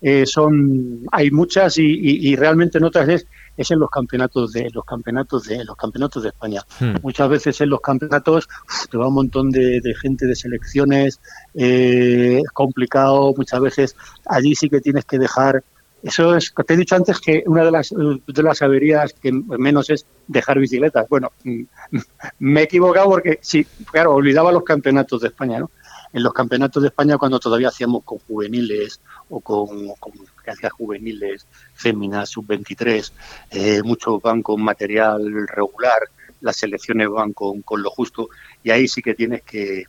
eh, 0.00 0.24
son, 0.24 1.00
hay 1.12 1.30
muchas 1.30 1.76
y, 1.76 1.84
y, 1.84 2.36
realmente 2.36 2.78
en 2.78 2.84
otras 2.84 3.08
es, 3.08 3.26
es 3.58 3.70
en 3.70 3.78
los 3.78 3.90
campeonatos 3.90 4.52
de 4.52 4.70
los 4.72 4.84
campeonatos 4.84 5.44
de 5.44 5.64
los 5.64 5.76
campeonatos 5.76 6.22
de 6.22 6.30
España. 6.30 6.62
Hmm. 6.80 6.94
Muchas 7.02 7.28
veces 7.28 7.60
en 7.60 7.68
los 7.68 7.80
campeonatos 7.80 8.48
te 8.90 8.96
va 8.96 9.08
un 9.08 9.14
montón 9.14 9.50
de, 9.50 9.82
gente 10.00 10.26
de 10.26 10.36
selecciones, 10.36 11.20
eh, 11.54 12.40
es 12.42 12.50
complicado, 12.52 13.34
muchas 13.36 13.60
veces 13.60 13.96
allí 14.24 14.54
sí 14.54 14.70
que 14.70 14.80
tienes 14.80 15.04
que 15.04 15.18
dejar 15.18 15.62
eso 16.02 16.36
es, 16.36 16.54
te 16.66 16.74
he 16.74 16.76
dicho 16.76 16.94
antes 16.94 17.18
que 17.20 17.42
una 17.46 17.64
de 17.64 17.70
las, 17.72 17.90
de 17.90 18.42
las 18.42 18.62
averías 18.62 19.12
que 19.14 19.32
menos 19.32 19.90
es 19.90 20.06
dejar 20.28 20.58
bicicletas. 20.58 21.08
Bueno, 21.08 21.32
mm, 21.42 21.62
me 22.38 22.60
he 22.60 22.64
equivocado 22.64 23.10
porque 23.10 23.38
sí, 23.42 23.66
claro, 23.90 24.14
olvidaba 24.14 24.52
los 24.52 24.62
campeonatos 24.62 25.22
de 25.22 25.28
España, 25.28 25.58
¿no? 25.58 25.70
En 26.12 26.22
los 26.22 26.32
campeonatos 26.32 26.82
de 26.82 26.88
España 26.88 27.18
cuando 27.18 27.38
todavía 27.38 27.68
hacíamos 27.68 28.02
con 28.04 28.18
juveniles 28.18 29.00
o 29.28 29.40
con, 29.40 29.88
con 30.00 30.12
que 30.44 30.70
juveniles, 30.70 31.46
féminas, 31.74 32.30
sub-23, 32.30 33.12
eh, 33.50 33.82
muchos 33.82 34.20
van 34.22 34.42
con 34.42 34.62
material 34.62 35.46
regular, 35.46 36.00
las 36.40 36.56
selecciones 36.56 37.08
van 37.08 37.32
con, 37.32 37.62
con 37.62 37.82
lo 37.82 37.90
justo 37.90 38.30
y 38.62 38.70
ahí 38.70 38.88
sí 38.88 39.02
que 39.02 39.14
tienes 39.14 39.42
que, 39.42 39.84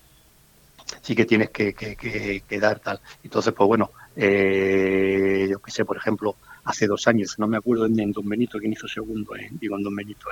sí 1.02 1.16
que 1.16 1.26
tienes 1.26 1.50
que, 1.50 1.74
que, 1.74 2.60
dar 2.60 2.80
tal. 2.80 3.00
Entonces, 3.24 3.54
pues 3.54 3.68
bueno, 3.68 3.92
eh, 4.16 5.48
yo 5.50 5.60
qué 5.60 5.72
sé, 5.72 5.86
por 5.86 5.98
ejemplo, 5.98 6.36
hace 6.66 6.88
dos 6.88 7.08
años, 7.08 7.38
no 7.38 7.48
me 7.48 7.58
acuerdo 7.58 7.86
en, 7.86 8.12
Don 8.12 8.28
Benito 8.28 8.60
quién 8.60 8.74
hizo 8.74 8.88
segundo, 8.88 9.36
en, 9.36 9.58
digo 9.58 9.78
Don 9.80 9.96
Benito, 9.96 10.28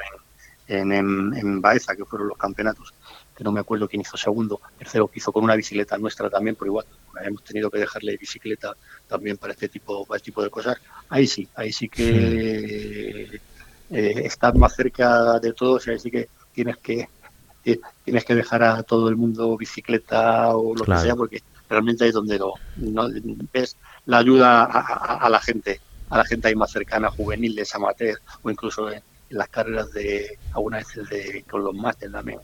en, 0.67 0.91
en, 0.91 1.33
en, 1.35 1.61
Baeza, 1.61 1.95
que 1.95 2.05
fueron 2.05 2.27
los 2.27 2.37
campeonatos, 2.37 2.93
que 3.37 3.43
no 3.43 3.51
me 3.51 3.59
acuerdo 3.59 3.87
quién 3.87 4.01
hizo 4.01 4.17
segundo, 4.17 4.59
tercero 4.79 5.07
que 5.07 5.19
hizo 5.19 5.31
con 5.31 5.43
una 5.43 5.55
bicicleta 5.55 5.95
nuestra 5.99 6.27
también, 6.27 6.55
pero 6.55 6.71
igual 6.71 6.85
hemos 7.23 7.43
tenido 7.43 7.69
que 7.69 7.77
dejarle 7.77 8.17
bicicleta 8.17 8.75
también 9.07 9.37
para 9.37 9.53
este 9.53 9.69
tipo, 9.69 10.05
para 10.07 10.17
este 10.17 10.31
tipo 10.31 10.41
de 10.41 10.49
cosas. 10.49 10.77
Ahí 11.09 11.27
sí, 11.27 11.47
ahí 11.53 11.71
sí 11.71 11.87
que 11.87 13.39
eh, 13.91 14.21
estás 14.25 14.55
más 14.55 14.75
cerca 14.75 15.39
de 15.39 15.53
todos, 15.53 15.87
ahí 15.87 15.99
sí 15.99 16.09
que 16.09 16.29
tienes 16.51 16.77
que 16.77 17.09
tienes 18.05 18.23
que 18.23 18.33
dejar 18.33 18.63
a 18.63 18.81
todo 18.81 19.09
el 19.09 19.17
mundo 19.17 19.57
bicicleta 19.57 20.55
o 20.55 20.73
lo 20.73 20.85
que 20.85 20.97
sea, 20.97 21.15
porque 21.15 21.43
realmente 21.69 22.05
ahí 22.05 22.09
es 22.09 22.15
donde 22.15 22.39
lo, 22.39 22.53
no, 22.77 23.07
ves 23.51 23.75
la 24.05 24.19
ayuda 24.19 24.63
a, 24.63 25.29
la 25.29 25.39
gente, 25.41 25.81
a 26.09 26.17
la 26.17 26.23
gente 26.23 26.47
ahí 26.47 26.55
más 26.55 26.71
cercana, 26.71 27.11
juveniles, 27.11 27.75
amateur, 27.75 28.17
o 28.41 28.49
incluso 28.49 28.89
en, 28.89 29.03
las 29.29 29.49
carreras 29.49 29.91
de, 29.91 30.39
algunas 30.53 30.87
veces 30.87 31.09
de, 31.09 31.43
con 31.43 31.61
los 31.61 31.75
másteres 31.75 32.13
también 32.13 32.39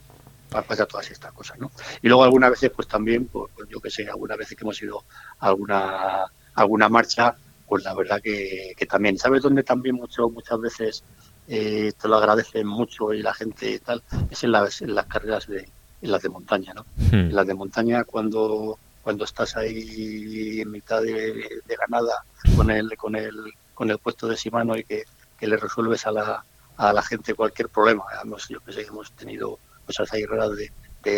pasa 0.62 0.86
todas 0.86 1.10
estas 1.10 1.32
cosas, 1.32 1.58
¿no? 1.58 1.70
Y 2.02 2.08
luego 2.08 2.24
algunas 2.24 2.50
veces, 2.50 2.70
pues 2.70 2.86
también, 2.86 3.26
pues, 3.26 3.50
pues, 3.54 3.68
yo 3.68 3.80
que 3.80 3.90
sé, 3.90 4.08
algunas 4.08 4.38
veces 4.38 4.56
que 4.56 4.64
hemos 4.64 4.80
ido 4.82 5.04
a 5.40 5.48
alguna, 5.48 6.24
alguna 6.54 6.88
marcha, 6.88 7.34
pues 7.66 7.84
la 7.84 7.94
verdad 7.94 8.20
que, 8.22 8.72
que 8.76 8.86
también, 8.86 9.18
¿sabes 9.18 9.42
dónde 9.42 9.62
también 9.62 9.96
mucho, 9.96 10.28
muchas 10.28 10.60
veces 10.60 11.04
eh, 11.48 11.92
te 12.00 12.08
lo 12.08 12.16
agradecen 12.16 12.66
mucho 12.66 13.12
y 13.12 13.22
la 13.22 13.34
gente 13.34 13.78
tal, 13.80 14.02
es 14.30 14.44
en 14.44 14.52
las, 14.52 14.80
en 14.82 14.94
las 14.94 15.06
carreras 15.06 15.46
de, 15.46 15.68
en 16.00 16.10
las 16.10 16.22
de 16.22 16.28
montaña, 16.28 16.72
¿no? 16.74 16.86
Hmm. 16.96 17.14
En 17.14 17.34
las 17.34 17.46
de 17.46 17.54
montaña 17.54 18.04
cuando 18.04 18.78
cuando 19.02 19.24
estás 19.24 19.54
ahí 19.56 20.62
en 20.62 20.70
mitad 20.70 21.02
de, 21.02 21.62
ganada 21.78 22.24
con 22.56 22.70
el 22.70 22.96
con 22.96 23.14
el 23.14 23.52
con 23.74 23.90
el 23.90 23.98
puesto 23.98 24.26
de 24.26 24.36
Simano 24.36 24.76
y 24.76 24.84
que, 24.84 25.04
le 25.40 25.58
resuelves 25.58 26.06
a 26.06 26.10
la, 26.10 26.42
a 26.78 26.92
la 26.94 27.02
gente 27.02 27.34
cualquier 27.34 27.68
problema. 27.68 28.04
Hemos, 28.22 28.48
yo 28.48 28.60
que 28.60 28.72
sé, 28.72 28.80
hemos 28.80 29.12
tenido 29.12 29.58
cosas 29.84 30.12
ahí 30.12 30.24
raras 30.24 30.50
de, 30.56 30.70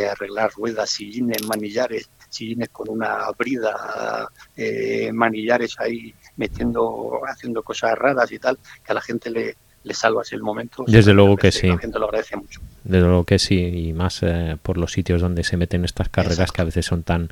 arreglar 0.09 0.51
ruedas, 0.57 0.91
sillines, 0.91 1.47
manillares, 1.47 2.11
sillines 2.29 2.71
con 2.71 2.89
una 2.89 3.31
brida, 3.39 4.29
eh, 4.57 5.13
manillares 5.13 5.77
ahí 5.79 6.13
metiendo, 6.37 7.21
haciendo 7.29 7.63
cosas 7.63 7.97
raras 7.97 8.33
y 8.33 8.41
tal, 8.41 8.59
que 8.85 8.91
a 8.91 8.95
la 8.95 9.01
gente 9.01 9.31
le, 9.31 9.57
le 9.87 9.95
salvas 9.95 10.33
el 10.33 10.43
momento. 10.43 10.85
Desde 10.87 11.15
luego 11.15 11.37
que 11.37 11.53
sí. 11.53 11.69
La 11.69 11.79
gente 11.79 11.99
lo 11.99 12.07
agradece 12.07 12.37
mucho. 12.37 12.61
Desde 12.83 13.07
luego 13.07 13.25
que 13.25 13.39
sí, 13.39 13.61
y 13.61 13.93
más 13.93 14.19
eh, 14.23 14.57
por 14.61 14.79
los 14.79 14.91
sitios 14.91 15.21
donde 15.21 15.45
se 15.45 15.57
meten 15.57 15.85
estas 15.85 16.09
carreras 16.09 16.51
que 16.51 16.61
a 16.61 16.65
veces 16.65 16.85
son 16.85 17.05
tan 17.05 17.31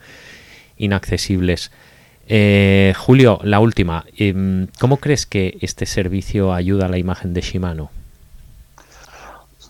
inaccesibles. 0.77 1.73
Eh, 2.29 2.95
Julio, 2.97 3.41
la 3.43 3.59
última. 3.59 4.05
Em, 4.17 4.69
¿Cómo 4.79 4.99
crees 4.99 5.27
que 5.27 5.59
este 5.61 5.85
servicio 5.85 6.55
ayuda 6.55 6.87
a 6.87 6.89
la 6.89 6.99
imagen 6.99 7.35
de 7.35 7.41
Shimano? 7.41 7.91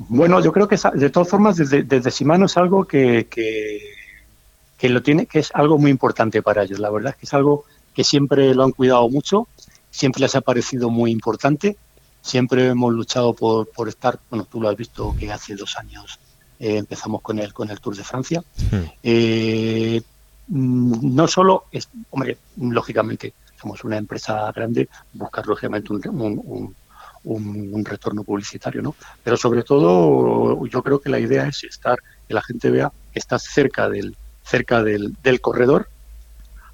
Bueno, 0.08 0.40
yo 0.42 0.52
creo 0.52 0.68
que 0.68 0.78
de 0.94 1.10
todas 1.10 1.28
formas 1.28 1.56
desde, 1.56 1.82
desde 1.82 2.10
Shimano 2.10 2.46
es 2.46 2.56
algo 2.56 2.84
que, 2.84 3.26
que, 3.28 4.88
lo 4.88 5.02
tiene, 5.02 5.26
que 5.26 5.38
es 5.38 5.50
algo 5.54 5.78
muy 5.78 5.90
importante 5.90 6.42
para 6.42 6.62
ellos. 6.62 6.78
La 6.78 6.90
verdad 6.90 7.12
es 7.12 7.16
que 7.16 7.26
es 7.26 7.34
algo 7.34 7.64
que 7.94 8.04
siempre 8.04 8.54
lo 8.54 8.64
han 8.64 8.72
cuidado 8.72 9.08
mucho, 9.08 9.48
siempre 9.90 10.20
les 10.20 10.34
ha 10.34 10.40
parecido 10.40 10.90
muy 10.90 11.10
importante 11.10 11.76
siempre 12.24 12.68
hemos 12.68 12.92
luchado 12.92 13.34
por, 13.34 13.68
por 13.68 13.88
estar, 13.88 14.18
bueno, 14.30 14.46
tú 14.50 14.60
lo 14.60 14.70
has 14.70 14.76
visto 14.76 15.14
que 15.18 15.30
hace 15.30 15.54
dos 15.54 15.76
años 15.76 16.18
eh, 16.58 16.78
empezamos 16.78 17.20
con 17.20 17.38
el, 17.38 17.52
con 17.52 17.70
el 17.70 17.80
Tour 17.80 17.94
de 17.94 18.02
Francia. 18.02 18.42
Eh, 19.02 20.00
mm, 20.48 21.14
no 21.14 21.28
solo, 21.28 21.64
es, 21.70 21.88
hombre, 22.10 22.38
lógicamente, 22.56 23.34
somos 23.60 23.84
una 23.84 23.98
empresa 23.98 24.50
grande, 24.52 24.88
buscar 25.12 25.46
lógicamente 25.46 25.92
un, 25.92 26.40
un, 26.42 26.74
retorno 27.84 28.22
publicitario, 28.22 28.82
¿no? 28.82 28.94
Pero 29.22 29.36
sobre 29.36 29.62
todo, 29.62 30.64
yo 30.66 30.82
creo 30.82 31.00
que 31.00 31.08
la 31.08 31.18
idea 31.18 31.46
es 31.46 31.64
estar, 31.64 31.98
que 32.28 32.34
la 32.34 32.42
gente 32.42 32.70
vea 32.70 32.92
que 33.12 33.18
estás 33.18 33.44
cerca 33.44 33.88
del, 33.88 34.16
cerca 34.44 34.82
del, 34.82 35.16
del 35.22 35.40
corredor, 35.40 35.88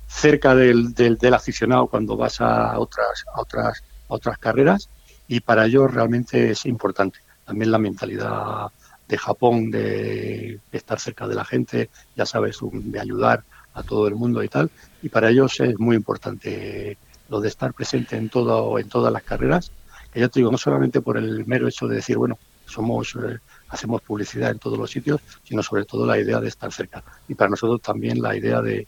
cerca 0.08 0.54
del, 0.54 0.92
del, 0.92 1.18
del, 1.18 1.34
aficionado 1.34 1.86
cuando 1.86 2.16
vas 2.16 2.40
a 2.40 2.78
otras, 2.78 3.24
a 3.32 3.40
otras, 3.40 3.82
otras 4.08 4.38
carreras 4.38 4.88
y 5.28 5.40
para 5.40 5.66
ellos 5.66 5.92
realmente 5.92 6.50
es 6.50 6.66
importante. 6.66 7.20
También 7.44 7.70
la 7.70 7.78
mentalidad 7.78 8.72
de 9.08 9.18
Japón 9.18 9.70
de, 9.70 10.60
estar 10.72 10.98
cerca 10.98 11.26
de 11.26 11.34
la 11.34 11.44
gente, 11.44 11.90
ya 12.16 12.26
sabes, 12.26 12.58
de 12.62 13.00
ayudar 13.00 13.44
a 13.74 13.82
todo 13.82 14.08
el 14.08 14.16
mundo 14.16 14.42
y 14.42 14.48
tal, 14.48 14.70
y 15.02 15.08
para 15.08 15.30
ellos 15.30 15.60
es 15.60 15.78
muy 15.78 15.96
importante 15.96 16.98
lo 17.28 17.40
de 17.40 17.48
estar 17.48 17.72
presente 17.72 18.16
en 18.16 18.28
todo 18.28 18.78
en 18.78 18.88
todas 18.88 19.12
las 19.12 19.22
carreras, 19.22 19.70
que 20.12 20.20
ya 20.20 20.28
te 20.28 20.40
digo, 20.40 20.50
no 20.50 20.58
solamente 20.58 21.00
por 21.00 21.16
el 21.16 21.46
mero 21.46 21.68
hecho 21.68 21.86
de 21.86 21.96
decir, 21.96 22.16
bueno, 22.16 22.38
somos 22.66 23.16
eh, 23.16 23.38
hacemos 23.68 24.02
publicidad 24.02 24.50
en 24.50 24.58
todos 24.58 24.78
los 24.78 24.90
sitios, 24.90 25.20
sino 25.44 25.62
sobre 25.62 25.84
todo 25.84 26.06
la 26.06 26.18
idea 26.18 26.40
de 26.40 26.48
estar 26.48 26.72
cerca. 26.72 27.02
Y 27.28 27.34
para 27.34 27.50
nosotros 27.50 27.80
también 27.80 28.20
la 28.20 28.36
idea 28.36 28.60
de, 28.62 28.86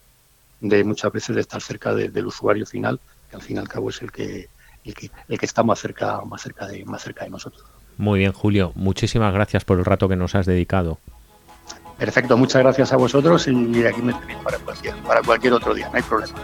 de 0.60 0.84
muchas 0.84 1.12
veces 1.12 1.34
de 1.34 1.42
estar 1.42 1.60
cerca 1.60 1.94
del 1.94 2.26
usuario 2.26 2.66
final, 2.66 3.00
que 3.30 3.36
al 3.36 3.42
fin 3.42 3.56
y 3.56 3.58
al 3.60 3.68
cabo 3.68 3.90
es 3.90 4.02
el 4.02 4.10
que 4.10 4.48
el 4.84 4.94
que, 4.94 5.10
el 5.28 5.38
que 5.38 5.46
está 5.46 5.62
más 5.62 5.78
cerca, 5.78 6.20
más 6.22 6.42
cerca 6.42 6.66
de, 6.66 6.84
más 6.84 7.02
cerca 7.02 7.24
de 7.24 7.30
nosotros. 7.30 7.64
Muy 7.98 8.20
bien, 8.20 8.32
Julio. 8.32 8.72
Muchísimas 8.74 9.32
gracias 9.32 9.64
por 9.64 9.78
el 9.78 9.84
rato 9.84 10.08
que 10.08 10.16
nos 10.16 10.34
has 10.34 10.46
dedicado. 10.46 10.98
Perfecto, 11.98 12.36
muchas 12.36 12.62
gracias 12.62 12.92
a 12.92 12.96
vosotros 12.96 13.46
y 13.46 13.84
aquí 13.86 14.02
me 14.02 14.12
tenéis 14.14 14.38
para 14.42 14.58
cualquier, 14.58 14.96
para 15.02 15.22
cualquier 15.22 15.52
otro 15.52 15.72
día, 15.72 15.88
no 15.88 15.96
hay 15.96 16.02
problema. 16.02 16.34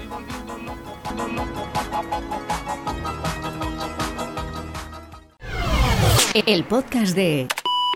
El 6.46 6.64
podcast 6.64 7.14
de 7.14 7.48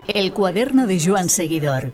El 0.07 0.33
cuaderno 0.33 0.87
de 0.87 0.99
Joan 0.99 1.29
Seguidor. 1.29 1.91